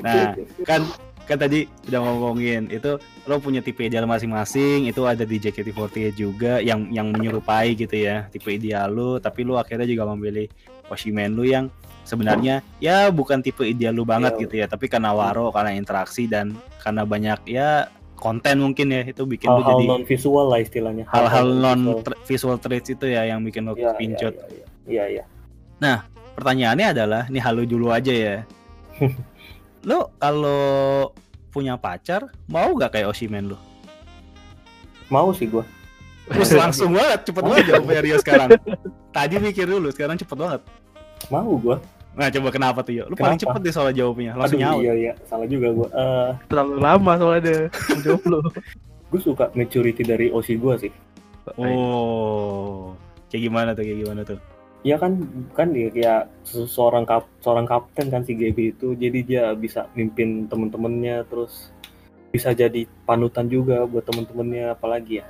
Nah, 0.00 0.32
kan 0.64 0.80
kan 1.28 1.36
tadi 1.36 1.68
udah 1.88 2.00
ngomongin 2.00 2.68
itu 2.72 2.96
lo 3.28 3.36
punya 3.40 3.60
tipe 3.60 3.84
ideal 3.84 4.08
masing-masing 4.08 4.88
itu 4.88 5.04
ada 5.04 5.24
di 5.24 5.36
JKT48 5.36 6.16
juga 6.16 6.64
yang 6.64 6.88
yang 6.88 7.12
menyerupai 7.12 7.72
gitu 7.76 7.92
ya 7.92 8.24
tipe 8.28 8.48
ideal 8.52 8.88
lu 8.92 9.16
tapi 9.20 9.44
lu 9.44 9.56
akhirnya 9.56 9.88
juga 9.88 10.08
memilih 10.12 10.48
Oshimen 10.86 11.32
lu 11.32 11.42
yang 11.42 11.68
sebenarnya 12.02 12.60
ya 12.78 13.08
bukan 13.08 13.40
tipe 13.40 13.62
ideal 13.62 13.92
lu 13.92 14.04
banget 14.04 14.34
Iya. 14.34 14.40
gitu 14.42 14.54
ya 14.56 14.66
tapi 14.66 14.86
karena 14.86 15.10
waro 15.10 15.48
karena 15.48 15.72
interaksi 15.72 16.24
dan 16.24 16.52
karena 16.78 17.02
banyak 17.02 17.40
ya 17.46 17.88
konten 18.14 18.56
mungkin 18.58 18.88
ya 18.88 19.02
itu 19.02 19.24
bikin 19.24 19.48
lu 19.48 19.58
Hal-hal 19.58 19.70
jadi 19.74 19.84
non 19.86 20.02
visual 20.02 20.46
lah 20.46 20.58
istilahnya. 20.58 21.04
hal-hal 21.08 21.46
non 21.50 21.60
non-visual. 21.78 22.00
tra- 22.02 22.20
visual 22.22 22.56
traits 22.58 22.88
itu 22.90 23.06
ya 23.06 23.24
yang 23.24 23.40
bikin 23.40 23.64
lo 23.64 23.72
Iya, 23.72 23.80
iya, 23.82 23.92
pincut 23.94 24.34
iya, 24.46 24.64
Iya, 24.84 25.04
iya. 25.80 25.94
pertanyaannya 26.34 26.86
adalah 26.90 27.22
nih 27.26 27.40
halu 27.40 27.64
dulu 27.64 27.88
aja 27.88 28.10
ya 28.10 28.36
lo 29.84 30.12
kalau 30.16 31.12
punya 31.48 31.76
pacar 31.76 32.26
mau 32.46 32.72
gak 32.74 32.92
kayak 32.92 33.08
Oshimen 33.08 33.48
lo 33.48 33.58
Mau 35.06 35.30
sih 35.30 35.46
gua. 35.46 35.62
Terus 36.26 36.50
langsung 36.52 36.90
banget 36.90 37.20
cepet 37.24 37.42
banget 37.42 37.64
jawabnya 37.68 38.00
Rio 38.00 38.16
sekarang 38.18 38.48
tadi 39.16 39.34
mikir 39.36 39.64
dulu 39.64 39.88
sekarang 39.88 40.16
cepet 40.16 40.34
banget 40.34 40.60
Mau 41.26 41.56
gua. 41.56 41.76
nah 42.12 42.28
coba 42.28 42.48
kenapa 42.48 42.80
tuh 42.80 42.94
yo 42.94 43.04
lu 43.04 43.14
paling 43.14 43.34
Kenapa? 43.34 43.58
cepet 43.58 43.60
deh 43.62 43.72
soal 43.72 43.90
jawabnya 43.90 44.32
langsung 44.32 44.56
Aduh, 44.56 44.66
nyaut 44.70 44.82
iya 44.82 44.92
iya, 44.94 45.12
salah 45.24 45.44
juga 45.44 45.68
gua. 45.70 45.88
Eh, 45.90 46.30
Terlalu 46.46 46.74
lama 46.78 47.12
soalnya 47.16 47.66
jomblo. 48.00 48.38
gua 49.06 49.20
suka 49.20 49.44
maturity 49.52 50.02
dari 50.02 50.28
Oshi 50.28 50.54
gua 50.54 50.76
sih. 50.76 50.92
oh 51.54 52.94
kayak 53.26 53.42
gimana 53.42 53.70
tuh 53.72 53.82
kayak 53.82 53.98
gimana 54.00 54.22
tuh 54.22 54.40
Ya 54.80 54.94
kan 54.94 55.16
kan 55.50 55.72
dia 55.72 55.88
kayak 55.88 56.28
se- 56.42 56.68
seorang 56.68 57.02
kap, 57.02 57.24
seorang 57.38 57.64
kapten 57.64 58.06
kan 58.06 58.20
si 58.20 58.32
GB 58.32 58.76
itu 58.76 58.92
jadi 58.92 59.18
dia 59.20 59.44
bisa 59.54 59.88
mimpin 59.90 60.44
temen-temennya 60.44 61.24
terus 61.24 61.72
bisa 62.28 62.52
jadi 62.52 62.84
panutan 63.02 63.48
juga 63.48 63.84
buat 63.84 64.04
temen-temennya 64.04 64.72
apalagi 64.72 65.18
ya 65.18 65.26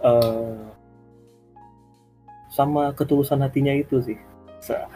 eh 0.00 0.56
sama 2.48 2.90
ketulusan 2.92 3.40
hatinya 3.40 3.70
itu 3.70 4.00
sih. 4.00 4.18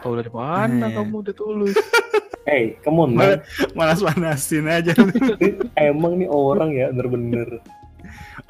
Tahu 0.03 0.19
dari 0.19 0.31
mana 0.33 0.89
Eh. 0.89 0.93
kamu 0.93 1.23
udah 1.23 1.35
tulus? 1.35 1.75
hey 2.49 2.75
come 2.83 2.99
on 2.99 3.15
man. 3.15 3.39
Manas 3.79 4.03
manasin 4.03 4.67
aja 4.67 4.91
emang 5.79 6.19
nih 6.19 6.27
orang 6.27 6.75
ya 6.75 6.91
bener-bener. 6.91 7.63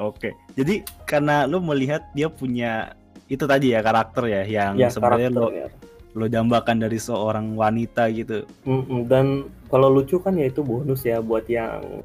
Oke 0.02 0.34
jadi 0.58 0.82
karena 1.06 1.46
lu 1.46 1.62
melihat 1.62 2.02
dia 2.12 2.26
punya 2.26 2.98
itu 3.30 3.46
tadi 3.46 3.72
ya 3.72 3.86
karakter 3.86 4.26
ya 4.26 4.42
yang 4.44 4.74
ya 4.76 4.90
sebenarnya 4.90 5.30
lo 5.30 5.54
karakternya 5.54 5.68
lo 6.14 6.26
dambakan 6.30 6.78
dari 6.82 6.98
seorang 6.98 7.54
wanita 7.54 8.10
gitu. 8.10 8.46
Mm-mm, 8.66 9.06
dan 9.06 9.46
kalau 9.70 9.90
lucu 9.90 10.18
kan 10.18 10.38
ya 10.38 10.50
itu 10.50 10.62
bonus 10.62 11.06
ya 11.06 11.22
buat 11.22 11.46
yang 11.46 12.02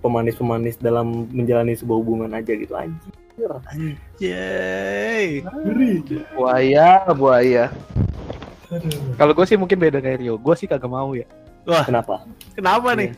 pemanis-pemanis 0.00 0.76
dalam 0.76 1.24
menjalani 1.32 1.72
sebuah 1.72 1.96
hubungan 1.96 2.32
aja 2.32 2.52
gitu 2.52 2.72
anjir 2.72 3.12
Anjay. 3.36 5.26
Buaya, 6.34 7.02
buaya. 7.12 7.64
Kalau 9.14 9.32
gue 9.34 9.46
sih 9.46 9.58
mungkin 9.58 9.78
beda 9.78 9.98
kayak 9.98 10.22
Rio. 10.22 10.38
Gue 10.38 10.54
sih 10.54 10.66
kagak 10.66 10.86
mau 10.86 11.14
ya. 11.14 11.26
kenapa 11.64 12.22
Kenapa 12.54 12.94
nih? 12.94 13.10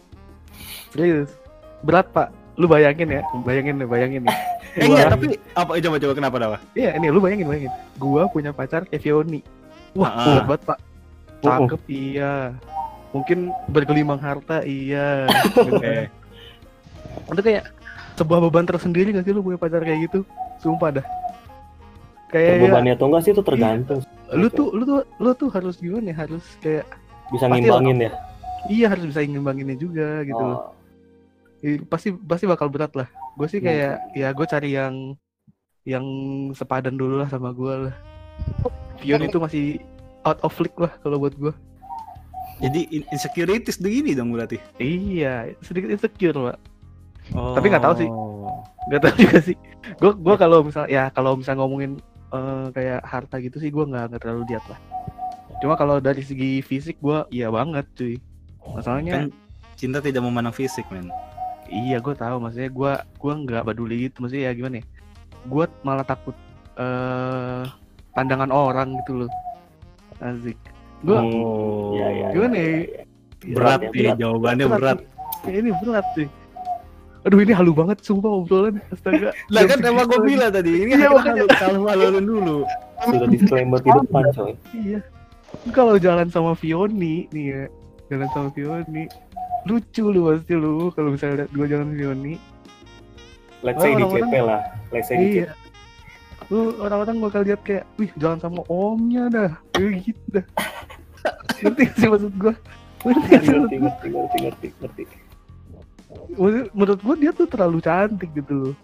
Serius. 0.92 1.30
Berat 1.84 2.08
pak. 2.10 2.32
Lu 2.56 2.64
bayangin 2.64 3.10
ya. 3.10 3.22
Bayangin 3.44 3.76
nih, 3.76 3.88
bayangin 3.88 4.22
nih. 4.24 4.36
Eh, 4.76 4.92
enggak, 4.92 5.08
tapi 5.08 5.26
apa 5.56 5.80
coba 5.80 5.96
coba 5.96 6.12
kenapa 6.12 6.36
kenapa? 6.36 6.56
Iya 6.76 7.00
ini 7.00 7.08
lu 7.08 7.16
bayangin 7.16 7.48
bayangin. 7.48 7.72
Gua 7.96 8.28
punya 8.28 8.52
pacar 8.52 8.84
Fioni. 9.00 9.40
Wah 9.96 10.12
Ah. 10.12 10.44
kuat 10.44 10.46
banget 10.60 10.62
pak. 10.68 10.78
Cakep 11.40 11.82
iya. 11.88 12.52
Mungkin 13.16 13.56
bergelimang 13.72 14.20
harta 14.20 14.60
iya. 14.68 15.24
Eh, 15.80 16.12
Itu 17.32 17.40
kayak 17.40 17.72
sebuah 18.16 18.40
beban 18.48 18.64
tersendiri 18.64 19.12
gak 19.12 19.28
sih 19.28 19.32
lu 19.36 19.44
punya 19.44 19.60
pacar 19.60 19.84
kayak 19.84 20.10
gitu? 20.10 20.24
Sumpah 20.58 21.00
dah. 21.00 21.06
Kayak 22.32 22.66
Bebannya 22.66 22.92
atau 22.98 23.06
enggak 23.06 23.22
sih 23.22 23.32
itu 23.36 23.42
tergantung 23.44 24.00
lu 24.34 24.50
tuh 24.50 24.74
lu 24.74 24.82
tuh 24.82 25.06
lu 25.22 25.30
tuh 25.38 25.48
harus 25.54 25.78
gimana 25.78 26.10
ya? 26.10 26.26
Harus 26.26 26.42
kayak 26.58 26.82
bisa 27.30 27.46
ngimbangin 27.46 28.10
ya 28.10 28.12
iya 28.66 28.90
harus 28.90 29.06
bisa 29.06 29.22
ngimbanginnya 29.22 29.78
juga 29.78 30.26
gitu. 30.26 30.42
Oh, 30.42 30.74
pasti 31.86 32.10
pasti 32.14 32.44
bakal 32.50 32.66
berat 32.66 32.92
lah. 32.98 33.08
Gue 33.38 33.46
sih 33.46 33.62
kayak 33.62 34.10
ya 34.18 34.34
gue 34.34 34.46
cari 34.46 34.74
yang 34.74 35.14
yang 35.86 36.04
sepadan 36.50 36.98
dulu 36.98 37.22
lah 37.22 37.30
sama 37.30 37.54
gue 37.54 37.90
lah. 37.90 37.94
Fion 38.98 39.22
itu 39.22 39.38
masih 39.38 39.78
out 40.26 40.42
of 40.42 40.54
league 40.58 40.78
lah 40.78 40.92
kalau 41.00 41.22
buat 41.22 41.34
gue. 41.38 41.54
jadi 42.56 42.88
in- 42.88 43.08
insecurities 43.12 43.76
begini 43.76 44.16
dong 44.16 44.32
berarti. 44.32 44.56
Iya, 44.80 45.52
sedikit 45.60 45.92
insecure 45.92 46.32
pak. 46.32 46.58
Oh. 47.34 47.56
Tapi 47.56 47.66
nggak 47.72 47.84
tahu 47.84 47.94
sih. 47.98 48.10
Gak 48.92 49.00
tau 49.02 49.14
juga 49.22 49.38
sih. 49.42 49.56
Gue 49.98 50.12
gua 50.14 50.34
kalau 50.38 50.62
misal 50.62 50.86
ya 50.86 51.10
kalau 51.10 51.34
misal 51.34 51.58
ngomongin 51.58 51.98
eh, 52.30 52.66
kayak 52.70 53.00
harta 53.02 53.42
gitu 53.42 53.58
sih 53.58 53.70
gue 53.72 53.82
nggak 53.82 54.14
nggak 54.14 54.22
terlalu 54.22 54.46
lihat 54.50 54.64
lah. 54.70 54.78
Cuma 55.58 55.74
kalau 55.74 55.98
dari 55.98 56.20
segi 56.22 56.60
fisik 56.60 57.00
gue 57.00 57.24
iya 57.32 57.50
banget 57.50 57.86
cuy. 57.96 58.20
Masalahnya 58.66 59.26
Kan 59.26 59.26
cinta 59.78 59.98
tidak 60.02 60.22
memandang 60.26 60.54
fisik, 60.54 60.84
men. 60.90 61.10
Iya, 61.66 61.98
gue 61.98 62.14
tahu. 62.14 62.38
Maksudnya 62.38 62.70
gue 62.70 62.92
gua 63.18 63.32
nggak 63.34 63.62
peduli 63.66 64.10
gitu. 64.10 64.22
Maksudnya 64.22 64.50
ya 64.50 64.52
gimana 64.54 64.74
ya? 64.82 64.84
Gue 65.46 65.64
malah 65.82 66.06
takut 66.06 66.34
eh 66.76 67.64
pandangan 68.14 68.50
orang 68.52 68.96
gitu 69.04 69.24
loh. 69.24 69.30
Asik. 70.22 70.56
Gue 71.04 71.16
Hmm, 71.20 71.92
iya, 71.92 72.06
iya, 72.08 72.26
gimana 72.32 72.54
iya, 72.56 72.64
ya? 72.64 72.70
iya, 72.72 72.80
iya. 73.44 73.54
Berat 73.54 73.80
ya, 73.84 73.90
nih 73.92 74.14
jawabannya 74.16 74.66
berat. 74.72 74.98
Kayak 75.44 75.58
ini 75.60 75.70
berat 75.84 76.06
sih. 76.16 76.28
Aduh 77.26 77.42
ini 77.42 77.50
halu 77.50 77.74
banget 77.74 77.98
sumpah 78.00 78.30
obrolan. 78.30 78.78
Astaga. 78.88 79.34
Lah 79.54 79.62
kan 79.66 79.82
emang 79.82 80.06
gue 80.06 80.20
bilang 80.22 80.48
tadi, 80.48 80.70
ini 80.78 80.94
Iya, 80.94 81.10
makanya. 81.10 81.42
halu 81.58 81.82
kalau 81.82 82.06
haluin 82.06 82.22
dulu. 82.22 82.56
sudah 83.04 83.28
disclaimer 83.28 83.78
di 83.78 83.90
depan 83.90 84.24
coy 84.30 84.52
Iya. 84.72 85.00
Kalau 85.70 85.94
jalan 85.96 86.28
sama 86.28 86.54
Fioni 86.54 87.26
nih 87.28 87.44
ya, 87.46 87.62
jalan 88.08 88.28
sama 88.30 88.48
Fioni, 88.50 89.04
lucu 89.64 90.04
lu 90.06 90.20
pasti 90.28 90.54
lu 90.54 90.88
kalau 90.90 91.12
misalnya 91.12 91.44
lihat 91.44 91.50
gua 91.50 91.66
jalan 91.66 91.86
sama 91.86 91.96
Fioni. 91.96 92.34
let's 93.60 93.78
say 93.78 93.90
Oh, 93.90 93.96
di 93.96 94.02
orang-orang- 94.04 94.30
CP 94.30 94.34
lah 94.40 94.60
let's 94.88 95.06
say 95.06 95.16
di 95.16 95.26
Iya. 95.36 95.50
Lu 96.46 96.58
orang-orang 96.78 97.16
bakal 97.18 97.40
lihat 97.42 97.60
kayak, 97.60 97.84
wih 97.96 98.10
jalan 98.14 98.38
sama 98.38 98.60
omnya 98.66 99.26
dah, 99.26 99.50
kayak 99.72 99.92
gitu 100.04 100.24
dah. 100.32 100.46
ngerti 101.60 101.84
sih 101.96 102.06
maksud 102.06 102.32
gua? 102.38 102.54
Ngerti 103.02 103.28
CP 103.34 103.50
ngerti 103.50 103.76
ngerti 104.06 104.36
ngerti 104.40 104.68
ngerti 104.78 105.02
Menurut 106.30 107.00
gua 107.00 107.14
dia 107.14 107.30
tuh 107.30 107.46
terlalu 107.46 107.78
cantik 107.80 108.30
gitu 108.32 108.52
loh. 108.52 108.74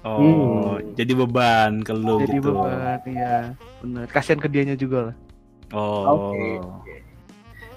Oh, 0.00 0.16
Hmm. 0.16 0.96
jadi 0.96 1.12
beban 1.12 1.84
ke 1.84 1.92
lu 1.92 2.24
Jadi 2.24 2.40
gitu. 2.40 2.56
beban, 2.56 2.98
iya. 3.04 3.52
Bener. 3.78 4.08
Kasihan 4.08 4.40
ke 4.40 4.48
dianya 4.48 4.72
juga 4.72 5.12
lah. 5.12 5.16
Oh. 5.70 6.32
Oke, 6.32 6.56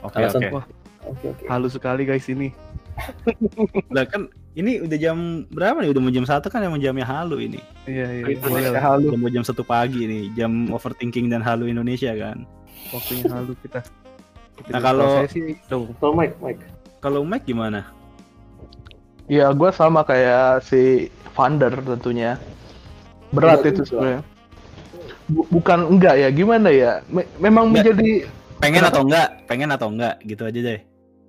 Oke, 0.02 0.20
oke. 0.24 0.48
Oke 1.04 1.26
oke 1.30 1.44
halus 1.46 1.76
sekali 1.76 2.08
guys 2.08 2.24
ini. 2.26 2.56
Lah 3.92 4.06
kan 4.06 4.28
ini 4.54 4.80
udah 4.80 4.96
jam 4.96 5.18
berapa 5.50 5.76
nih? 5.78 5.92
Udah 5.92 6.00
mau 6.00 6.10
jam 6.10 6.24
satu 6.24 6.48
kan 6.48 6.64
emang 6.64 6.80
jamnya 6.80 7.04
halu 7.04 7.44
ini. 7.44 7.60
Iya, 7.84 8.08
iya. 8.08 8.24
Indonesia 8.30 8.48
Boleh 8.48 8.72
lah. 8.72 8.84
halu. 8.88 9.08
Udah 9.12 9.20
mau 9.20 9.28
jam 9.30 9.44
satu 9.44 9.62
pagi 9.62 10.02
nih, 10.04 10.24
jam 10.34 10.52
overthinking 10.70 11.28
dan 11.28 11.44
halu 11.44 11.68
Indonesia 11.68 12.16
kan. 12.16 12.48
Waktunya 12.88 13.26
halu 13.28 13.52
kita. 13.60 13.84
Nah, 14.70 14.80
kalau- 14.80 15.20
saya 15.20 15.28
sih 15.28 15.60
Mike 16.14 16.38
Mike 16.40 16.64
Kalau 17.02 17.26
Mike 17.26 17.44
gimana? 17.44 17.84
Ya 19.26 19.48
gue 19.50 19.70
sama 19.72 20.04
kayak 20.04 20.64
si 20.64 21.08
Vander 21.32 21.72
tentunya. 21.74 22.36
Berat 23.30 23.62
Iya, 23.62 23.70
itu 23.70 23.82
juga. 23.82 23.90
sebenarnya. 23.90 24.22
Bu- 25.26 25.48
bukan 25.50 25.80
enggak 25.88 26.16
ya, 26.18 26.30
gimana 26.30 26.70
ya? 26.70 27.02
Me- 27.08 27.30
memang 27.38 27.68
Enggak. 27.68 27.90
menjadi 27.90 28.12
Pengen 28.60 28.84
atau 28.86 29.02
enggak? 29.02 29.28
Pengen 29.44 29.70
atau 29.70 29.88
enggak? 29.90 30.16
Gitu 30.22 30.44
aja 30.44 30.60
deh. 30.62 30.80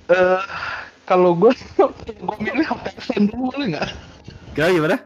eh 0.04 0.40
kalau 1.02 1.32
gue 1.32 1.48
gue 2.20 2.36
milih 2.38 2.66
HTSN 2.66 3.22
dulu 3.26 3.48
boleh 3.50 3.66
nggak? 3.72 3.88
Gak 4.52 4.68
gimana? 4.70 4.96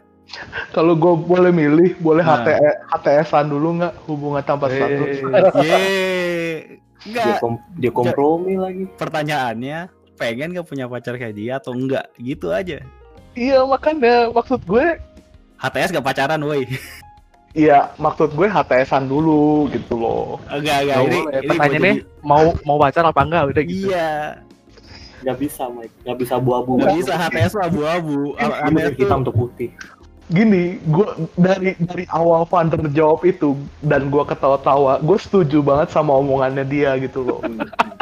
Kalau 0.70 0.92
gue 0.92 1.14
boleh 1.16 1.48
milih, 1.48 1.96
boleh 1.98 2.20
Nah. 2.20 2.42
HTS 2.42 2.74
HTS-an 2.90 3.46
dulu 3.46 3.78
nggak 3.78 3.94
hubungan 4.04 4.42
tanpa 4.42 4.68
status? 4.68 5.16
Ye. 5.16 5.22
dia, 5.62 5.78
Enggak, 7.06 7.38
kom- 7.38 7.62
dia 7.72 7.90
kompromi 7.90 8.58
lagi 8.58 8.84
pertanyaannya 8.92 9.86
pengen 10.18 10.52
gak 10.58 10.66
punya 10.66 10.90
pacar 10.90 11.14
kayak 11.14 11.38
dia 11.38 11.62
atau 11.62 11.72
enggak? 11.72 12.10
Gitu 12.18 12.50
aja. 12.50 12.82
Iya 13.38 13.62
makanya 13.62 14.34
maksud 14.34 14.60
gue, 14.66 14.98
HTS 15.62 15.94
gak 15.94 16.06
pacaran, 16.06 16.42
woi. 16.42 16.66
iya 17.54 17.94
maksud 17.96 18.34
gue 18.34 18.50
HTS-an 18.50 19.06
dulu 19.06 19.70
gitu 19.70 19.94
loh. 19.94 20.42
Enggak, 20.50 20.82
enggak. 20.82 20.96
Nggak 20.98 21.06
Ini, 21.06 21.18
ini 21.22 21.48
Pertanyaannya 21.48 21.92
mau 22.26 22.44
mau 22.50 22.76
mau 22.76 22.76
pacar 22.82 23.06
apa 23.06 23.20
enggak 23.22 23.42
udah 23.54 23.62
gitu. 23.64 23.88
Iya. 23.94 24.10
nggak 25.18 25.34
bisa 25.42 25.66
Mike 25.66 25.90
nggak 26.06 26.18
bisa 26.22 26.38
abu-abu 26.38 26.78
Gak 26.78 26.94
bisa 26.94 27.18
HTS 27.18 27.58
lah 27.58 27.66
abu-abu. 27.66 28.38
HTS 28.38 28.94
hitam 29.02 29.26
atau 29.26 29.34
putih 29.34 29.74
Gini, 30.28 30.76
gue 30.84 31.08
dari 31.40 31.72
dari 31.80 32.04
awal 32.12 32.44
Vander 32.44 32.84
jawab 32.92 33.24
itu 33.24 33.56
dan 33.80 34.12
gue 34.12 34.20
ketawa-tawa, 34.20 35.00
gue 35.00 35.16
setuju 35.16 35.64
banget 35.64 35.88
sama 35.88 36.12
omongannya 36.20 36.68
dia 36.68 37.00
gitu 37.00 37.24
loh. 37.24 37.40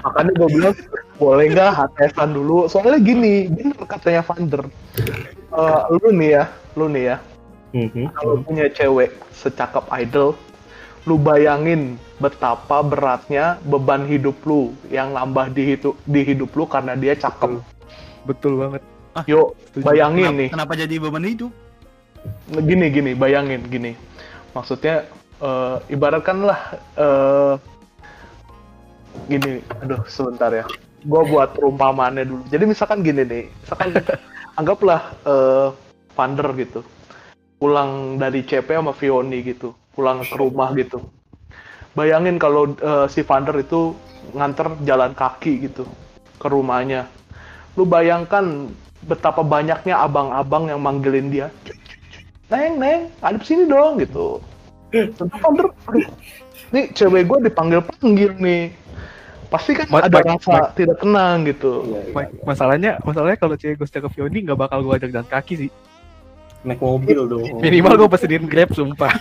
Makanya 0.02 0.32
gue 0.34 0.48
bilang 0.50 0.74
boleh 1.16 1.54
nggak 1.54 1.70
HTS-an 1.70 2.34
dulu. 2.34 2.66
Soalnya 2.66 2.98
gini, 2.98 3.46
bener 3.46 3.78
katanya 3.86 4.26
Vander. 4.26 4.62
Eh, 5.54 5.82
lu 5.94 6.08
nih 6.10 6.30
ya, 6.34 6.44
lu 6.74 6.86
nih 6.90 7.04
ya, 7.14 7.16
Mhm. 7.70 8.04
kalau 8.10 8.34
punya 8.42 8.66
cewek 8.68 9.10
secakap 9.30 9.86
idol, 9.94 10.34
lu 11.06 11.14
bayangin 11.16 11.94
betapa 12.18 12.82
beratnya 12.82 13.60
beban 13.62 14.02
hidup 14.02 14.34
lu 14.42 14.74
yang 14.90 15.14
nambah 15.14 15.54
di 15.54 15.78
hidup 15.78 15.94
di 16.02 16.26
hidup 16.26 16.50
lu 16.58 16.66
karena 16.66 16.98
dia 16.98 17.14
cakep. 17.14 17.62
Betul 18.26 18.58
banget. 18.58 18.82
Yuk, 19.24 19.54
Setuju. 19.70 19.84
bayangin 19.86 20.26
kenapa, 20.26 20.40
nih. 20.42 20.48
kenapa 20.50 20.72
jadi 20.74 20.94
beban 20.98 21.24
hidup? 21.24 21.52
Gini 22.50 22.86
gini 22.90 23.10
bayangin 23.12 23.62
gini. 23.66 23.92
Maksudnya 24.52 25.04
eh, 25.42 25.76
ibaratkanlah 25.92 26.60
eh, 26.96 27.54
gini 29.28 29.62
aduh 29.82 30.02
sebentar 30.06 30.50
ya. 30.52 30.64
Gue 31.06 31.22
buat 31.30 31.54
perumpamaannya 31.54 32.24
dulu. 32.26 32.42
Jadi 32.50 32.64
misalkan 32.66 33.02
gini 33.06 33.22
nih 33.22 33.44
misalkan 33.62 33.88
anggaplah 34.58 35.02
eh, 35.26 35.68
Vander 36.16 36.48
gitu 36.56 36.80
pulang 37.56 38.20
dari 38.20 38.44
CP 38.44 38.68
sama 38.68 38.92
Vioni 38.92 39.40
gitu 39.40 39.72
pulang 39.96 40.20
ke 40.20 40.36
rumah 40.36 40.72
gitu. 40.76 41.00
Bayangin 41.96 42.36
kalau 42.36 42.76
eh, 42.76 43.06
si 43.08 43.24
Vander 43.24 43.56
itu 43.56 43.96
nganter 44.36 44.76
jalan 44.84 45.16
kaki 45.16 45.68
gitu 45.70 45.88
ke 46.36 46.46
rumahnya. 46.48 47.08
Lu 47.76 47.84
bayangkan 47.88 48.68
betapa 49.04 49.44
banyaknya 49.44 50.02
abang-abang 50.02 50.68
yang 50.72 50.80
manggilin 50.82 51.28
dia 51.30 51.46
Neng, 52.46 52.78
Neng, 52.78 53.00
ada 53.18 53.38
sini 53.42 53.66
dong 53.66 53.98
gitu. 53.98 54.38
Tentu 54.90 55.26
aduh, 55.42 55.70
nih 56.70 56.94
cewek 56.94 57.26
gue 57.26 57.38
dipanggil-panggil 57.50 58.38
nih. 58.38 58.70
Pasti 59.46 59.74
kan 59.74 59.86
Ma- 59.90 60.02
ada 60.02 60.22
rasa 60.22 60.70
tidak 60.74 60.98
tenang 60.98 61.42
gitu. 61.44 61.82
Iya, 61.86 62.00
iya, 62.02 62.14
Ma-. 62.14 62.30
Masalahnya 62.44 62.90
masalahnya 63.02 63.38
kalau 63.38 63.54
cewek 63.54 63.76
gue 63.76 63.88
ke 63.88 64.08
Vioni 64.14 64.38
nggak 64.42 64.58
bakal 64.58 64.78
gue 64.82 64.94
ajak 64.94 65.10
jalan 65.10 65.26
kaki 65.26 65.54
sih. 65.66 65.70
naik 66.66 66.82
mobil 66.82 67.30
dong 67.30 67.62
Minimal 67.62 67.94
gue 67.94 68.08
pesenin 68.10 68.42
Grab 68.42 68.74
sumpah. 68.74 69.14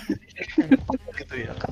gitu 1.22 1.36
ya 1.38 1.54
kan. 1.54 1.70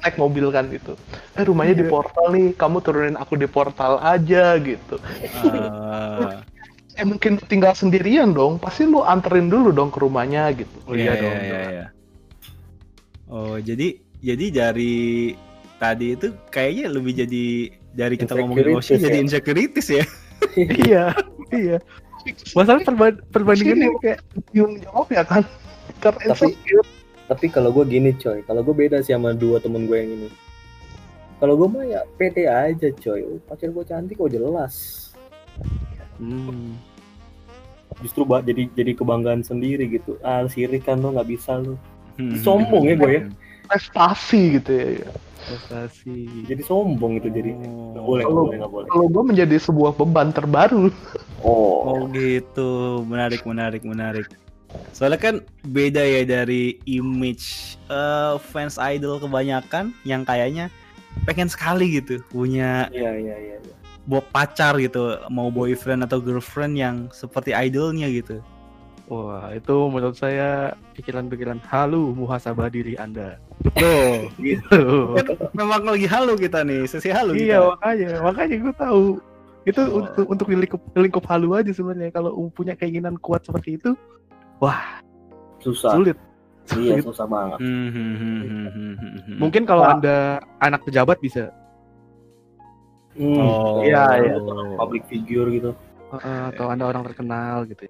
Naik 0.00 0.16
mobil 0.16 0.48
kan 0.48 0.64
gitu. 0.72 0.96
Eh 1.36 1.44
rumahnya 1.44 1.76
di 1.76 1.84
Iya. 1.84 1.92
portal 1.92 2.26
nih, 2.32 2.56
kamu 2.56 2.76
turunin 2.80 3.16
aku 3.20 3.36
di 3.36 3.44
portal 3.44 4.00
aja 4.00 4.56
gitu. 4.56 4.96
Eh, 5.20 6.32
Eh 7.02 7.06
mungkin 7.06 7.34
tinggal 7.42 7.74
sendirian 7.74 8.30
dong, 8.30 8.62
pasti 8.62 8.86
lu 8.86 9.02
anterin 9.02 9.50
dulu 9.50 9.74
dong 9.74 9.90
ke 9.90 9.98
rumahnya 9.98 10.54
gitu. 10.54 10.70
Oh 10.86 10.94
iya 10.94 11.18
dong. 11.18 11.34
iya, 11.34 11.60
iya. 11.66 11.86
Oh, 13.26 13.58
jadi 13.58 13.98
jadi 14.22 14.46
dari 14.48 15.34
tadi 15.76 16.14
itu 16.14 16.30
kayaknya 16.48 16.86
lebih 16.88 17.12
jadi 17.18 17.44
dari 17.90 18.14
kita 18.14 18.38
ngomongin 18.38 18.78
Insecurities 18.78 18.86
Oshi 18.88 19.02
jadi 19.02 19.16
ya? 19.18 19.22
insecurities 19.26 19.88
ya. 19.90 20.04
iya, 20.86 21.04
iya. 21.50 21.78
Masalah 22.54 22.86
perba- 22.86 23.18
perbandingannya 23.34 23.98
kayak 23.98 24.22
Yung 24.54 24.78
jawab 24.78 25.10
ya 25.10 25.26
kan? 25.26 25.42
Karena 25.98 26.30
Tapi- 26.30 26.54
insecure. 26.54 26.86
tapi 27.22 27.46
kalau 27.48 27.72
gue 27.72 27.84
gini 27.88 28.12
coy 28.12 28.44
kalau 28.44 28.60
gue 28.60 28.74
beda 28.76 29.00
sih 29.00 29.10
sama 29.10 29.32
dua 29.32 29.56
temen 29.56 29.88
gue 29.88 29.96
yang 29.96 30.12
ini 30.12 30.28
kalau 31.40 31.56
gue 31.56 31.64
mah 31.64 31.80
ya 31.82 32.04
PT 32.14 32.44
aja 32.44 32.92
coy 32.92 33.24
Oh, 33.24 33.40
pacar 33.42 33.72
gue 33.72 33.84
cantik 33.86 34.20
kok 34.20 34.28
jelas 34.28 35.08
hmm, 36.20 36.76
justru 38.02 38.22
bah 38.22 38.40
jadi 38.40 38.68
jadi 38.70 38.92
kebanggaan 38.92 39.40
sendiri 39.40 39.86
gitu 39.88 40.18
ah 40.20 40.44
sirik 40.44 40.82
kan 40.82 40.98
lo 40.98 41.10
nggak 41.10 41.28
bisa 41.28 41.56
lo 41.56 41.78
Hmm. 42.12 42.36
Sombong 42.36 42.84
ya 42.84 42.94
gue 42.94 43.08
ya. 43.10 43.22
prestasi 43.64 44.60
gitu 44.60 44.72
ya. 45.00 45.08
prestasi. 45.42 46.44
jadi 46.44 46.60
sombong 46.60 47.16
itu 47.16 47.28
jadi 47.28 47.56
nggak 47.56 47.72
Oh. 47.96 48.04
boleh 48.04 48.20
nggak 48.20 48.28
Kalau- 48.28 48.44
boleh 48.44 48.56
nggak 48.58 48.72
boleh 48.72 48.86
Kalau 48.86 49.06
gue 49.08 49.22
menjadi 49.24 49.56
sebuah 49.56 49.90
beban 49.92 50.28
terbaru. 50.28 50.92
oh 51.40 51.72
Oh 51.82 52.00
gitu, 52.08 52.70
menarik, 53.02 53.42
menarik, 53.42 53.82
menarik. 53.82 54.28
Soalnya 54.90 55.18
kan 55.18 55.34
beda 55.62 55.98
ya 56.00 56.22
dari 56.22 56.78
image 56.84 57.74
eh, 57.86 58.34
fans 58.44 58.76
idol 58.78 59.16
kebanyakan 59.18 59.90
yang 60.02 60.22
kayaknya 60.22 60.68
pengen 61.24 61.44
sekali 61.46 61.92
gitu 61.94 62.20
punya 62.26 62.86
iya 62.88 63.12
iya 63.12 63.36
iya 63.38 63.56
iya. 63.58 63.74
Bo 64.02 64.18
pacar 64.20 64.74
gitu, 64.78 65.14
mau 65.30 65.46
boyfriend 65.48 66.02
atau 66.02 66.18
girlfriend 66.18 66.74
yang 66.74 66.96
seperti 67.10 67.54
idolnya 67.54 68.10
gitu. 68.10 68.42
Wah, 69.06 69.52
itu 69.52 69.74
menurut 69.92 70.16
saya 70.16 70.72
pikiran-pikiran 70.96 71.60
halu 71.68 72.16
muhasabah 72.16 72.72
diri 72.72 72.96
Anda. 72.96 73.36
Tuh, 73.76 74.30
Gitu. 74.40 74.80
kan 75.14 75.26
memang 75.52 75.84
lagi 75.84 76.08
halu 76.08 76.32
kita 76.34 76.64
nih, 76.64 76.88
sesi 76.88 77.12
halu 77.12 77.36
iya, 77.36 77.60
kita. 77.60 77.76
makanya, 77.76 78.10
makanya 78.24 78.56
gue 78.58 78.74
tahu. 78.74 79.04
Itu 79.62 79.80
Oh. 79.86 80.02
untuk 80.02 80.26
untuk 80.26 80.46
lingkup, 80.50 80.82
lingkup 80.96 81.24
halu 81.28 81.54
aja 81.54 81.70
sebenarnya. 81.70 82.10
Kalau 82.10 82.34
punya 82.50 82.74
keinginan 82.74 83.14
kuat 83.20 83.46
seperti 83.46 83.76
itu, 83.78 83.94
susah 85.62 85.94
sulit. 85.94 86.18
iya 86.78 86.98
Sulit. 86.98 87.02
susah 87.06 87.26
banget 87.26 87.58
Hmm, 87.58 87.88
hmm, 87.90 88.14
hmm. 88.22 89.36
Mungkin 89.38 89.62
kalau 89.66 89.82
Wah. 89.86 89.94
Anda 89.98 90.16
anak 90.62 90.82
pejabat 90.86 91.18
bisa. 91.18 91.50
Hmm, 93.14 93.38
Oh, 93.38 93.80
Iya, 93.80 94.04
iya. 94.18 94.34
public 94.76 95.04
figure 95.06 95.48
gitu 95.50 95.70
Uh, 96.12 96.52
atau 96.52 96.68
Anda 96.68 96.84
orang 96.86 97.08
terkenal 97.08 97.64
gitu. 97.64 97.88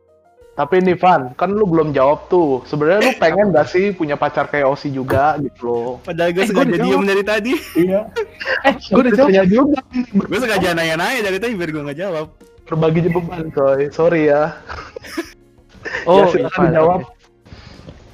Tapi 0.52 0.78
nih 0.78 0.94
Van, 0.94 1.32
kan 1.32 1.50
lu 1.50 1.64
belum 1.64 1.90
jawab 1.90 2.28
tuh. 2.28 2.62
Sebenarnya 2.62 3.02
lu 3.02 3.12
pengen 3.16 3.50
gak 3.50 3.66
sih 3.66 3.90
punya 3.90 4.14
pacar 4.14 4.46
kayak 4.46 4.68
Osi 4.68 4.88
juga 4.88 5.34
gitu 5.36 5.60
loh. 5.64 5.90
Padahal 5.98 6.30
gue 6.30 6.38
Eh, 6.38 6.46
gua 6.46 6.62
sengaja 6.62 6.70
udah 6.70 6.86
diem 6.86 7.02
dari 7.02 7.22
tadi. 7.24 7.52
iya 7.74 8.06
Eh, 8.68 8.74
gue 8.78 9.00
udah 9.00 9.12
jawab. 9.12 9.30
Juga 9.44 9.80
Gue 10.06 10.38
sengaja 10.38 10.68
nanya-nanya 10.70 11.20
dari 11.24 11.38
tadi 11.38 11.52
biar 11.52 11.70
gue 11.70 11.82
nggak 11.82 11.98
jawab. 11.98 12.26
berbagi 12.62 13.00
beban 13.04 13.50
coy. 13.50 13.90
Sorry 13.90 14.30
ya. 14.30 14.54
Oh, 16.06 16.22
Ya, 16.22 16.26
silakan 16.28 16.50
Ivan, 16.52 16.66
dijawab. 16.68 17.00
oke. 17.00 17.10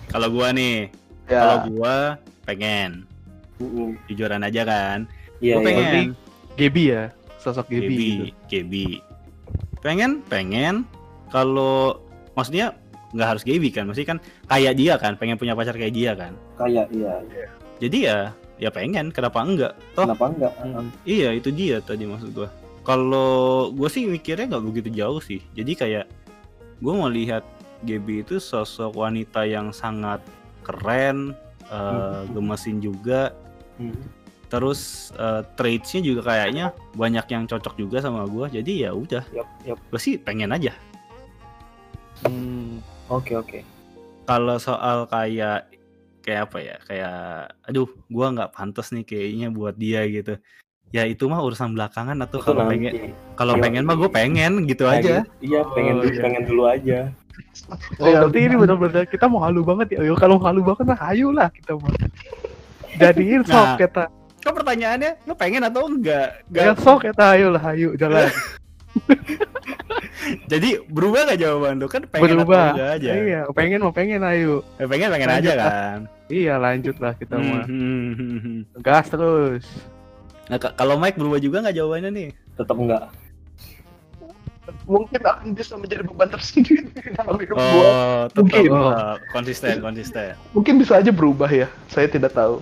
Kalau 0.09 0.29
gua 0.31 0.49
nih, 0.51 0.77
kalau 1.27 1.57
Ya. 1.59 1.65
gua 1.69 1.95
pengen 2.43 3.05
Mm-mm. 3.59 3.93
jujuran 4.07 4.41
aja 4.41 4.63
kan. 4.63 4.99
iya 5.39 5.55
Gua 5.55 5.63
iya 5.63 5.77
pengen. 5.85 6.07
Gaby 6.59 6.83
ya, 6.91 7.03
sosok 7.39 7.71
Gaby. 7.71 7.87
Gaby, 7.87 8.09
Gitu. 8.11 8.25
Gaby. 8.51 8.87
Pengen, 9.79 10.27
pengen. 10.27 10.83
Kalau 11.31 12.03
maksudnya 12.35 12.75
nggak 13.15 13.29
harus 13.31 13.45
Gaby 13.47 13.69
kan, 13.71 13.87
maksudnya 13.87 14.11
kan 14.11 14.21
kayak 14.47 14.75
dia 14.75 14.95
kan, 14.97 15.15
pengen 15.15 15.39
punya 15.39 15.55
pacar 15.55 15.73
kayak 15.73 15.95
dia 15.95 16.13
kan. 16.13 16.35
kayak 16.59 16.91
iya 16.91 17.15
Jadi 17.79 17.99
ya, 18.05 18.35
ya 18.59 18.69
pengen. 18.69 19.15
Kenapa 19.15 19.39
enggak? 19.41 19.73
Toh, 19.95 20.03
kenapa 20.03 20.25
enggak 20.29 20.53
Mm. 20.59 20.89
iya 21.07 21.31
itu 21.31 21.49
dia 21.49 21.79
tadi 21.79 22.05
maksud 22.05 22.35
gua. 22.35 22.51
Kalau 22.83 23.71
gua 23.71 23.87
sih 23.87 24.03
mikirnya 24.05 24.51
nggak 24.51 24.65
begitu 24.67 24.89
jauh 24.91 25.23
sih. 25.23 25.39
Jadi 25.55 25.73
kayak 25.73 26.05
gua 26.83 26.93
mau 26.97 27.09
lihat 27.09 27.47
Gaby 27.79 28.27
itu 28.27 28.43
sosok 28.43 28.99
wanita 28.99 29.47
yang 29.47 29.71
sangat 29.71 30.19
keren, 30.67 31.39
eh, 31.65 31.79
Hmm. 31.79 32.35
gemesin 32.35 32.83
juga. 32.83 33.31
Hmm. 33.79 33.95
Terus 34.49 35.13
eh, 35.13 35.45
traitsnya 35.55 36.01
juga 36.01 36.21
kayaknya 36.27 36.73
banyak 36.97 37.27
yang 37.29 37.45
cocok 37.45 37.77
juga 37.77 38.01
sama 38.01 38.25
gua. 38.25 38.49
Jadi 38.49 38.85
ya 38.85 38.93
udah, 38.93 39.21
Yap, 39.31 39.49
yap. 39.65 39.79
gue 39.79 40.01
sih 40.01 40.17
pengen 40.17 40.51
aja. 40.51 40.73
Hmm, 42.25 42.83
Oke 43.09 43.37
oke. 43.37 43.61
Kalau 44.25 44.57
soal 44.57 45.05
kayak 45.07 45.69
kayak 46.21 46.49
apa 46.49 46.59
ya? 46.61 46.77
Kayak 46.85 47.17
aduh, 47.65 47.89
gua 48.09 48.33
nggak 48.33 48.53
pantas 48.53 48.93
nih 48.93 49.05
kayaknya 49.05 49.49
buat 49.49 49.77
dia 49.77 50.05
gitu. 50.05 50.37
Ya 50.89 51.05
itu 51.05 51.29
mah 51.29 51.45
urusan 51.45 51.77
belakangan 51.77 52.17
atau 52.25 52.41
kalau 52.41 52.65
pengen 52.65 53.13
kalau 53.37 53.55
Iya. 53.57 53.63
pengen 53.63 53.85
mah 53.85 53.97
gue 53.97 54.09
pengen 54.09 54.53
gitu 54.65 54.89
Nah, 54.89 54.97
aja. 54.97 55.21
gitu. 55.21 55.53
Iya 55.53 55.61
pengen 55.77 55.95
Oh, 55.95 56.01
dulu, 56.01 56.09
iya. 56.11 56.23
pengen 56.25 56.43
dulu 56.49 56.63
aja. 56.65 56.99
Oh, 58.01 58.09
Ya, 58.09 58.19
berarti 58.25 58.39
ini 58.41 58.55
benar-benar 58.57 59.05
kita 59.05 59.25
mau 59.29 59.45
halu 59.45 59.61
banget 59.63 59.87
ya. 59.95 59.99
Ayo, 60.01 60.17
kalau 60.17 60.41
halu 60.41 60.65
banget 60.65 60.85
mah 60.89 61.01
ayo 61.13 61.29
lah 61.29 61.53
kita 61.53 61.77
mah. 61.77 61.93
Jadiin 62.97 63.45
sok 63.49 63.53
Nah. 63.53 63.77
kita. 63.77 64.05
Kok 64.39 64.55
pertanyaannya 64.55 65.11
lu 65.25 65.35
pengen 65.35 65.63
atau 65.63 65.87
enggak? 65.87 66.47
Ya 66.49 66.73
Enggak. 66.73 66.81
sok 66.81 66.99
kita 67.05 67.25
ayo 67.35 67.49
lah, 67.51 67.65
ayo 67.73 67.93
jalan. 67.95 68.31
Jadi 70.51 70.79
berubah 70.85 71.29
gak 71.29 71.41
jawaban 71.41 71.79
lu? 71.79 71.87
Kan 71.87 72.03
pengen 72.09 72.25
Berubah. 72.37 72.73
atau 72.73 72.75
enggak 72.75 72.91
aja. 72.95 73.11
Iya, 73.15 73.41
pengen 73.53 73.79
mau 73.81 73.93
pengen 73.93 74.23
ayo. 74.25 74.55
Eh, 74.77 74.87
pengen 74.87 75.09
pengen 75.11 75.29
Lanjut 75.29 75.45
aja 75.45 75.53
lah. 75.55 75.67
kan. 75.69 75.99
Iya, 76.29 76.55
lanjut 76.57 76.97
lah 76.99 77.13
kita 77.15 77.35
mah. 77.37 77.65
Hmm, 77.65 78.11
hmm, 78.13 78.39
hmm. 78.39 78.59
Gas 78.79 79.07
terus. 79.09 79.65
Nah, 80.49 80.57
ka- 80.57 80.75
kalau 80.75 80.97
Mike 80.97 81.17
berubah 81.17 81.39
juga 81.39 81.61
nggak 81.61 81.77
jawabannya 81.77 82.11
nih? 82.11 82.29
tetap 82.59 82.75
enggak 82.75 83.07
Mungkin 84.85 85.21
akan 85.23 85.55
bisa 85.55 85.79
menjadi 85.79 86.03
beban 86.03 86.29
tersendiri 86.29 86.85
dalam 87.17 87.37
hidup 87.39 87.57
gua. 87.57 87.65
Oh, 87.65 88.21
tetap 88.27 88.43
Mungkin. 88.43 88.69
tetap. 88.69 89.17
konsisten, 89.33 89.75
konsisten. 89.81 90.33
Mungkin 90.53 90.75
bisa 90.77 91.01
aja 91.01 91.09
berubah 91.09 91.49
ya. 91.49 91.69
Saya 91.89 92.05
tidak 92.05 92.33
tahu. 92.33 92.61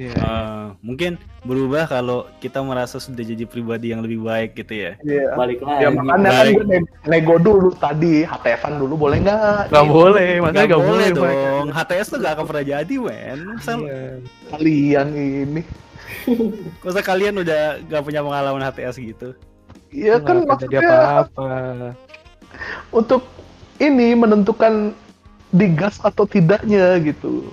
Iya. 0.00 0.16
Eh, 0.16 0.64
mungkin 0.80 1.20
berubah 1.44 1.84
kalau 1.84 2.24
kita 2.40 2.64
merasa 2.64 2.96
sudah 2.96 3.20
jadi 3.20 3.44
pribadi 3.44 3.92
yang 3.92 4.00
lebih 4.00 4.24
baik 4.24 4.56
gitu 4.56 4.72
ya. 4.72 4.92
Iya. 5.04 5.36
balik 5.36 5.60
lagi 5.60 5.84
Ya 5.84 5.88
makanya 5.92 6.30
kan 6.32 6.46
gue 6.48 6.64
ne- 6.64 6.88
nego 7.04 7.36
dulu 7.36 7.68
tadi 7.76 8.24
HTFan 8.24 8.80
dulu 8.80 8.94
boleh 8.96 9.20
nggak? 9.20 9.68
Gak 9.68 9.86
boleh, 9.86 10.40
makanya 10.40 10.66
Gak 10.66 10.72
gak, 10.72 10.88
boleh 10.88 11.06
Mike. 11.06 11.18
dong. 11.20 11.66
HTS 11.70 12.06
tuh 12.08 12.18
gak 12.18 12.32
akan 12.32 12.46
pernah 12.48 12.64
jadi, 12.64 12.94
men. 12.96 13.38
Masa, 13.52 13.72
Iya. 13.76 14.00
Kalian 14.48 15.08
ini. 15.12 15.62
masa 16.84 17.00
kalian 17.00 17.36
udah 17.36 17.62
gak 17.84 18.02
punya 18.02 18.24
pengalaman 18.24 18.64
HTS 18.64 18.96
gitu? 18.96 19.36
Iya 19.90 20.16
kan 20.18 20.46
maksudnya 20.46 20.80
apa-apa. 20.80 21.50
untuk 22.90 23.26
ini 23.76 24.14
menentukan 24.14 24.94
digas 25.50 25.98
atau 26.00 26.24
tidaknya 26.24 26.94
gitu. 27.02 27.50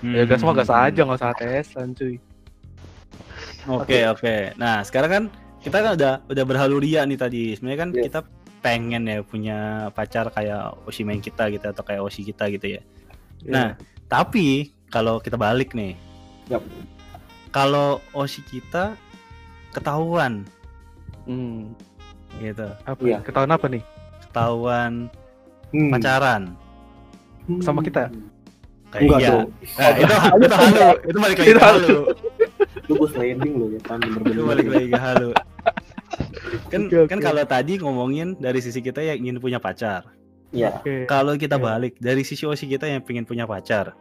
Ya 0.00 0.22
gas 0.24 0.40
mah 0.40 0.54
gas 0.54 0.70
Hmm. 0.70 0.84
aja, 0.84 1.00
nggak 1.02 1.18
usah 1.18 1.30
ATS-an 1.32 1.90
cuy. 1.92 2.16
Oke, 3.66 4.06
oke. 4.06 4.36
Nah, 4.54 4.80
sekarang 4.80 5.10
kan 5.10 5.24
kita 5.60 5.82
kan 5.82 5.92
udah 5.94 6.14
udah 6.24 6.44
berhaluria 6.46 7.02
nih 7.02 7.18
tadi. 7.18 7.44
Sebenarnya 7.52 7.80
kan 7.80 7.90
Yes. 7.90 8.04
kita 8.08 8.20
pengen 8.58 9.02
ya 9.06 9.22
punya 9.22 9.58
pacar 9.92 10.30
kayak 10.30 10.74
Oshimen 10.84 11.18
kita 11.18 11.46
gitu 11.48 11.62
atau 11.62 11.82
kayak 11.82 12.02
Oshi 12.02 12.22
kita 12.22 12.46
gitu 12.48 12.78
ya. 12.78 12.82
Nah, 13.44 13.78
tapi 14.06 14.74
kalau 14.88 15.18
kita 15.18 15.34
balik 15.34 15.74
nih. 15.74 15.94
Yap. 16.48 16.62
Kalau 17.50 18.02
Oshi 18.10 18.42
kita 18.42 18.94
ketahuan 19.70 20.42
Hmm. 21.22 21.74
gitu. 22.38 22.66
Apa? 22.82 23.00
Iya. 23.04 23.18
Ketahuan 23.20 23.52
apa 23.52 23.66
nih? 23.68 23.82
Ketahuan 24.24 24.92
Hmm. 25.68 25.90
pacaran. 25.92 26.42
sama 27.64 27.80
kita? 27.80 28.12
Kayak 28.88 29.02
enggak 29.04 29.20
iya. 29.20 29.28
dong 29.30 29.46
Nah, 29.76 29.90
itu 29.90 30.14
itu 30.38 30.54
halu, 30.54 30.78
itu 31.04 31.18
balik 31.18 31.36
lagi 31.36 31.48
Itu 31.48 31.54
ke 31.54 31.64
halu. 31.64 31.96
lu 32.88 32.94
bos 32.96 33.12
landing 33.12 33.52
lo 33.54 33.66
ya 33.68 33.80
kan 33.84 33.98
Itu 33.98 34.08
bener-bener 34.16 34.44
balik 34.46 34.66
lagi 34.66 34.88
ke 34.88 34.98
halu. 34.98 35.30
Kan 36.68 36.80
oke. 36.86 37.00
kan 37.06 37.18
kalau 37.18 37.44
tadi 37.44 37.72
ngomongin 37.76 38.28
dari 38.36 38.58
sisi 38.58 38.80
kita 38.80 39.00
yang 39.00 39.18
ingin 39.18 39.36
punya 39.38 39.58
pacar. 39.58 40.08
ya 40.48 40.72
Oke. 40.74 41.04
Kalau 41.04 41.36
kita 41.36 41.56
Iya. 41.56 41.64
balik 41.66 41.94
dari 41.98 42.22
sisi 42.22 42.42
Oshi 42.42 42.64
kita 42.66 42.84
yang 42.84 43.04
pengen 43.04 43.22
punya 43.22 43.44
pacar. 43.44 43.92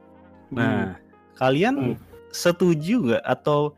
Nah, 0.50 0.96
kalian 1.36 1.76
Hmm. 1.76 1.96
setuju 2.30 3.04
nggak 3.06 3.24
atau 3.26 3.76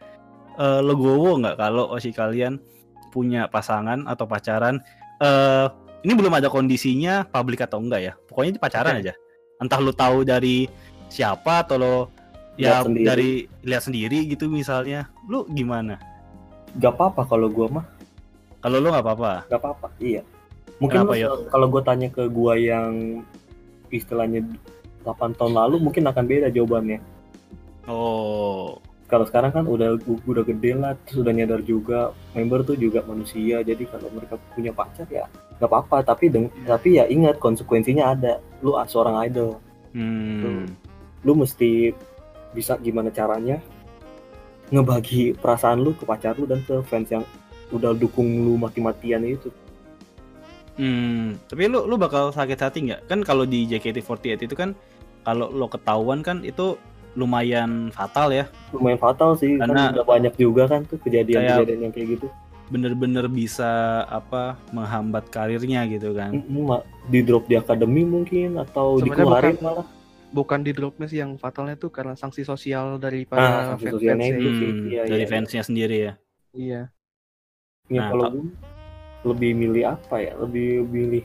eh, 0.56 0.82
legowo 0.84 1.40
nggak 1.40 1.56
kalau 1.56 1.90
Oshi 1.90 2.12
kalian 2.12 2.62
punya 3.10 3.48
pasangan 3.48 4.06
atau 4.06 4.26
pacaran? 4.26 4.78
eh 5.20 5.68
ini 6.00 6.14
belum 6.14 6.32
ada 6.32 6.48
kondisinya 6.48 7.26
publik 7.26 7.60
atau 7.60 7.76
enggak 7.78 8.02
ya? 8.02 8.14
Pokoknya 8.24 8.56
itu 8.56 8.62
pacaran 8.62 8.96
Oke. 8.96 9.02
aja. 9.04 9.14
Entah 9.60 9.80
lu 9.80 9.92
tahu 9.92 10.24
dari 10.24 10.64
siapa 11.10 11.66
atau 11.66 11.78
lo 11.78 11.96
ya 12.60 12.84
Lihat 12.84 12.86
dari 13.16 13.48
lihat 13.64 13.84
sendiri 13.88 14.28
gitu 14.28 14.48
misalnya. 14.52 15.08
Lu 15.26 15.48
gimana? 15.50 15.98
gak 16.78 16.94
apa-apa 16.94 17.26
kalau 17.26 17.50
gua 17.50 17.82
mah. 17.82 17.86
Kalau 18.62 18.78
lu 18.78 18.94
nggak 18.94 19.06
apa-apa. 19.06 19.34
gak 19.50 19.58
apa-apa 19.58 19.88
iya. 19.98 20.22
Mungkin 20.78 21.10
kalau 21.50 21.66
gua 21.66 21.82
tanya 21.82 22.08
ke 22.14 22.30
gua 22.30 22.54
yang 22.60 23.24
istilahnya 23.90 24.46
8 25.02 25.34
tahun 25.34 25.58
lalu 25.58 25.82
mungkin 25.82 26.06
akan 26.06 26.26
beda 26.30 26.54
jawabannya. 26.54 27.02
Oh, 27.90 28.78
kalau 29.10 29.26
sekarang 29.26 29.50
kan 29.50 29.66
udah 29.66 29.98
udah 30.06 30.44
gede 30.46 30.78
lah 30.78 30.94
terus 31.02 31.26
udah 31.26 31.34
nyadar 31.34 31.66
juga 31.66 32.14
member 32.38 32.62
tuh 32.62 32.78
juga 32.78 33.02
manusia 33.10 33.66
jadi 33.66 33.82
kalau 33.90 34.14
mereka 34.14 34.38
punya 34.54 34.70
pacar 34.70 35.10
ya 35.10 35.26
nggak 35.58 35.66
apa-apa 35.66 36.14
tapi 36.14 36.30
deng- 36.30 36.54
tapi 36.70 37.02
ya 37.02 37.10
ingat 37.10 37.42
konsekuensinya 37.42 38.14
ada. 38.14 38.38
Lu 38.62 38.78
seorang 38.86 39.26
idol. 39.26 39.58
Hmm. 39.98 40.70
Lu 41.22 41.34
mesti 41.34 41.92
bisa 42.52 42.76
gimana 42.78 43.10
caranya 43.10 43.60
ngebagi 44.70 45.34
perasaan 45.34 45.80
lu 45.80 45.92
ke 45.92 46.04
pacar 46.04 46.34
lu 46.34 46.46
dan 46.46 46.62
ke 46.62 46.78
fans 46.84 47.10
yang 47.10 47.26
udah 47.70 47.92
dukung 47.92 48.26
lu 48.42 48.56
mati-matian 48.56 49.24
itu 49.24 49.50
Hmm, 50.76 51.36
tapi 51.44 51.68
lu 51.68 51.84
lu 51.84 52.00
bakal 52.00 52.32
sakit 52.32 52.56
hati 52.56 52.80
nggak? 52.82 53.04
Kan 53.06 53.20
kalau 53.20 53.44
di 53.44 53.68
JKT48 53.68 54.48
itu 54.48 54.56
kan 54.56 54.72
kalau 55.22 55.52
lo 55.52 55.68
ketahuan 55.68 56.24
kan 56.24 56.40
itu 56.40 56.80
lumayan 57.16 57.92
fatal 57.92 58.32
ya. 58.32 58.48
lumayan 58.72 58.96
fatal 58.96 59.36
sih 59.36 59.60
Karena- 59.60 59.92
kan 59.92 60.00
udah 60.00 60.06
banyak 60.08 60.34
juga 60.40 60.72
kan 60.72 60.88
tuh 60.88 60.96
kejadian-kejadian 61.00 61.80
yang 61.84 61.92
kayak 61.92 62.16
gitu 62.16 62.28
Bener-bener 62.70 63.28
bisa 63.28 63.68
apa 64.08 64.56
menghambat 64.72 65.28
karirnya 65.28 65.84
gitu 65.84 66.14
kan. 66.14 66.32
Di 67.10 67.20
drop 67.20 67.44
di 67.44 67.58
akademi 67.58 68.06
mungkin 68.06 68.56
atau 68.56 69.04
Sebenarnya 69.04 69.20
dikeluarin 69.20 69.52
bukan- 69.52 69.66
malah 69.66 69.88
Bukan 70.30 70.62
di 70.62 70.72
dropnya 70.72 71.06
sih 71.06 71.18
yang 71.18 71.36
fatalnya 71.36 71.74
tuh 71.74 71.90
karena 71.90 72.14
sanksi 72.14 72.42
sosial 72.44 72.98
dari 72.98 73.26
Ah, 73.26 73.28
para 73.28 73.46
sanksi 73.68 73.86
fans 73.86 73.94
sosialnya 73.98 74.24
fansnya. 74.24 74.38
itu. 74.40 74.50
sih. 74.54 74.70
Hmm, 74.70 74.88
Iya, 74.88 75.02
dari 75.06 75.18
iya, 75.20 75.28
fansnya 75.28 75.64
sendiri 75.64 75.98
ya. 76.00 76.14
Iya. 76.52 76.82
ya 77.88 77.98
Nah, 77.98 78.08
kalau 78.10 78.26
gue 78.32 78.46
lebih 79.26 79.52
milih 79.54 79.84
apa 79.90 80.16
ya 80.18 80.34
lebih 80.38 80.86
milih 80.86 81.24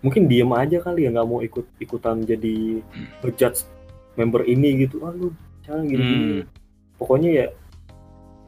mungkin 0.00 0.24
diem 0.24 0.48
aja 0.50 0.78
kali 0.78 1.04
ya 1.04 1.10
nggak 1.10 1.26
mau 1.26 1.40
ikut 1.40 1.66
ikutan 1.76 2.22
jadi 2.22 2.80
ngejudge 3.20 3.66
member 4.14 4.44
ini 4.44 4.80
gitu 4.80 5.02
ah 5.02 5.10
lu 5.10 5.28
jangan 5.60 5.84
gini 5.84 6.00
gini 6.00 6.36
Hmm. 6.38 6.48
pokoknya 6.96 7.30
ya 7.34 7.46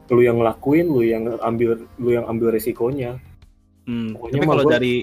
lu 0.07 0.21
yang 0.21 0.37
ngelakuin 0.37 0.85
lu 0.85 1.01
yang 1.01 1.23
ambil 1.39 1.69
lu 1.95 2.09
yang 2.09 2.25
ambil 2.25 2.49
resikonya 2.49 3.19
Hmm, 3.83 4.11
Pokoknya 4.13 4.35
tapi 4.37 4.47
kalau 4.47 4.65
dari 4.67 4.95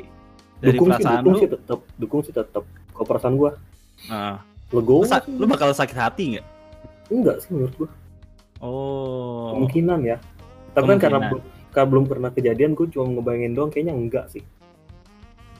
dari 0.58 0.68
dukung 0.72 0.88
sih 0.88 0.96
perasaan 0.98 1.20
dukung 1.20 1.30
lu, 1.30 1.38
sih 1.38 1.48
tetap 1.50 1.78
dukung 1.94 2.20
sih 2.20 2.32
tetap 2.32 2.64
kalau 2.90 3.06
perasaan 3.06 3.34
gua 3.34 3.50
ah, 4.06 4.36
legowo 4.74 5.02
lu, 5.02 5.08
sa- 5.08 5.24
lu 5.24 5.44
bakal 5.46 5.70
sakit 5.70 5.94
hati 5.94 6.24
nggak? 6.36 6.46
enggak 7.08 7.36
sih 7.40 7.52
menurut 7.52 7.74
gua. 7.76 7.90
Oh, 8.64 9.52
kemungkinan 9.54 10.00
ya. 10.02 10.16
Tapi 10.72 10.88
kan 10.88 10.98
karena 10.98 11.18
belum 11.28 11.42
karena 11.70 11.86
belum 11.90 12.04
pernah 12.08 12.30
kejadian 12.32 12.72
gue 12.72 12.86
cuma 12.88 13.06
ngebayangin 13.10 13.52
doang 13.52 13.70
kayaknya 13.70 13.94
enggak 13.94 14.26
sih. 14.32 14.42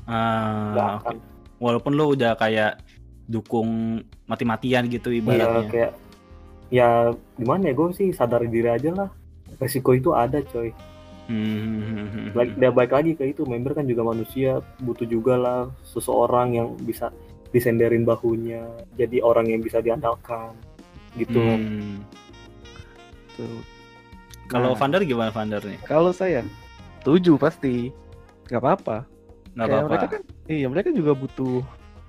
Ah, 0.05 1.01
oke. 1.01 1.17
Walaupun 1.61 1.93
lu 1.97 2.13
udah 2.17 2.37
kayak 2.37 2.81
dukung 3.25 4.01
mati-matian 4.29 4.85
gitu 4.89 5.09
Iya 5.09 5.21
ibaratnya. 5.21 5.69
kayak 5.69 5.93
ya 6.73 6.89
gimana 7.37 7.71
ya 7.71 7.75
gue 7.77 7.89
sih 7.93 8.09
sadar 8.13 8.45
diri 8.45 8.69
aja 8.69 8.91
lah. 8.93 9.09
Resiko 9.61 9.93
itu 9.93 10.11
ada 10.13 10.41
coy. 10.45 10.73
Hmm. 11.25 12.37
Baik, 12.37 12.61
baik 12.61 12.93
lagi 12.93 13.13
ke 13.17 13.25
itu 13.33 13.49
member 13.49 13.73
kan 13.73 13.89
juga 13.89 14.05
manusia 14.05 14.61
butuh 14.77 15.09
juga 15.09 15.41
lah 15.41 15.61
seseorang 15.83 16.53
yang 16.53 16.69
bisa 16.77 17.09
disenderin 17.55 18.03
bahunya 18.03 18.67
jadi 18.99 19.23
orang 19.23 19.47
yang 19.49 19.63
bisa 19.63 19.79
diandalkan 19.79 20.53
gitu 21.15 21.39
Hmm. 21.39 22.03
Kalau 24.45 24.75
Nah. 24.75 24.79
Vander 24.79 25.03
gimana 25.03 25.31
Vander 25.31 25.59
nih? 25.59 25.79
Kalau 25.83 26.13
saya 26.13 26.45
setuju 27.01 27.35
pasti. 27.35 27.91
Nggak 28.47 28.61
apa-apa. 28.61 28.97
Nggak 29.55 29.67
apa-apa. 29.67 29.87
mereka 29.89 30.07
kan 30.11 30.23
iya 30.47 30.67
mereka 30.69 30.89
juga 30.91 31.13
butuh 31.15 31.63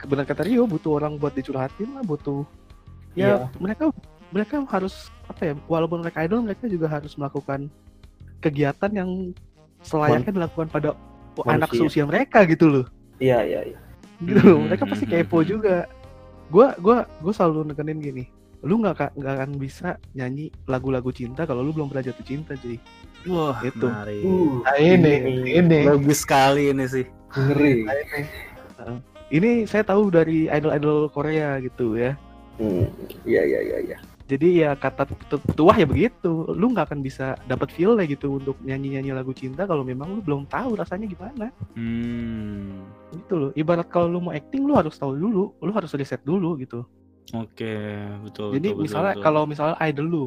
benar 0.05 0.25
kata 0.25 0.45
Rio 0.45 0.65
butuh 0.65 1.01
orang 1.01 1.17
buat 1.17 1.33
dicurhatin 1.33 1.93
lah 1.93 2.03
butuh 2.03 2.45
ya 3.15 3.41
Iya. 3.41 3.49
mereka 3.57 3.83
mereka 4.29 4.55
harus 4.69 5.09
apa 5.25 5.41
ya 5.41 5.53
walaupun 5.65 6.03
mereka 6.05 6.21
idol 6.21 6.45
mereka 6.45 6.65
juga 6.67 6.85
harus 6.85 7.15
melakukan 7.15 7.69
kegiatan 8.37 8.91
yang 8.91 9.09
selayaknya 9.81 10.29
dilakukan 10.35 10.69
pada 10.69 10.93
anak 11.47 11.73
Manusia. 11.73 11.89
seusia 11.89 12.03
mereka 12.05 12.45
gitu 12.45 12.69
loh 12.69 12.85
iya 13.17 13.41
iya 13.41 13.65
iya 13.65 13.79
gitu 14.23 14.39
loh. 14.43 14.57
Hmm, 14.61 14.65
mereka 14.71 14.83
pasti 14.87 15.05
hmm, 15.09 15.13
kepo 15.13 15.39
hmm. 15.41 15.47
juga 15.49 15.75
gua 16.53 16.67
gua 16.77 16.97
gua 17.19 17.33
selalu 17.33 17.73
nekenin 17.73 17.99
gini 17.99 18.25
lu 18.65 18.81
nggak 18.81 19.13
nggak 19.13 19.33
akan 19.37 19.51
bisa 19.61 19.99
nyanyi 20.17 20.49
lagu-lagu 20.65 21.13
cinta 21.13 21.45
kalau 21.45 21.61
lu 21.61 21.69
belum 21.69 21.91
pernah 21.91 22.09
jatuh 22.09 22.25
cinta 22.25 22.57
jadi 22.57 22.79
Wah, 23.25 23.57
Itu. 23.65 23.89
uh, 23.89 24.05
Nah 24.61 24.77
ini, 24.77 25.41
ini. 25.49 25.79
Bagus 25.81 26.21
sekali 26.21 26.69
ini 26.69 26.85
sih. 26.85 27.09
ngeri 27.33 27.83
ini 29.33 29.65
saya 29.65 29.83
tahu 29.83 30.13
dari 30.13 30.47
idol-idol 30.47 31.09
Korea 31.11 31.59
gitu 31.59 31.97
ya 31.97 32.15
Hmm, 32.55 32.87
iya 33.27 33.43
iya 33.43 33.59
iya 33.59 33.77
iya 33.83 33.97
jadi 34.25 34.47
ya 34.57 34.69
kata 34.73 35.05
petuah 35.29 35.77
ya 35.77 35.85
begitu 35.85 36.49
lu 36.57 36.73
nggak 36.73 36.89
akan 36.89 36.99
bisa 37.05 37.37
dapat 37.45 37.69
feel 37.69 37.93
lah 37.93 38.09
gitu 38.09 38.41
untuk 38.41 38.57
nyanyi 38.65 38.97
nyanyi 38.97 39.13
lagu 39.13 39.29
cinta 39.37 39.69
kalau 39.69 39.85
memang 39.85 40.17
lu 40.17 40.21
belum 40.25 40.49
tahu 40.49 40.73
rasanya 40.73 41.05
gimana 41.05 41.53
Hmm. 41.77 42.89
gitu 43.13 43.33
loh 43.37 43.49
ibarat 43.53 43.85
kalau 43.93 44.09
lu 44.09 44.19
mau 44.25 44.33
acting 44.33 44.65
lu 44.65 44.73
harus 44.73 44.97
tahu 44.97 45.13
dulu 45.13 45.53
lu 45.61 45.71
harus 45.71 45.93
riset 45.93 46.21
dulu 46.25 46.57
gitu 46.57 46.81
Oke, 47.33 48.05
betul. 48.21 48.53
jadi 48.53 48.69
betul, 48.69 48.81
misalnya 48.85 49.13
betul. 49.17 49.25
kalau 49.25 49.41
misalnya 49.49 49.77
idol 49.81 50.05
lu 50.05 50.23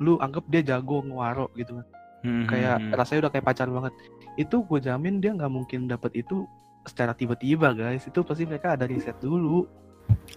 lu 0.00 0.12
anggap 0.20 0.44
dia 0.48 0.62
jago 0.64 1.00
ngewaro 1.04 1.48
gitu 1.56 1.80
kan 1.80 1.86
Hmm, 2.18 2.50
kayak 2.50 2.82
hmm, 2.82 2.86
hmm. 2.90 2.94
rasanya 2.98 3.18
udah 3.22 3.30
kayak 3.30 3.46
pacaran 3.46 3.74
banget 3.78 3.94
itu 4.34 4.56
gue 4.58 4.78
jamin 4.82 5.22
dia 5.22 5.30
nggak 5.38 5.52
mungkin 5.54 5.86
dapat 5.86 6.18
itu 6.18 6.50
secara 6.82 7.14
tiba-tiba 7.14 7.70
guys 7.70 8.02
itu 8.10 8.18
pasti 8.26 8.42
mereka 8.42 8.74
ada 8.74 8.90
riset 8.90 9.14
dulu 9.22 9.70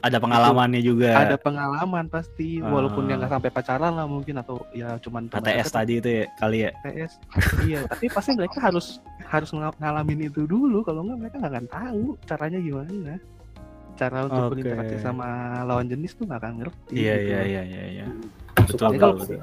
ada 0.01 0.17
pengalamannya 0.17 0.81
juga. 0.81 1.13
ada 1.13 1.37
pengalaman 1.37 2.09
pasti 2.09 2.57
walaupun 2.57 3.05
Ah. 3.05 3.09
yang 3.09 3.17
nggak 3.21 3.31
sampai 3.31 3.49
pacaran 3.49 3.93
lah 3.93 4.05
mungkin 4.05 4.33
atau 4.35 4.65
ya 4.71 4.97
cuman 4.97 5.29
deket, 5.29 5.69
tadi 5.69 5.93
itu 5.95 6.09
ya 6.09 6.25
kali 6.35 6.57
ya. 6.65 6.69
ATS 6.81 7.13
iya 7.61 7.79
tapi 7.85 8.05
pasti 8.09 8.33
mereka 8.33 8.57
harus 8.59 8.97
harus 9.23 9.49
ng- 9.51 9.77
ngalamin 9.77 10.25
itu 10.25 10.43
dulu 10.43 10.81
kalau 10.81 11.05
nggak 11.05 11.19
mereka 11.19 11.35
nggak 11.37 11.53
akan 11.53 11.67
tahu 11.67 12.03
caranya 12.25 12.59
gimana 12.59 13.13
cara 13.93 14.17
untuk 14.25 14.41
Oke. 14.41 14.51
berinteraksi 14.57 14.97
sama 14.97 15.27
lawan 15.61 15.85
jenis 15.85 16.17
tuh 16.17 16.25
nggak 16.25 16.39
akan 16.39 16.53
ngerti 16.57 16.91
Iya 16.91 17.13
gitu. 17.15 17.29
iya 17.29 17.41
iya 17.43 17.61
iya 17.61 17.83
iya. 17.93 18.05
Betul, 18.57 18.97
betul. 18.97 19.37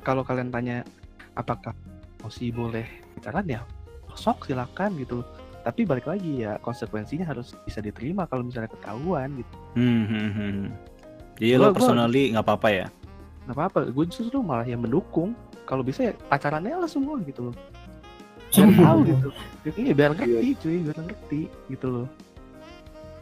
kalau 0.00 0.22
kalian 0.22 0.48
tanya 0.48 0.76
apakah 1.34 1.74
emosi 2.18 2.50
boleh 2.50 2.86
pacaran 3.16 3.46
ya 3.48 3.60
sok 4.14 4.46
silakan 4.46 4.94
gitu 4.96 5.22
tapi 5.68 5.84
balik 5.84 6.06
lagi 6.06 6.40
ya 6.40 6.56
konsekuensinya 6.58 7.28
harus 7.28 7.52
bisa 7.60 7.78
diterima 7.78 8.24
kalau 8.24 8.40
misalnya 8.40 8.72
ketahuan 8.72 9.36
gitu 9.36 9.54
Hmm, 9.74 10.02
hmm, 10.02 10.30
hmm. 10.30 10.60
Jadi 11.36 11.52
Gua- 11.52 11.60
lo 11.62 11.66
personally 11.70 12.22
nggak 12.32 12.42
apa-apa 12.42 12.68
ya? 12.72 12.86
nggak 13.44 13.52
apa-apa 13.54 13.78
gue 13.86 14.04
justru 14.06 14.40
malah 14.40 14.64
yang 14.64 14.76
mendukung 14.78 15.32
kalau 15.62 15.80
bisa 15.80 16.04
ya 16.04 16.16
pacarannya 16.22 16.72
lah 16.74 16.84
semua 16.86 17.16
gitu 17.22 17.48
loh 17.48 17.56
biar 18.50 18.68
tahu 18.74 18.98
gitu 19.06 19.28
iya 19.74 19.92
biar 19.94 20.10
ngerti 20.12 20.48
cuy 20.58 20.76
biar 20.82 20.98
ngerti 20.98 21.40
gitu 21.68 21.86
loh 21.90 22.08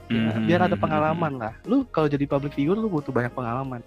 Ya, 0.06 0.30
Hmm, 0.30 0.46
biar 0.46 0.60
hmm, 0.60 0.66
ada 0.66 0.76
hmm, 0.76 0.82
pengalaman 0.82 1.32
lah 1.36 1.54
lu 1.62 1.82
kalau 1.84 2.06
jadi 2.06 2.22
public 2.24 2.54
figure 2.54 2.74
lu 2.74 2.86
butuh 2.86 3.10
banyak 3.10 3.30
pengalaman 3.32 3.82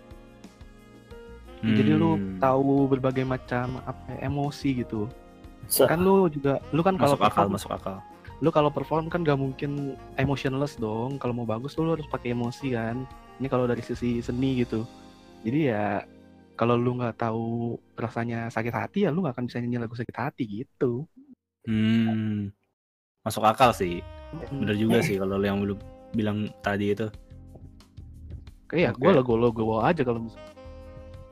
hmm. 1.62 1.76
jadi 1.76 1.92
lu 1.94 2.12
Hmm. 2.14 2.40
tahu 2.40 2.64
berbagai 2.88 3.24
macam 3.24 3.80
apa 3.82 4.16
emosi 4.18 4.70
gitu 4.78 5.08
Se- 5.66 5.86
kan 5.86 5.96
lu 5.98 6.28
juga 6.28 6.60
lu 6.70 6.82
kan 6.82 6.96
kalau 6.96 7.16
masuk 7.16 7.24
akal 7.26 7.46
masuk 7.48 7.72
akal. 7.72 7.98
Lu 8.40 8.50
kalau 8.56 8.72
perform 8.72 9.12
kan 9.12 9.22
gak 9.28 9.40
mungkin 9.40 9.72
emotionless 10.16 10.80
dong 10.80 11.20
kalau 11.22 11.34
mau 11.36 11.48
bagus 11.48 11.76
lu 11.76 11.92
harus 11.96 12.08
pakai 12.08 12.32
emosi 12.36 12.72
kan 12.78 13.04
ini 13.40 13.48
kalau 13.52 13.66
dari 13.68 13.84
sisi 13.84 14.20
seni 14.24 14.64
gitu 14.64 14.88
jadi 15.44 15.60
ya 15.74 15.84
kalau 16.60 16.76
lu 16.80 17.00
nggak 17.00 17.16
tahu 17.20 17.76
rasanya 17.96 18.48
sakit 18.52 18.74
hati 18.76 18.98
ya 19.08 19.10
lu 19.14 19.24
nggak 19.24 19.36
akan 19.36 19.46
bisa 19.48 19.60
nyanyi 19.64 19.80
lagu 19.84 19.96
sakit 20.00 20.18
hati 20.18 20.44
gitu 20.64 21.08
Hmm. 21.68 22.52
Masuk 23.26 23.44
akal 23.46 23.72
sih. 23.76 24.04
Bener 24.60 24.76
juga 24.80 25.00
sih 25.06 25.16
kalau 25.22 25.36
lo 25.40 25.46
yang 25.46 25.60
belum 25.64 25.80
bilang 26.18 26.38
tadi 26.66 26.94
itu. 26.96 27.08
kayak 28.70 28.94
Oke. 28.94 29.02
gue 29.02 29.12
lagu 29.18 29.34
lagu 29.44 29.64
aja 29.90 30.02
kalau 30.08 30.20
misalnya 30.26 30.48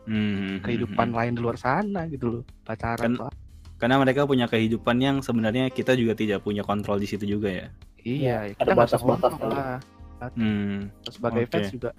Hmm, 0.08 0.64
kehidupan 0.66 1.08
hmm, 1.08 1.14
hmm. 1.14 1.18
lain 1.18 1.34
di 1.38 1.42
luar 1.44 1.58
sana 1.66 2.02
gitu 2.14 2.26
loh 2.34 2.44
pacaran 2.68 3.12
Kan-. 3.12 3.18
Karena 3.78 3.96
mereka 3.98 4.26
punya 4.26 4.46
kehidupan 4.46 4.98
yang 4.98 5.16
sebenarnya 5.22 5.70
kita 5.70 5.94
juga 5.94 6.14
tidak 6.14 6.42
punya 6.42 6.62
kontrol 6.62 6.98
di 6.98 7.06
situ 7.06 7.26
juga 7.26 7.50
ya. 7.50 7.68
iya 8.00 8.38
kita 8.52 8.72
usah 8.72 8.78
batas-batasnya. 8.98 9.38
ngomong 9.38 9.52
lah 9.52 9.78
Hmm. 10.34 10.90
sebagai 11.06 11.46
Oke. 11.46 11.52
fans 11.54 11.70
juga 11.70 11.90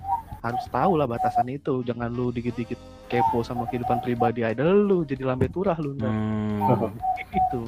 harus 0.41 0.65
tahu 0.67 0.99
lah 0.99 1.07
batasan 1.07 1.47
itu 1.47 1.87
jangan 1.87 2.11
lu 2.11 2.35
dikit-dikit 2.35 2.75
kepo 3.07 3.47
sama 3.47 3.63
kehidupan 3.67 4.03
pribadi 4.03 4.43
idol 4.43 4.75
lu 4.83 4.99
jadi 5.07 5.23
lambe 5.23 5.47
turah 5.47 5.79
lu 5.79 5.95
Hmm. 5.95 6.91
gitu 7.31 7.63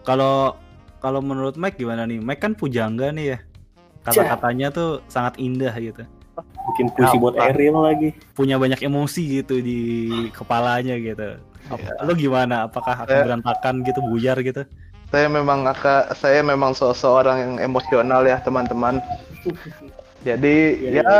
Kalau 0.00 0.54
kalau 1.00 1.18
menurut 1.18 1.56
Mike 1.56 1.74
gimana 1.74 2.04
nih? 2.04 2.20
Mike 2.20 2.38
kan 2.38 2.52
pujangga 2.54 3.10
nih 3.10 3.34
ya. 3.34 3.38
Kata-katanya 4.02 4.70
tuh 4.70 5.02
sangat 5.06 5.36
indah 5.36 5.74
gitu. 5.74 6.06
bikin 6.70 6.86
puisi 6.94 7.16
buat? 7.18 7.34
Ariel 7.36 7.76
lagi. 7.76 8.08
Punya 8.32 8.56
banyak 8.56 8.80
emosi 8.80 9.42
gitu 9.42 9.58
di 9.58 9.80
kepalanya 10.30 10.94
gitu. 10.96 11.36
Apa- 11.70 12.02
Lo 12.04 12.12
gimana? 12.14 12.66
Apakah 12.66 12.94
akan 12.94 13.08
Saya- 13.08 13.24
berantakan 13.26 13.74
gitu, 13.86 14.00
buyar 14.02 14.36
gitu? 14.42 14.62
Saya 15.10 15.26
memang 15.26 15.66
akan 15.66 16.14
saya 16.14 16.38
memang 16.42 16.70
seseorang 16.70 17.36
yang 17.38 17.54
emosional 17.66 18.22
ya 18.22 18.38
teman-teman. 18.38 19.02
Jadi 20.26 20.76
Iya, 20.84 21.00
ya 21.00 21.14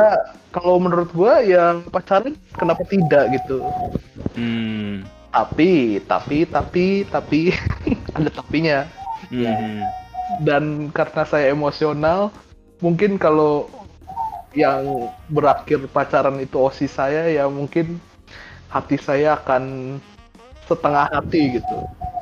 kalau 0.52 0.76
menurut 0.76 1.08
gua 1.10 1.40
ya 1.40 1.80
pacaran 1.88 2.36
kenapa 2.54 2.84
tidak 2.86 3.32
gitu. 3.34 3.64
Hmm. 4.36 5.02
Tapi 5.32 6.02
tapi 6.04 6.44
tapi 6.44 7.08
tapi 7.08 7.40
ada 8.16 8.30
tapinya. 8.30 8.86
Hmm. 9.32 9.82
Dan 10.44 10.94
karena 10.94 11.22
saya 11.26 11.50
emosional, 11.50 12.30
mungkin 12.78 13.18
kalau 13.18 13.66
yang 14.54 15.10
berakhir 15.30 15.82
pacaran 15.90 16.38
itu 16.38 16.58
osi 16.58 16.86
saya 16.86 17.26
ya 17.30 17.46
mungkin 17.46 17.98
hati 18.68 18.98
saya 18.98 19.38
akan 19.38 19.96
setengah 20.70 21.10
hati 21.10 21.58
gitu. 21.58 21.78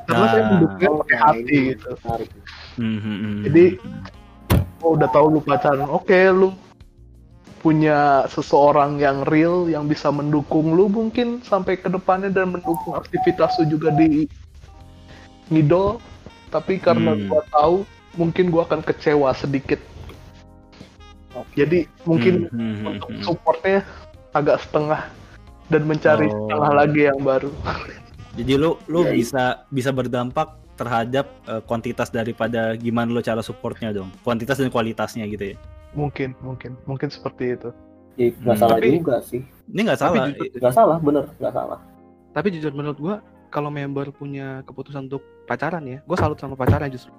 Karena 0.09 0.25
saya 0.25 0.41
Nah. 0.41 0.49
mendukungnya 0.57 0.89
pakai 1.05 1.15
nah, 1.15 1.25
hati 1.29 1.41
ini 1.45 1.69
gitu. 1.69 1.89
menarik. 2.01 2.29
Hmm, 2.75 2.97
hmm, 2.97 3.17
hmm. 3.21 3.37
Jadi, 3.45 3.65
Oh, 4.79 4.95
udah 4.95 5.11
tahu 5.11 5.27
lu 5.35 5.43
pacaran, 5.43 5.91
oke 5.91 6.15
lu 6.31 6.55
punya 7.59 8.23
seseorang 8.31 8.95
yang 8.95 9.27
real 9.27 9.67
yang 9.67 9.91
bisa 9.91 10.07
mendukung 10.07 10.71
lu 10.71 10.87
mungkin 10.87 11.43
sampai 11.43 11.75
ke 11.75 11.91
depannya 11.91 12.31
dan 12.31 12.55
mendukung 12.55 12.95
aktivitas 12.95 13.59
lu 13.59 13.75
juga 13.75 13.91
di 13.91 14.23
ngidol. 15.51 15.99
Tapi 16.47 16.79
karena 16.79 17.11
Hmm. 17.11 17.27
gua 17.27 17.43
tahu 17.51 17.75
mungkin 18.15 18.47
gua 18.47 18.63
akan 18.63 18.79
kecewa 18.87 19.35
sedikit. 19.35 19.83
Jadi 21.59 21.83
mungkin 22.07 22.47
Hmm, 22.47 22.55
hmm, 22.55 22.73
hmm, 22.79 22.87
untuk 22.95 23.09
hmm. 23.11 23.23
supportnya 23.27 23.83
agak 24.31 24.63
setengah 24.63 25.11
dan 25.67 25.81
mencari 25.83 26.31
Oh. 26.31 26.47
setengah 26.47 26.71
lagi 26.71 27.01
yang 27.03 27.19
baru. 27.19 27.51
Jadi 28.39 28.53
lu 28.55 28.79
lu 28.85 29.03
Ya, 29.03 29.11
bisa 29.11 29.43
bisa 29.67 29.91
berdampak 29.91 30.47
terhadap 30.73 31.27
eh, 31.43 31.61
kuantitas 31.61 32.07
daripada 32.09 32.71
gimana 32.73 33.09
lo 33.09 33.19
cara 33.19 33.39
supportnya 33.39 33.91
dong. 33.91 34.07
Kuantitas 34.21 34.55
dan 34.55 34.67
kualitasnya 34.67 35.27
gitu 35.27 35.53
ya. 35.53 35.57
Mungkin, 35.91 36.37
mungkin, 36.39 36.79
mungkin 36.83 37.09
seperti 37.09 37.53
itu. 37.53 37.69
Ya, 38.15 38.31
nggak 38.31 38.45
Hmm. 38.49 38.61
salah 38.61 38.77
Tapi- 38.77 38.95
juga 38.95 39.15
sih. 39.21 39.41
Ini 39.67 39.81
nggak 39.83 39.97
Tapi 39.97 40.07
salah. 40.13 40.27
jujur- 40.29 40.51
Nggak 40.55 40.73
salah, 40.73 40.97
bener, 40.99 41.25
nggak 41.35 41.53
salah. 41.53 41.79
tapi 42.29 42.47
jujur 42.51 42.69
menurut 42.71 42.95
gua 42.95 43.15
kalau 43.49 43.67
member 43.67 44.11
punya 44.11 44.61
keputusan 44.61 45.09
untuk 45.09 45.19
pacaran 45.43 45.81
ya 45.81 45.97
gue 45.99 46.13
salut 46.15 46.37
sama 46.37 46.53
pacaran 46.53 46.85
justru 46.87 47.09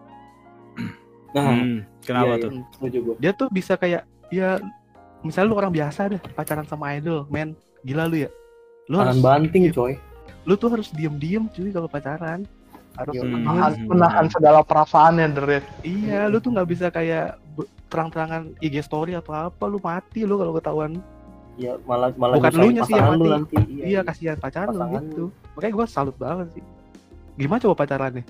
Nah, 1.35 1.51
Hmm, 1.51 1.83
kenapa 2.01 2.35
iya, 2.35 2.43
tuh? 2.43 2.51
iya, 2.51 2.63
setuju 2.73 2.99
gue. 3.03 3.15
dia 3.19 3.33
tuh 3.35 3.49
bisa 3.49 3.75
kayak 3.75 4.03
ya 4.29 4.63
misalnya 5.21 5.51
lu 5.51 5.57
orang 5.57 5.71
biasa 5.71 6.07
deh 6.09 6.21
pacaran 6.31 6.63
sama 6.65 6.95
idol 6.95 7.27
men 7.27 7.55
gila 7.83 8.07
lu 8.07 8.23
ya 8.23 8.31
lu 8.87 8.99
harus 8.99 9.19
banting 9.19 9.71
coy. 9.71 9.99
Lu 10.43 10.55
tuh 10.55 10.69
harus 10.71 10.89
diem 10.91 11.15
diem 11.15 11.45
cuy 11.47 11.69
kalau 11.69 11.87
pacaran 11.87 12.45
harus 12.93 13.15
Hmm. 13.17 13.33
Menahan, 13.39 13.73
Hmm. 13.73 13.87
menahan 13.87 14.27
segala 14.27 14.61
perasaannya 14.61 15.27
dari 15.31 15.59
iya 15.83 16.27
lu 16.27 16.37
tuh 16.37 16.51
nggak 16.51 16.69
bisa 16.69 16.87
kayak 16.89 17.39
terang-terangan 17.87 18.55
IG 18.59 18.81
story 18.81 19.13
atau 19.13 19.33
apa 19.33 19.65
lu 19.65 19.79
mati 19.79 20.23
lu 20.23 20.35
kalau 20.35 20.53
ketahuan 20.53 20.99
Ya 21.57 21.77
malah 21.83 22.09
malah 22.15 22.41
Bukan 22.41 22.51
nyusahin 22.51 22.65
elunya 22.65 22.83
sih 22.83 22.95
yang 22.95 23.09
lu 23.11 23.25
mati. 23.27 23.31
nanti. 23.53 23.57
iya 23.85 24.01
kasihan 24.01 24.37
pacaran 24.37 24.69
lu 24.69 24.79
Pasangan 24.79 25.03
gitu 25.05 25.25
makanya 25.51 25.73
gue 25.73 25.87
salut 25.87 26.17
banget 26.17 26.47
sih 26.53 26.65
gimana 27.37 27.61
coba 27.61 27.75
pacarannya 27.77 28.25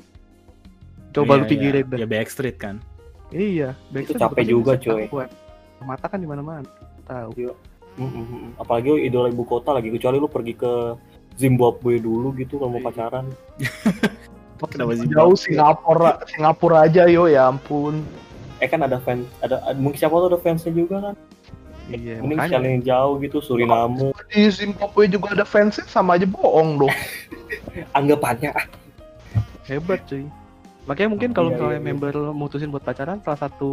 coba 1.11 1.33
lu 1.33 1.39
Iya, 1.39 1.49
pikirin 1.49 1.79
iya. 1.81 1.91
dah 1.91 1.99
Ya 1.99 2.09
Backstreet 2.09 2.57
kan. 2.57 2.77
iya 3.31 3.69
Backstreet 3.89 4.19
capek 4.21 4.37
pasti 4.37 4.51
juga, 4.51 4.73
coy. 4.77 5.05
ketahuan. 5.05 5.29
mata 5.81 6.07
kan 6.07 6.19
di 6.19 6.27
mana-mana 6.27 6.67
tahu 7.03 7.31
Mm. 7.93 8.55
Apalagi 8.57 8.87
lu 8.89 8.99
idola 8.99 9.29
ibu 9.29 9.43
kota 9.43 9.73
lagi 9.73 9.91
kecuali 9.91 10.17
lu 10.17 10.27
pergi 10.27 10.55
ke 10.55 10.73
Zimbabwe 11.41 11.97
dulu 11.97 12.37
gitu 12.37 12.57
kalau 12.57 12.71
mau 12.71 12.79
Iya. 12.79 12.89
pacaran. 12.89 13.25
Kenapa 14.71 14.93
sih? 14.93 15.09
jauh 15.09 15.33
Singapura 15.35 16.21
Singapura 16.27 16.85
aja 16.85 17.09
yo 17.09 17.25
ya 17.25 17.49
ampun 17.49 18.05
Eh 18.61 18.69
kan 18.69 18.77
ada 18.79 19.01
fans, 19.01 19.25
ada 19.41 19.57
mungkin 19.73 19.97
siapa 19.97 20.13
tuh 20.15 20.29
ada 20.29 20.37
fansnya 20.37 20.69
juga 20.71 21.01
kan. 21.01 21.15
iya 21.89 22.21
Mending 22.21 22.37
makanya 22.37 22.51
sekalian 22.55 22.73
yang 22.77 22.85
jauh 22.87 23.15
gitu 23.19 23.37
Suriname. 23.41 24.13
di 24.29 24.43
Zimbabwe 24.47 25.09
juga 25.09 25.33
ada 25.33 25.43
fansnya 25.45 25.83
sama 25.87 26.15
aja 26.15 26.23
bohong 26.25 26.77
dong 26.79 26.93
Anggapannya 27.99 28.53
ah, 28.53 28.67
hebat 29.65 30.05
cuy 30.05 30.29
makanya 30.83 31.09
mungkin 31.09 31.31
kalau 31.31 31.49
Iya, 31.49 31.55
misalnya 31.57 31.73
iya, 31.73 31.79
iya. 31.79 31.89
member 31.89 32.15
mutusin 32.31 32.69
buat 32.69 32.83
pacaran 32.83 33.19
salah 33.21 33.41
satu 33.41 33.71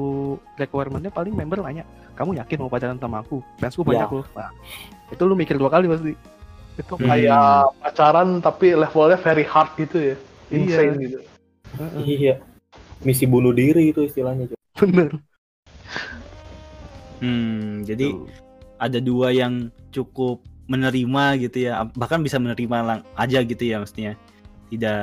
requirementnya 0.55 1.09
paling 1.09 1.31
member 1.31 1.59
nanya 1.59 1.83
kamu 2.13 2.37
yakin 2.37 2.57
mau 2.57 2.69
pacaran 2.69 2.95
sama 2.95 3.19
aku 3.19 3.43
fansku 3.57 3.81
banyak 3.81 4.05
Iya. 4.05 4.17
loh 4.17 4.25
nah, 4.33 4.51
itu 5.09 5.21
lu 5.21 5.33
mikir 5.33 5.55
dua 5.55 5.67
kali 5.67 5.85
pasti 5.85 6.15
itu 6.77 6.93
Hmm. 6.93 7.05
kayak 7.05 7.45
pacaran 7.81 8.29
tapi 8.39 8.73
levelnya 8.73 9.17
very 9.17 9.43
hard 9.43 9.69
gitu 9.75 9.97
ya 10.13 10.15
insane 10.49 10.93
Iya. 10.93 11.01
gitu 11.03 11.17
Heeh, 11.67 12.03
iya. 12.07 12.35
Misi 12.99 13.25
bunuh 13.25 13.51
diri 13.51 13.91
itu 13.91 14.01
istilahnya. 14.01 14.49
bener 14.73 15.19
Hmm, 17.17 17.81
jadi 17.81 18.13
Tuh. 18.13 18.29
ada 18.77 18.99
dua 19.01 19.33
yang 19.33 19.73
cukup 19.89 20.37
menerima 20.69 21.23
gitu 21.41 21.65
ya, 21.65 21.81
bahkan 21.95 22.21
bisa 22.21 22.37
menerima 22.37 22.77
lang 22.83 22.99
aja 23.15 23.41
gitu 23.41 23.63
ya 23.63 23.81
mestinya. 23.81 24.13
Tidak 24.69 25.01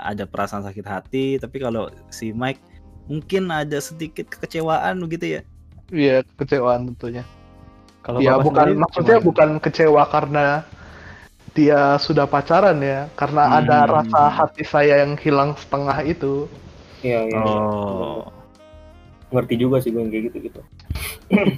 ada 0.00 0.24
perasaan 0.24 0.64
sakit 0.64 0.86
hati, 0.86 1.24
tapi 1.36 1.58
kalau 1.58 1.90
si 2.08 2.32
Mike 2.32 2.62
mungkin 3.04 3.50
ada 3.50 3.76
sedikit 3.76 4.24
kekecewaan 4.26 4.96
begitu 4.98 5.36
ya. 5.36 5.42
iya 5.92 6.24
kecewaan 6.40 6.88
tentunya 6.88 7.20
kalau 8.00 8.16
ya 8.16 8.40
bukan 8.40 8.72
sendiri 8.72 8.80
maksudnya 8.80 9.18
bukan 9.20 9.48
kecewa 9.60 10.02
karena 10.08 10.64
dia 11.54 11.80
sudah 11.96 12.26
pacaran 12.26 12.76
ya 12.78 13.06
karena 13.14 13.46
Hmm. 13.46 13.58
ada 13.62 13.78
rasa 13.86 14.22
hati 14.28 14.62
saya 14.62 15.00
yang 15.00 15.14
hilang 15.16 15.54
setengah 15.54 16.02
itu 16.02 16.50
Iya, 17.00 17.20
iya. 17.24 17.38
Oh. 17.38 18.26
Ngerti 19.28 19.54
juga 19.56 19.76
sih 19.78 19.90
gue 19.90 19.98
yang 19.98 20.08
kayak 20.08 20.24
gitu-gitu. 20.28 20.60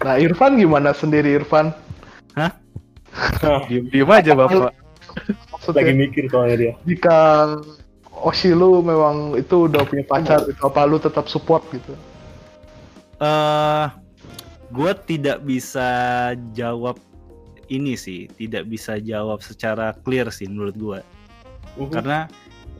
nah 0.00 0.14
Irfan 0.16 0.54
gimana 0.54 0.90
sendiri 0.92 1.34
Irfan 1.34 1.70
Diem, 3.68 3.86
diem 3.88 4.08
aja 4.08 4.32
bapak. 4.32 4.72
maksudnya 5.48 5.82
Lagi 5.84 5.94
mikir 5.94 6.24
soalnya 6.26 6.56
dia. 6.56 6.72
jika 6.82 7.16
Oshi 8.22 8.50
lu 8.50 8.80
memang 8.80 9.34
itu 9.34 9.66
udah 9.66 9.82
punya 9.82 10.02
pacar 10.02 10.42
gitu 10.42 10.58
apa 10.60 10.82
lu 10.82 10.96
tetap 10.96 11.26
support 11.26 11.62
gitu 11.68 11.92
eh 13.18 13.84
gue 14.68 14.92
tidak 15.06 15.38
bisa 15.40 15.88
jawab 16.52 16.96
ini 17.72 17.96
sih, 17.96 18.28
tidak 18.36 18.68
bisa 18.68 19.00
jawab 19.00 19.40
secara 19.40 19.96
clear 20.04 20.28
sih 20.28 20.44
menurut 20.44 20.76
gue. 20.76 21.00
Mhm. 21.80 21.88
Karena 21.88 22.28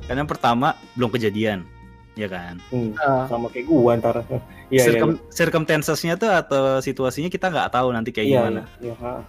karena 0.05 0.29
pertama 0.29 0.69
belum 0.93 1.09
kejadian, 1.11 1.65
ya 2.13 2.29
kan. 2.29 2.61
Hmm, 2.69 2.93
Nah, 2.93 3.25
sama 3.25 3.49
kayak 3.49 3.67
gua 3.67 3.97
antara. 3.97 4.21
Iya, 4.73 4.81
iya. 4.81 4.85
Circum- 4.89 5.21
circumstances-nya 5.29 6.17
tuh 6.17 6.33
atau 6.33 6.81
situasinya 6.81 7.29
kita 7.29 7.53
nggak 7.53 7.77
tahu 7.77 7.93
nanti 7.93 8.09
kayak 8.09 8.25
Iya, 8.25 8.39
gimana. 8.41 8.63
iya, 8.81 8.95
ha. 9.05 9.21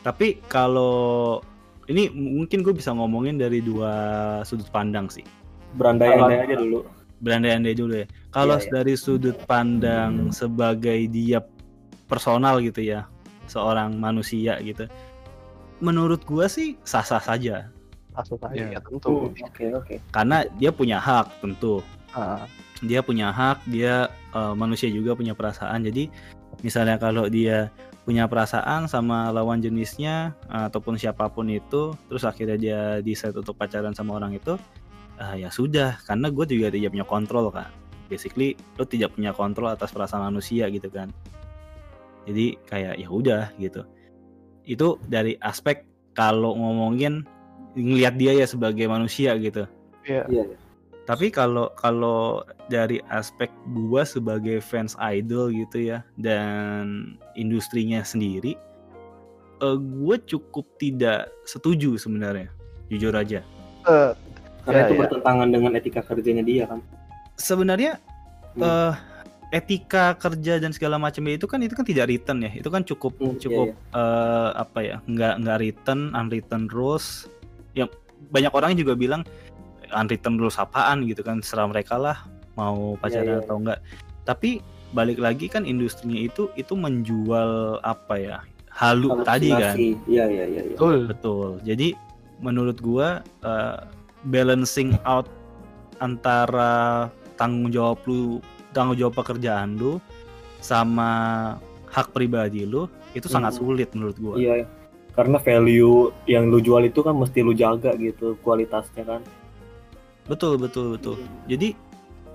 Tapi 0.00 0.40
kalau 0.48 1.44
ini 1.84 2.08
mungkin 2.08 2.64
gue 2.64 2.72
bisa 2.72 2.92
ngomongin 2.92 3.36
dari 3.36 3.60
dua 3.60 3.92
sudut 4.44 4.64
pandang 4.72 5.12
sih. 5.12 5.20
Berandai-andai 5.76 6.48
aja 6.48 6.56
dulu. 6.56 6.80
Berandai-andai 7.20 7.74
dulu 7.76 7.92
ya. 8.00 8.06
Kalau 8.32 8.56
Iya, 8.56 8.64
iya. 8.64 8.72
dari 8.72 8.94
sudut 8.96 9.36
pandang 9.44 10.32
sebagai 10.32 10.96
dia 11.12 11.44
personal 12.08 12.64
gitu 12.64 12.80
ya, 12.80 13.04
seorang 13.48 13.96
manusia 13.96 14.60
gitu. 14.62 14.86
Menurut 15.78 16.22
gua 16.22 16.46
sih 16.46 16.74
sah-sah 16.82 17.22
saja 17.22 17.70
maksud 18.18 18.34
saya 18.42 18.54
Iya. 18.54 18.66
ya 18.74 18.80
tentu 18.82 19.30
Hmm, 19.30 19.46
Oke, 19.46 19.64
oke. 19.78 19.94
karena 20.10 20.42
dia 20.58 20.70
punya 20.74 20.98
hak 20.98 21.38
tentu. 21.38 21.78
Ah, 22.10 22.50
Dia 22.78 23.02
punya 23.02 23.34
hak, 23.34 23.66
dia 23.66 24.06
eh, 24.34 24.54
manusia 24.54 24.86
juga 24.86 25.14
punya 25.14 25.34
perasaan. 25.34 25.82
Jadi 25.82 26.10
misalnya 26.62 26.94
kalau 26.94 27.26
dia 27.26 27.74
punya 28.06 28.30
perasaan 28.30 28.86
sama 28.86 29.34
lawan 29.34 29.58
jenisnya 29.58 30.30
eh, 30.46 30.64
ataupun 30.70 30.94
siapa 30.94 31.26
pun 31.26 31.46
itu, 31.50 31.94
terus 32.06 32.22
akhirnya 32.22 32.54
dia 32.54 32.80
decide 33.02 33.34
untuk 33.34 33.54
pacaran 33.54 33.94
sama 33.98 34.18
orang 34.18 34.34
itu, 34.34 34.54
eh, 35.18 35.42
ya 35.42 35.50
sudah, 35.50 35.98
karena 36.06 36.30
gue 36.30 36.44
juga 36.48 36.70
tidak 36.70 36.90
punya 36.94 37.06
kontrol 37.06 37.46
kan. 37.50 37.70
Basically, 38.06 38.54
lo 38.78 38.86
tidak 38.86 39.14
punya 39.14 39.34
kontrol 39.34 39.68
atas 39.68 39.90
perasaan 39.90 40.30
manusia 40.30 40.70
gitu 40.70 40.86
kan. 40.88 41.10
Jadi 42.28 42.60
kayak 42.68 43.00
ya 43.00 43.08
udah 43.08 43.48
gitu. 43.56 43.82
Itu 44.68 45.00
dari 45.08 45.40
aspek 45.40 45.88
kalau 46.12 46.52
ngomongin 46.52 47.24
ngelihat 47.72 48.20
dia 48.20 48.32
ya 48.36 48.44
sebagai 48.44 48.84
manusia 48.84 49.32
gitu. 49.40 49.64
iya 50.04 50.28
Iya, 50.28 50.44
iya. 50.44 50.56
Tapi 51.08 51.32
kalau 51.32 51.72
kalau 51.72 52.44
dari 52.68 53.00
aspek 53.08 53.48
gua 53.72 54.04
sebagai 54.04 54.60
fans 54.60 54.92
idol 55.00 55.48
gitu 55.48 55.88
ya 55.88 56.04
dan 56.20 57.16
industrinya 57.32 58.04
sendiri, 58.04 58.52
eh, 59.58 59.76
gue 59.80 60.16
cukup 60.28 60.68
tidak 60.76 61.32
setuju 61.48 61.96
sebenarnya, 61.96 62.52
jujur 62.92 63.16
aja. 63.16 63.40
Eh, 63.88 64.12
Karena 64.68 64.84
Iya, 64.84 64.88
itu 64.92 64.94
iya. 64.94 65.00
bertentangan 65.00 65.48
dengan 65.48 65.70
etika 65.80 66.00
kerjanya 66.04 66.44
dia 66.44 66.68
kan. 66.68 66.84
Sebenarnya 67.40 67.96
Hmm. 68.52 68.64
eh, 68.68 68.92
etika 69.48 70.12
kerja 70.20 70.60
dan 70.60 70.76
segala 70.76 71.00
macamnya 71.00 71.40
itu 71.40 71.48
kan 71.48 71.64
itu 71.64 71.72
kan 71.72 71.84
tidak 71.84 72.12
written 72.12 72.44
ya, 72.44 72.52
itu 72.52 72.68
kan 72.68 72.84
cukup 72.84 73.16
Hmm, 73.16 73.32
iya, 73.32 73.40
cukup 73.40 73.68
eh, 73.72 74.50
apa 74.52 74.78
ya, 74.84 74.96
nggak 75.08 75.34
nggak 75.44 75.56
written, 75.60 76.00
unwritten 76.12 76.68
rules. 76.68 77.26
Yang 77.72 77.96
banyak 78.28 78.52
orang 78.52 78.76
juga 78.76 78.92
bilang 78.92 79.22
unwritten 79.88 80.36
rules 80.36 80.60
apaan 80.60 81.08
gitu 81.08 81.24
kan, 81.24 81.40
serah 81.40 81.64
mereka 81.64 81.96
lah 81.96 82.28
mau 82.60 83.00
pacaran 83.00 83.40
iya, 83.40 83.44
atau 83.44 83.56
enggak. 83.56 83.80
Tapi 84.28 84.60
balik 84.92 85.20
lagi 85.20 85.48
kan 85.52 85.68
industrinya 85.68 86.16
itu 86.16 86.48
itu 86.56 86.72
menjual 86.72 87.80
apa 87.84 88.14
ya 88.16 88.38
halu 88.72 89.20
tadi 89.26 89.52
kan 89.52 89.74
Halusinasi. 89.76 89.88
Iya, 90.08 90.24
iya, 90.30 90.44
iya. 90.48 90.60
iya. 90.64 90.72
betul 90.72 90.96
betul 91.10 91.48
jadi 91.66 91.88
menurut 92.40 92.78
gua 92.80 93.20
eh, 93.44 93.78
balancing 94.30 94.96
out 95.04 95.28
antara 96.00 97.06
tanggung 97.36 97.68
jawab 97.74 98.00
lu 98.06 98.40
tanggung 98.70 98.94
jawab 98.94 99.14
pekerjaan 99.14 99.74
lu 99.74 99.96
sama 100.58 101.10
hak 101.86 102.10
pribadi 102.10 102.62
lu 102.62 102.84
itu 103.10 103.26
sangat 103.26 103.52
Hmm. 103.52 103.60
sulit 103.62 103.88
menurut 103.92 104.16
gua 104.16 104.34
Iya. 104.34 104.66
Karena 105.10 105.34
value 105.36 105.98
yang 106.24 106.46
lu 106.46 106.58
jual 106.58 106.84
itu 106.84 107.00
kan 107.00 107.10
mesti 107.12 107.40
lu 107.40 107.50
jaga 107.52 107.90
gitu 107.94 108.38
kualitasnya 108.38 109.02
kan. 109.04 109.22
betul 110.24 110.54
betul 110.56 110.92
betul 110.92 111.16
jadi 111.44 111.72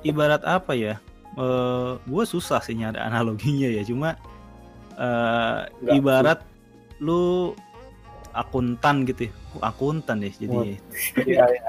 ibarat 0.01 0.41
apa 0.41 0.73
ya 0.73 0.97
eh 1.33 1.91
gue 2.01 2.23
susah 2.23 2.57
sih 2.59 2.73
nyari 2.73 2.97
analoginya 2.97 3.67
ya 3.67 3.81
cuma 3.81 4.17
eh 4.93 5.59
Nggak 5.79 5.93
ibarat 5.93 6.39
lu 6.99 7.53
akuntan 8.31 9.05
gitu 9.05 9.29
ya 9.29 9.33
Oh, 9.53 9.61
akuntan 9.61 10.17
ya 10.19 10.33
jadi 10.33 10.57
Iya, 11.21 11.45
iya. 11.45 11.63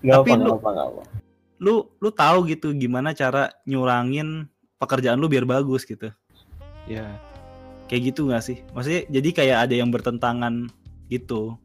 Nggak 0.00 0.16
Tapi 0.16 0.30
apa, 0.30 0.40
lu- 0.40 0.54
apa, 0.54 0.68
nggak 0.70 0.86
apa. 0.88 1.02
Lu 1.58 1.90
lu 1.98 2.10
tahu 2.14 2.46
gitu 2.46 2.70
gimana 2.74 3.14
cara 3.14 3.50
nyurangin 3.66 4.46
pekerjaan 4.78 5.18
lu 5.18 5.26
biar 5.26 5.44
bagus 5.44 5.82
gitu. 5.84 6.10
Ya. 6.88 7.20
kayak 7.88 8.12
gitu 8.12 8.28
nggak 8.28 8.44
sih? 8.44 8.60
Maksudnya 8.76 9.02
jadi 9.08 9.28
kayak 9.32 9.58
ada 9.68 9.74
yang 9.74 9.88
bertentangan 9.88 10.68
gitu 11.08 11.56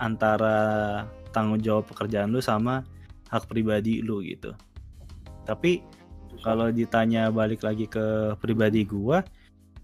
antara 0.00 0.56
tanggung 1.36 1.60
jawab 1.60 1.84
pekerjaan 1.84 2.32
lu 2.32 2.40
sama 2.40 2.80
hak 3.28 3.44
pribadi 3.44 4.00
lu 4.00 4.24
gitu. 4.24 4.56
Tapi 5.44 5.84
kalau 6.40 6.72
ditanya 6.72 7.28
balik 7.28 7.60
lagi 7.60 7.84
ke 7.86 8.34
pribadi 8.40 8.88
gua 8.88 9.20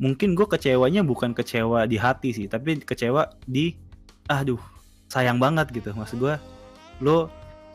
mungkin 0.00 0.32
gua 0.32 0.48
kecewanya 0.48 1.04
bukan 1.04 1.36
kecewa 1.36 1.84
di 1.84 2.00
hati 2.00 2.32
sih 2.32 2.46
tapi 2.48 2.80
kecewa 2.80 3.28
di 3.44 3.76
aduh 4.32 4.60
sayang 5.12 5.36
banget 5.36 5.68
gitu. 5.76 5.92
Maksud 5.92 6.18
gua 6.24 6.40
lo 7.04 7.28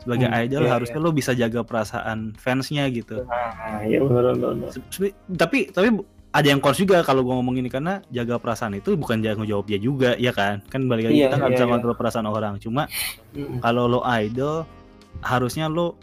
sebagai 0.04 0.28
Hmm, 0.28 0.38
idol 0.38 0.62
iya, 0.62 0.70
harusnya 0.70 0.98
lo 0.98 1.10
bisa 1.10 1.32
jaga 1.32 1.60
perasaan 1.60 2.18
fansnya 2.34 2.84
gitu 2.88 3.24
Nah, 3.24 3.80
iya 3.82 3.98
benar 3.98 4.32
benar. 4.32 4.52
benar. 4.54 4.68
Se- 4.70 4.84
se- 4.86 5.16
tapi 5.30 5.68
tapi 5.68 5.88
ada 6.30 6.44
yang 6.44 6.58
kors 6.58 6.76
juga 6.76 7.00
kalau 7.00 7.22
gua 7.22 7.34
ngomong 7.34 7.56
ini 7.56 7.68
karena 7.68 8.04
jaga 8.08 8.36
perasaan 8.36 8.74
itu 8.74 8.92
bukan 8.94 9.18
jaga 9.18 9.40
jawab 9.42 9.64
dia 9.64 9.78
juga 9.78 10.12
ya 10.14 10.30
kan 10.30 10.60
kan 10.64 10.84
balik 10.84 11.08
lagi 11.08 11.16
Iya, 11.16 11.26
kita 11.26 11.36
nggak 11.36 11.48
iya, 11.48 11.56
bisa 11.56 11.64
iya. 11.64 11.72
kontrol 11.72 11.94
perasaan 11.94 12.26
orang 12.26 12.54
cuma 12.58 12.82
Mm. 13.32 13.58
kalau 13.58 13.84
lo 13.86 14.00
idol 14.14 14.68
harusnya 15.20 15.66
lo 15.66 15.96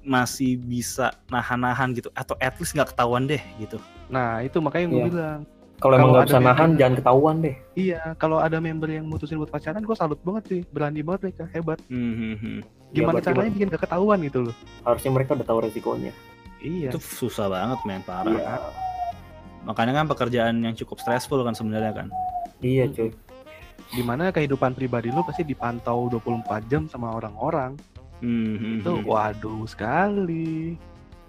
masih 0.00 0.56
bisa 0.56 1.10
nahan-nahan 1.26 1.92
gitu 1.92 2.08
atau 2.12 2.32
at 2.38 2.56
least 2.56 2.72
nggak 2.72 2.92
ketahuan 2.92 3.24
deh 3.24 3.40
gitu 3.56 3.76
Nah, 4.06 4.40
itu 4.40 4.56
makanya 4.58 4.86
gue 4.88 4.98
Iya. 4.98 5.06
bilang. 5.06 5.40
Kalau 5.78 5.94
emang 5.94 6.10
nggak 6.10 6.26
ada 6.26 6.30
bisa 6.34 6.40
nahan 6.42 6.70
jangan 6.74 6.94
ketahuan 6.98 7.36
deh. 7.38 7.56
Iya, 7.78 8.00
kalau 8.18 8.42
ada 8.42 8.58
member 8.58 8.90
yang 8.90 9.06
mutusin 9.06 9.38
buat 9.38 9.50
pacaran, 9.50 9.82
gue 9.86 9.96
salut 9.96 10.18
banget 10.26 10.44
sih. 10.50 10.60
Berani 10.74 11.06
banget 11.06 11.30
mereka, 11.30 11.44
hebat. 11.54 11.78
Hmm, 11.86 12.14
hmm, 12.18 12.34
hmm. 12.38 12.58
Gimana 12.90 13.22
berarti 13.22 13.26
caranya 13.30 13.50
bikin 13.54 13.68
gak 13.70 13.82
ketahuan 13.86 14.18
gitu 14.26 14.38
loh. 14.50 14.54
Harusnya 14.82 15.10
mereka 15.14 15.30
udah 15.38 15.46
tahu 15.46 15.58
resikonya. 15.62 16.12
Iya. 16.58 16.90
itu 16.90 16.98
susah 16.98 17.46
banget 17.46 17.78
men 17.86 18.02
parah 18.02 18.34
Iya. 18.34 18.58
makanya 19.62 20.02
kan 20.02 20.06
pekerjaan 20.10 20.54
yang 20.58 20.74
cukup 20.74 20.98
stressful 20.98 21.38
kan 21.46 21.54
sebenarnya 21.54 21.94
kan 21.94 22.08
Iya 22.58 22.90
cuy. 22.90 23.14
Di 23.94 24.02
mana 24.02 24.34
kehidupan 24.34 24.74
pribadi 24.74 25.14
lu 25.14 25.22
pasti 25.22 25.46
dipantau 25.46 26.10
24 26.10 26.66
jam 26.66 26.90
sama 26.90 27.14
orang-orang. 27.14 27.78
Hmm, 28.18 28.58
hmm, 28.58 28.78
Itu 28.82 28.98
hmm. 28.98 29.06
waduh 29.06 29.62
sekali. 29.62 30.74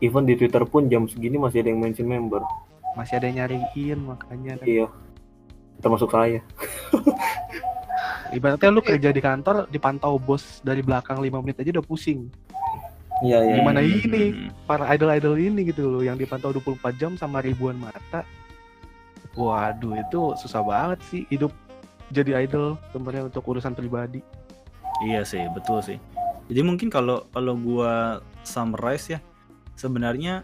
Even 0.01 0.25
di 0.25 0.33
Twitter 0.33 0.65
pun 0.65 0.89
jam 0.89 1.05
segini 1.05 1.37
masih 1.37 1.61
ada 1.61 1.69
yang 1.69 1.85
mention 1.85 2.09
member. 2.09 2.41
Masih 2.93 3.17
ada 3.17 3.25
yang 3.29 3.37
nyariin 3.45 3.99
makanya. 4.01 4.53
kan. 4.57 4.65
Iya. 4.65 4.87
Termasuk 5.79 6.09
saya. 6.09 6.41
Ibaratnya 8.29 8.69
lu 8.69 8.81
kerja 8.85 9.09
di 9.09 9.21
kantor 9.21 9.65
dipantau 9.67 10.21
bos 10.21 10.61
dari 10.61 10.85
belakang 10.85 11.17
5 11.17 11.41
menit 11.41 11.57
aja 11.57 11.73
udah 11.79 11.85
pusing. 11.85 12.29
Iya 13.19 13.41
iya. 13.41 13.55
Gimana 13.59 13.81
Hmm, 13.81 13.89
ini? 13.99 14.23
Para 14.63 14.85
idol-idol 14.93 15.35
ini 15.35 15.67
gitu 15.67 15.89
loh 15.89 16.01
yang 16.05 16.15
dipantau 16.15 16.53
24 16.53 16.95
jam 16.95 17.11
sama 17.17 17.41
ribuan 17.41 17.75
mata. 17.75 18.23
Waduh, 19.33 19.97
itu 19.97 20.21
susah 20.37 20.61
banget 20.61 20.99
sih 21.09 21.21
hidup 21.27 21.51
jadi 22.09 22.45
idol 22.45 22.77
sebenarnya 22.91 23.29
untuk 23.29 23.43
urusan 23.45 23.73
pribadi. 23.73 24.21
Iya 25.01 25.23
sih, 25.23 25.41
betul 25.51 25.79
sih. 25.81 25.97
Jadi 26.49 26.61
mungkin 26.65 26.89
kalau 26.89 27.25
kalau 27.29 27.53
gua 27.55 28.19
summarize 28.41 29.15
ya, 29.15 29.19
sebenarnya 29.73 30.41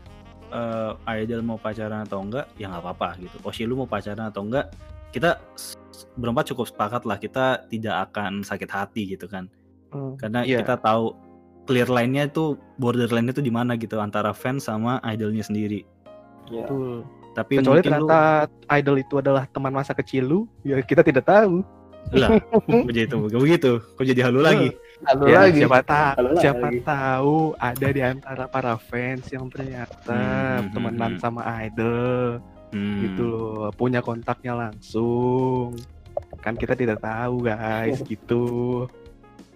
eh, 0.51 0.91
idol 1.21 1.41
mau 1.41 1.57
pacaran 1.57 2.05
atau 2.05 2.21
enggak, 2.21 2.45
ya 2.59 2.69
nggak 2.69 2.83
apa-apa 2.83 3.09
gitu. 3.21 3.37
Oshi 3.45 3.63
lu 3.65 3.79
mau 3.79 3.89
pacaran 3.89 4.29
atau 4.29 4.45
enggak, 4.45 4.69
kita 5.15 5.39
berempat 6.19 6.51
cukup 6.51 6.67
sepakat 6.67 7.07
lah 7.07 7.15
kita 7.15 7.63
tidak 7.71 8.11
akan 8.11 8.43
sakit 8.43 8.69
hati 8.69 9.15
gitu 9.15 9.31
kan. 9.31 9.47
Karena 10.19 10.43
Iya. 10.43 10.59
kita 10.59 10.75
tahu 10.83 11.15
clear 11.65 11.87
line-nya 11.87 12.27
itu 12.27 12.59
borderline-nya 12.77 13.33
itu 13.39 13.43
di 13.43 13.53
mana 13.53 13.79
gitu 13.79 13.97
antara 14.03 14.35
fans 14.35 14.67
sama 14.67 14.99
idolnya 15.07 15.41
sendiri. 15.41 15.87
Iya. 16.51 16.67
Betul. 16.67 17.07
Tapi 17.35 17.53
Kecuali 17.59 17.83
mungkin 17.83 17.91
lu 17.99 18.07
ternyata 18.07 18.19
idol 18.79 18.95
itu 18.99 19.15
adalah 19.19 19.43
teman 19.51 19.73
masa 19.75 19.91
kecil 19.91 20.23
lu, 20.23 20.39
ya 20.63 20.79
kita 20.79 21.03
tidak 21.03 21.27
tahu. 21.27 21.63
Lah, 22.15 22.37
kok 22.85 22.91
jadi 22.93 23.09
itu 23.11 23.17
begitu? 23.27 23.71
Kok 23.81 24.05
jadi 24.05 24.21
halu 24.29 24.39
lagi? 24.39 24.69
Lalu 24.97 25.23
Ya, 25.27 25.39
lagi. 25.41 25.59
siapa 25.59 25.79
tahu 25.81 26.15
Halo 26.15 26.29
siapa 26.37 26.65
lagi. 26.65 26.79
tahu 26.81 27.35
ada 27.57 27.87
di 27.89 28.01
antara 28.01 28.43
para 28.45 28.73
fans 28.77 29.27
yang 29.27 29.45
ternyata 29.47 30.21
Hmm, 30.57 30.71
temenan 30.71 31.11
hmm, 31.11 31.21
sama 31.21 31.41
idol 31.61 32.39
Hmm. 32.67 32.99
gitu 33.01 33.23
loh 33.25 33.71
punya 33.71 33.99
kontaknya 33.99 34.51
langsung 34.53 35.75
kan 36.37 36.53
kita 36.53 36.73
tidak 36.73 36.99
tahu 36.99 37.43
guys 37.43 37.99
gitu 38.07 38.87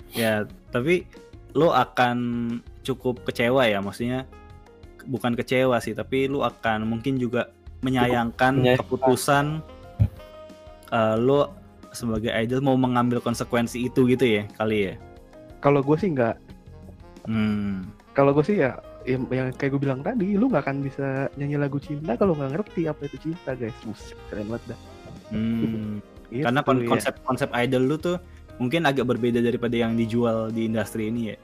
Ya, 0.09 0.41
tapi 0.67 1.05
lo 1.51 1.69
akan 1.69 2.17
cukup 2.81 3.21
kecewa 3.23 3.61
ya, 3.63 3.77
maksudnya 3.77 4.25
bukan 5.05 5.33
kecewa 5.33 5.77
sih, 5.77 5.93
tapi 5.93 6.25
lu 6.25 6.41
akan 6.41 6.81
mungkin 6.83 7.15
juga 7.15 7.53
menyayangkan 7.79 8.57
menyayangkan. 8.57 8.81
keputusan 8.81 9.45
eh, 10.89 11.15
lo 11.15 11.53
sebagai 11.91 12.33
idol 12.35 12.59
mau 12.59 12.73
mengambil 12.73 13.17
konsekuensi 13.19 13.83
itu 13.83 14.05
gitu 14.07 14.25
ya 14.25 14.43
kali 14.55 14.89
ya. 14.89 14.93
Kalau 15.59 15.79
gue 15.79 15.95
sih 15.95 16.09
nggak 16.09 16.35
Hmm. 17.23 17.85
kalau 18.11 18.31
gue 18.31 18.41
sih 18.41 18.57
ya 18.57 18.75
yang, 19.01 19.27
yang 19.29 19.47
kayak 19.51 19.71
gue 19.71 19.81
bilang 19.81 20.01
tadi 20.01 20.33
lu 20.33 20.47
nggak 20.47 20.61
akan 20.61 20.77
bisa 20.81 21.07
nyanyi 21.35 21.57
lagu 21.57 21.77
cinta 21.77 22.13
kalau 22.13 22.33
nggak 22.33 22.51
ngerti 22.53 22.85
apa 22.85 23.05
itu 23.05 23.17
cinta 23.21 23.53
guys 23.53 23.75
Buset, 23.81 24.17
keren 24.27 24.47
banget 24.47 24.73
dah 24.73 24.79
Hmm. 25.29 26.01
Gitu 26.29 26.45
Karena 26.45 26.61
kon- 26.61 26.77
ya. 26.79 26.87
konsep 26.87 27.13
konsep 27.23 27.49
idol 27.55 27.83
lu 27.83 27.97
tuh 27.97 28.17
mungkin 28.55 28.83
agak 28.83 29.01
berbeda 29.03 29.39
daripada 29.39 29.73
yang 29.73 29.93
dijual 29.93 30.49
di 30.49 30.65
industri 30.65 31.07
ini 31.07 31.21
ya. 31.27 31.37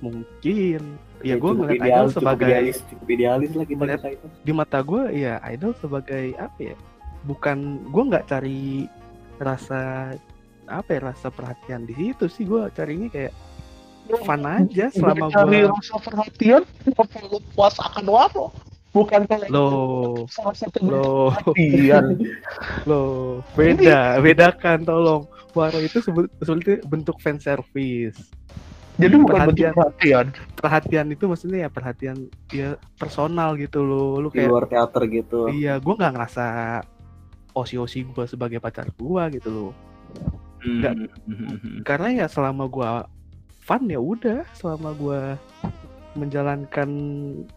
mungkin 0.00 0.82
ya 1.20 1.34
gue 1.34 1.44
cukup 1.44 1.60
ngeliat 1.62 1.78
ideal, 1.78 1.86
idol 1.94 2.06
cukup 2.08 2.18
sebagai 2.18 2.46
idealis, 2.48 2.76
cukup 2.84 3.06
idealis 3.06 3.48
Ngeliat- 3.52 4.00
kita 4.00 4.08
itu. 4.10 4.26
di 4.40 4.52
mata 4.52 4.78
gue 4.82 5.02
ya 5.14 5.34
idol 5.46 5.72
sebagai 5.76 6.24
apa 6.36 6.58
ya 6.60 6.76
bukan 7.22 7.58
gue 7.86 8.02
nggak 8.04 8.24
cari 8.26 8.62
rasa 9.38 9.80
apa 10.72 10.96
ya 10.96 11.00
rasa 11.12 11.28
perhatian 11.28 11.84
di 11.84 11.92
situ 11.92 12.24
sih. 12.26 12.48
Gue 12.48 12.64
carinya 12.72 13.12
kayak 13.12 13.32
fun 14.24 14.42
aja 14.42 14.90
selama 14.90 15.30
cari 15.30 15.62
gue 15.62 15.70
rasa 15.70 15.96
perhatian 16.02 16.62
kenapa 16.82 17.18
lu 17.30 17.38
puas 17.54 17.76
akan 17.78 18.04
waro 18.10 18.46
bukan 18.92 19.24
kalau 19.24 19.46
lo 19.48 19.66
salah 20.28 20.52
satu 20.52 20.82
lo 20.84 21.30
perhatian. 21.32 22.18
lo 22.90 23.02
beda 23.54 24.18
bedakan 24.18 24.82
tolong. 24.82 25.22
Waro 25.52 25.78
itu 25.80 26.00
sebut- 26.00 26.32
sebetulnya 26.40 26.80
bentuk 26.88 27.16
fan 27.20 27.36
service 27.36 28.16
jadi 29.00 29.16
bukan 29.16 29.48
bentuk 29.48 29.72
Perhatian. 29.72 29.72
perhatian. 29.72 30.26
Perhatian 30.52 31.06
itu 31.16 31.24
maksudnya 31.24 31.58
ya 31.64 31.70
perhatian 31.72 32.16
ya 32.52 32.76
personal 33.00 33.56
gitu 33.56 33.80
lo 33.80 34.20
lu 34.20 34.28
di 34.28 34.44
kayak 34.44 34.50
luar 34.52 34.66
teater 34.68 35.02
gitu. 35.08 35.48
iya 35.48 35.80
gue 35.80 35.94
nggak 35.96 36.12
ngerasa 36.12 36.46
osi-osi 37.56 38.04
gue 38.04 38.24
sebagai 38.28 38.60
pacar 38.60 38.88
gue 38.92 39.22
gitu 39.40 39.48
loh 39.48 39.72
Nggak. 40.62 40.94
Hmm. 41.26 41.82
karena 41.82 42.08
ya 42.22 42.26
selama 42.26 42.64
gua 42.66 43.10
fun 43.60 43.82
ya 43.86 43.98
udah 43.98 44.46
selama 44.54 44.94
gua 44.94 45.34
menjalankan 46.14 46.88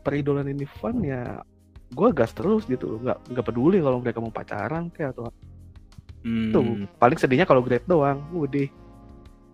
peridolan 0.02 0.48
ini 0.48 0.66
fun 0.66 1.04
ya 1.04 1.46
gua 1.94 2.10
gas 2.10 2.34
terus 2.34 2.66
gitu 2.66 2.98
loh 2.98 3.00
nggak 3.04 3.20
nggak 3.30 3.46
peduli 3.46 3.78
kalau 3.80 4.02
mereka 4.02 4.18
mau 4.18 4.34
pacaran 4.34 4.90
kayak 4.90 5.14
atau 5.14 5.30
Hmm. 6.26 6.50
tuh 6.50 6.66
paling 6.98 7.22
sedihnya 7.22 7.46
kalau 7.46 7.62
grade 7.62 7.86
doang 7.86 8.18
udah 8.34 8.66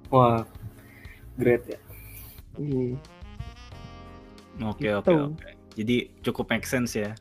Wah, 0.08 0.44
great 1.36 1.68
ya. 1.68 1.80
Iya. 2.56 2.96
Oke 4.62 4.88
Gitu. 4.88 4.96
oke 4.96 5.12
oke. 5.36 5.50
Jadi 5.76 5.96
cukup 6.20 6.48
make 6.48 6.64
sense 6.64 6.96
ya. 6.96 7.12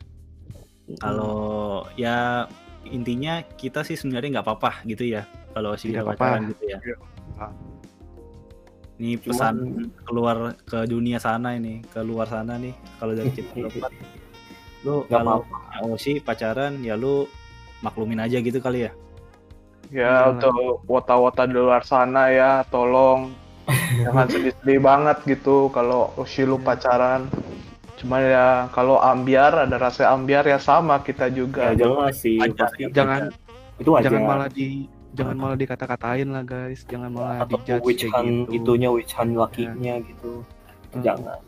Kalau 0.98 1.82
ya 1.94 2.46
intinya 2.82 3.42
kita 3.54 3.82
sih 3.82 3.94
sebenarnya 3.94 4.38
nggak 4.38 4.46
apa-apa 4.46 4.82
gitu 4.86 5.02
ya 5.06 5.22
kalau 5.50 5.72
si 5.74 5.90
Tidak 5.90 6.04
pacaran 6.04 6.18
apa-apa. 6.40 6.50
gitu 6.50 6.64
ya. 6.66 6.78
Iya. 6.80 6.96
Ini 8.96 9.16
Cuman- 9.16 9.24
pesan 9.24 9.56
keluar 10.02 10.36
ke 10.60 10.84
dunia 10.84 11.16
sana 11.16 11.54
ini, 11.54 11.80
keluar 11.88 12.26
sana 12.26 12.54
nih 12.54 12.72
kalau 12.96 13.12
dari 13.12 13.30
kita 13.30 13.48
berempat. 13.54 13.92
Lu 14.80 15.04
kalau 15.06 15.44
Osi 15.82 16.18
pacaran 16.18 16.80
ya 16.80 16.94
lu 16.94 17.28
maklumin 17.80 18.16
aja 18.18 18.36
gitu 18.38 18.58
kali 18.58 18.88
ya. 18.88 18.92
ya 19.90 20.12
Hmm. 20.22 20.32
untuk 20.32 20.54
wota-wota 20.86 21.44
di 21.44 21.52
luar 21.52 21.82
sana 21.82 22.30
ya 22.30 22.62
tolong 22.64 23.34
jangan 24.00 24.24
sedih-sedih 24.24 24.78
banget 24.78 25.18
gitu 25.26 25.66
kalau 25.68 26.14
Oshi 26.14 26.44
lu 26.44 26.56
pacaran 26.56 27.26
cuma 27.96 28.16
ya 28.18 28.46
kalau 28.70 28.96
ambiar 28.96 29.66
ada 29.66 29.76
rasa 29.76 30.08
ambiar 30.08 30.44
ya 30.44 30.56
sama 30.56 31.00
kita 31.00 31.26
juga 31.28 31.74
Ya 31.74 31.82
jelas 31.82 32.16
sih 32.16 32.38
pasti. 32.38 32.86
ya, 32.86 32.88
jangan 32.94 33.34
Itu 33.76 33.90
wajar. 33.90 34.08
jangan 34.08 34.22
malah 34.22 34.48
di 34.48 34.86
jangan 35.12 35.36
malah 35.36 35.56
dikata-katain 35.56 36.28
lah 36.28 36.42
guys 36.42 36.86
jangan 36.86 37.10
malah 37.10 37.42
atau 37.42 37.58
dijudge 37.58 37.82
witch 37.82 38.02
kayak 38.04 38.14
hunt 38.14 38.38
gitu 38.46 38.54
itunya 38.56 38.88
witch 38.88 39.12
hunt 39.12 39.32
lakinya 39.34 39.94
gitu. 40.00 40.32
Itu 40.42 40.96
Hmm. 40.96 41.02
Jangan. 41.02 41.38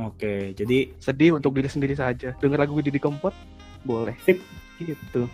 Oke, 0.00 0.54
jadi 0.54 0.78
sedih 0.96 1.36
untuk 1.36 1.52
diri 1.52 1.66
sendiri 1.66 1.92
saja 1.92 2.32
denger 2.36 2.58
lagu 2.58 2.78
Didi 2.78 2.96
Kempot 2.96 3.34
boleh 3.82 4.14
Sip. 4.22 4.38
gitu 4.78 5.26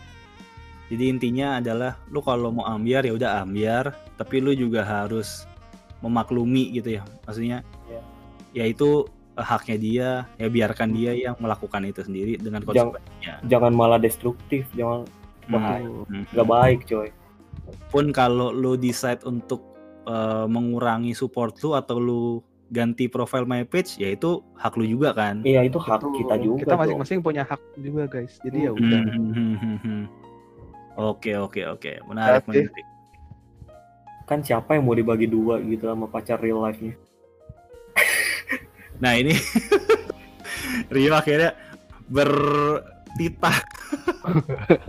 jadi 0.87 1.05
intinya 1.07 1.59
adalah 1.59 1.99
lu 2.07 2.23
kalau 2.23 2.51
mau 2.51 2.63
ambiar 2.63 3.03
ya 3.03 3.11
udah 3.13 3.43
ambiar, 3.43 3.91
tapi 4.15 4.39
lu 4.39 4.55
juga 4.55 4.87
harus 4.87 5.43
memaklumi 5.99 6.71
gitu 6.73 6.95
ya. 6.95 7.03
Maksudnya 7.27 7.67
Iya. 7.91 8.03
ya 8.55 8.65
itu 8.67 9.03
eh, 9.35 9.43
haknya 9.43 9.77
dia, 9.77 10.09
ya 10.37 10.47
biarkan 10.49 10.95
dia 10.95 11.13
yang 11.13 11.35
melakukan 11.37 11.83
itu 11.85 12.01
sendiri 12.01 12.39
dengan 12.39 12.63
Jangan- 12.63 12.95
konsekuensinya. 12.97 13.35
Jangan 13.45 13.73
malah 13.75 13.99
destruktif, 13.99 14.65
jangan. 14.73 15.05
Hmm. 15.47 16.25
nggak 16.31 16.49
baik 16.49 16.79
coy. 16.87 17.11
Pun 17.89 18.11
kalau 18.11 18.51
lu 18.51 18.75
decide 18.75 19.23
untuk 19.23 19.63
eh, 20.05 20.47
mengurangi 20.47 21.13
support 21.13 21.59
lu 21.61 21.75
atau 21.75 21.97
lu 21.97 22.23
ganti 22.67 23.07
profile 23.07 23.47
my 23.47 23.63
page 23.63 23.95
ya 23.95 24.11
itu 24.11 24.43
hak 24.55 24.75
lu 24.75 24.83
juga 24.85 25.15
kan 25.15 25.39
Iya 25.41 25.63
itu 25.63 25.79
hak 25.79 26.03
Betul. 26.03 26.15
kita 26.19 26.35
juga. 26.37 26.59
kita 26.67 26.75
masing-masing 26.77 27.19
punya 27.23 27.43
hak 27.43 27.63
juga 27.79 28.11
guys 28.11 28.43
jadi 28.43 28.59
ya 28.67 28.71
Hmm. 28.75 28.79
udah 28.83 29.01
Hmm, 29.07 29.79
hmm, 29.79 30.03
oke 30.99 31.31
oke 31.41 31.63
oke 31.69 31.93
menarik 32.07 32.43
menarik 32.45 32.87
Kan 34.27 34.43
siapa 34.43 34.75
yang 34.75 34.83
mau 34.83 34.99
dibagi 34.99 35.31
dua 35.31 35.63
gitu 35.63 35.87
sama 35.87 36.11
pacar 36.11 36.43
real 36.43 36.59
life-nya? 36.59 36.99
nah 39.03 39.15
ini 39.15 39.31
Rio 40.95 41.15
akhirnya 41.15 41.55
bertitah 42.11 43.59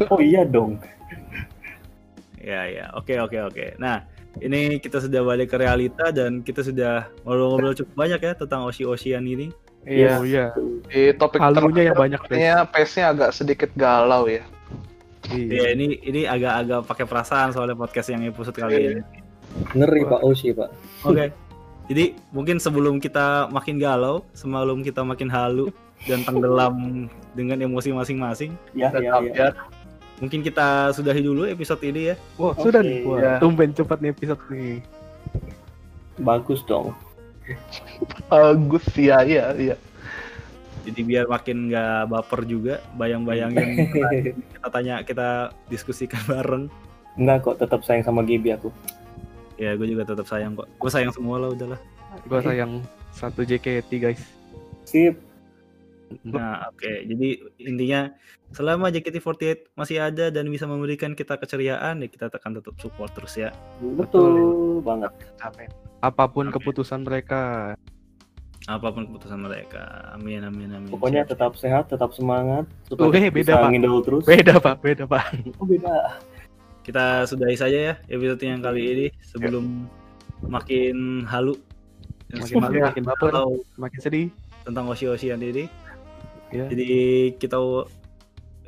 Oh 0.09 0.17
iya 0.17 0.41
dong. 0.41 0.81
Ya 2.47 2.61
ya. 2.71 2.85
Oke 2.95 3.19
oke 3.19 3.37
oke. 3.51 3.65
Nah 3.75 4.07
ini 4.39 4.79
kita 4.79 5.03
sudah 5.03 5.21
balik 5.25 5.51
ke 5.51 5.57
realita 5.59 6.15
dan 6.15 6.39
kita 6.45 6.63
sudah 6.63 7.11
ngobrol-ngobrol 7.27 7.75
cukup 7.75 7.95
banyak 8.07 8.19
ya 8.23 8.33
tentang 8.39 8.63
osi-osian 8.63 9.27
ini. 9.27 9.51
Iya. 9.83 10.19
Oh 10.19 10.23
iya. 10.23 10.45
Di 10.87 11.11
topik 11.19 11.43
halunya 11.43 11.91
yang 11.91 11.97
banyak 11.99 12.19
terakhirnya 12.23 12.67
pace-nya 12.67 13.05
agak 13.11 13.29
sedikit 13.35 13.71
galau 13.75 14.31
ya. 14.31 14.43
Iya. 15.27 15.51
ya 15.51 15.65
ini 15.75 15.99
ini 16.07 16.21
agak-agak 16.23 16.87
pakai 16.87 17.03
perasaan 17.03 17.51
soalnya 17.51 17.75
podcast 17.75 18.07
yang 18.15 18.23
episode 18.23 18.55
kali 18.55 18.95
ini. 18.95 19.03
Ngeri 19.75 20.07
Pak 20.07 20.21
Oshi 20.23 20.55
Pak. 20.55 20.69
Oke. 21.03 21.35
Jadi 21.87 22.19
mungkin 22.35 22.59
sebelum 22.59 22.99
kita 22.99 23.47
makin 23.47 23.79
galau, 23.79 24.27
sebelum 24.35 24.83
kita 24.83 25.07
makin 25.07 25.31
halu 25.31 25.71
dan 26.03 26.21
tenggelam 26.27 27.07
dengan 27.31 27.63
emosi 27.63 27.95
masing-masing, 27.95 28.53
Ya 28.75 28.91
dan 28.91 29.07
ya 29.07 29.15
ya. 29.23 29.49
Mungkin 30.17 30.41
kita 30.41 30.91
sudahi 30.93 31.21
dulu 31.21 31.45
episode 31.45 31.81
ini 31.85 32.13
ya. 32.13 32.15
Wah, 32.37 32.53
Oke, 32.53 32.69
sudah 32.69 32.81
nih. 32.81 33.01
Wah, 33.05 33.17
ya. 33.19 33.33
tumben 33.41 33.71
cepat 33.73 34.01
nih 34.01 34.11
episode 34.13 34.41
nih. 34.49 34.81
Bagus 36.21 36.61
dong. 36.65 36.93
bagus 38.27 38.83
ya 38.99 39.23
iya 39.23 39.55
iya 39.55 39.75
Jadi 40.83 40.99
biar 41.03 41.31
makin 41.31 41.71
nggak 41.71 42.11
baper 42.11 42.43
juga, 42.43 42.83
bayang-bayangin 42.99 43.87
kita 44.55 44.67
tanya, 44.71 44.99
kita 45.03 45.51
diskusikan 45.67 46.19
bareng. 46.31 46.67
Enggak 47.19 47.43
kok, 47.43 47.55
tetap 47.59 47.83
sayang 47.83 48.03
sama 48.07 48.23
Gibi 48.23 48.51
aku. 48.55 48.71
Ya 49.59 49.75
gue 49.75 49.87
juga 49.87 50.07
tetap 50.07 50.27
sayang 50.27 50.55
kok. 50.55 50.67
Gue 50.79 50.91
sayang 50.91 51.11
semua 51.11 51.39
lah 51.43 51.51
udahlah. 51.51 51.79
Gua 52.25 52.39
sayang 52.41 52.81
satu 53.11 53.43
JKT 53.43 53.89
guys. 53.99 54.21
Sip. 54.87 55.19
Nah 56.23 56.71
oke. 56.71 56.91
Jadi 57.03 57.27
intinya 57.61 58.07
selama 58.55 58.87
JKT48 58.89 59.75
masih 59.75 59.97
ada 59.99 60.31
dan 60.31 60.47
bisa 60.47 60.63
memberikan 60.63 61.13
kita 61.13 61.35
keceriaan, 61.35 61.99
ya 62.03 62.07
kita 62.07 62.31
akan 62.31 62.59
tetap 62.61 62.75
support 62.79 63.11
terus 63.13 63.35
ya. 63.35 63.51
Betul, 63.81 64.79
banget. 64.81 65.11
amin 65.43 65.69
Apa 65.99 66.29
pun 66.29 66.47
Oke. 66.47 66.59
keputusan 66.61 67.03
mereka. 67.03 67.73
Apa 68.67 68.91
pun 68.91 69.07
keputusan 69.07 69.39
mereka. 69.39 70.11
Amin 70.11 70.43
amin 70.43 70.69
amin. 70.75 70.91
Pokoknya 70.91 71.23
tetap 71.23 71.55
sehat, 71.55 71.87
tetap 71.87 72.11
semangat. 72.11 72.67
Eh, 72.91 72.95
beda, 73.31 73.31
bisa 73.31 73.53
Pak. 73.63 73.71
terus. 74.03 74.23
Beda 74.27 74.53
pak, 74.59 74.75
beda 74.83 75.03
pak. 75.07 75.25
Oh, 75.59 75.67
beda. 75.67 76.19
kita 76.87 77.27
sudahi 77.27 77.59
saja 77.59 77.79
ya 77.91 77.93
episode 78.07 78.39
yang 78.47 78.63
kali 78.63 78.79
ini 78.87 79.07
sebelum 79.19 79.91
makin 80.47 81.27
halu 81.27 81.59
Makin 82.31 82.59
malu, 82.59 82.79
makin 82.83 83.03
baper, 83.07 83.31
makin 83.79 83.99
sedih. 84.03 84.27
tentang 84.67 84.87
osi-osian 84.91 85.39
ini. 85.39 85.71
Ya. 86.51 86.67
Jadi 86.67 87.31
kita 87.39 87.55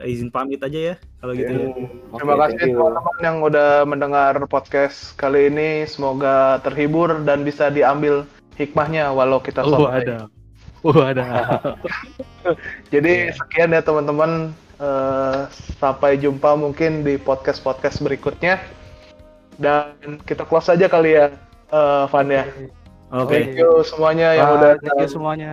izin 0.03 0.29
pamit 0.29 0.59
aja 0.59 0.93
ya 0.93 0.95
kalau 1.19 1.33
gitu 1.33 1.51
ya. 1.51 1.67
Hmm, 1.67 1.87
Terima 2.15 2.35
kasih 2.37 2.71
teman-teman 2.71 3.17
yang 3.19 3.37
udah 3.41 3.69
mendengar 3.83 4.33
podcast 4.45 5.15
kali 5.15 5.47
ini. 5.47 5.83
Semoga 5.83 6.59
terhibur 6.61 7.23
dan 7.23 7.41
bisa 7.41 7.67
diambil 7.67 8.23
hikmahnya 8.55 9.09
walau 9.09 9.39
kita 9.39 9.63
Oh 9.63 9.71
sombong. 9.73 9.91
ada. 9.91 10.17
Oh 10.79 10.95
ada. 11.03 11.25
Jadi 12.87 13.33
sekian 13.35 13.73
ya 13.73 13.81
teman-teman. 13.81 14.53
Eh, 14.79 15.39
sampai 15.75 16.15
jumpa 16.15 16.55
mungkin 16.55 17.03
di 17.03 17.19
podcast-podcast 17.19 17.99
berikutnya. 17.99 18.63
Dan 19.59 19.91
kita 20.23 20.47
close 20.47 20.71
aja 20.71 20.87
kali 20.87 21.19
ya, 21.19 21.35
eh, 21.67 22.03
Van 22.07 22.31
ya. 22.31 22.47
Oke. 23.11 23.27
Thank 23.43 23.59
you 23.59 23.83
semuanya 23.83 24.39
yang 24.39 24.47
Bye, 24.47 24.55
udah 24.55 24.71
thank 24.79 24.99
you 25.03 25.09
semuanya. 25.11 25.51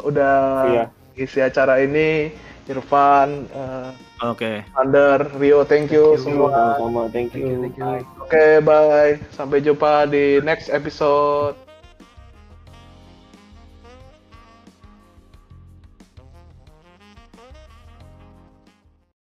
udah 0.00 0.36
Iya. 0.68 0.84
isi 1.16 1.40
acara 1.40 1.80
ini. 1.80 2.36
Irfan, 2.70 3.50
eh, 3.50 3.90
Oke. 4.20 4.68
Under, 4.76 5.32
Rio, 5.40 5.64
thank 5.64 5.88
you, 5.88 6.12
Thank 6.12 6.28
you. 6.28 6.44
semua. 6.44 6.76
Sama-sama, 6.76 7.08
thank 7.08 7.32
you. 7.32 7.72
Oke, 8.20 8.60
bye. 8.60 9.16
Sampai 9.32 9.64
jumpa 9.64 10.04
di 10.04 10.44
next 10.44 10.68
episode. 10.68 11.56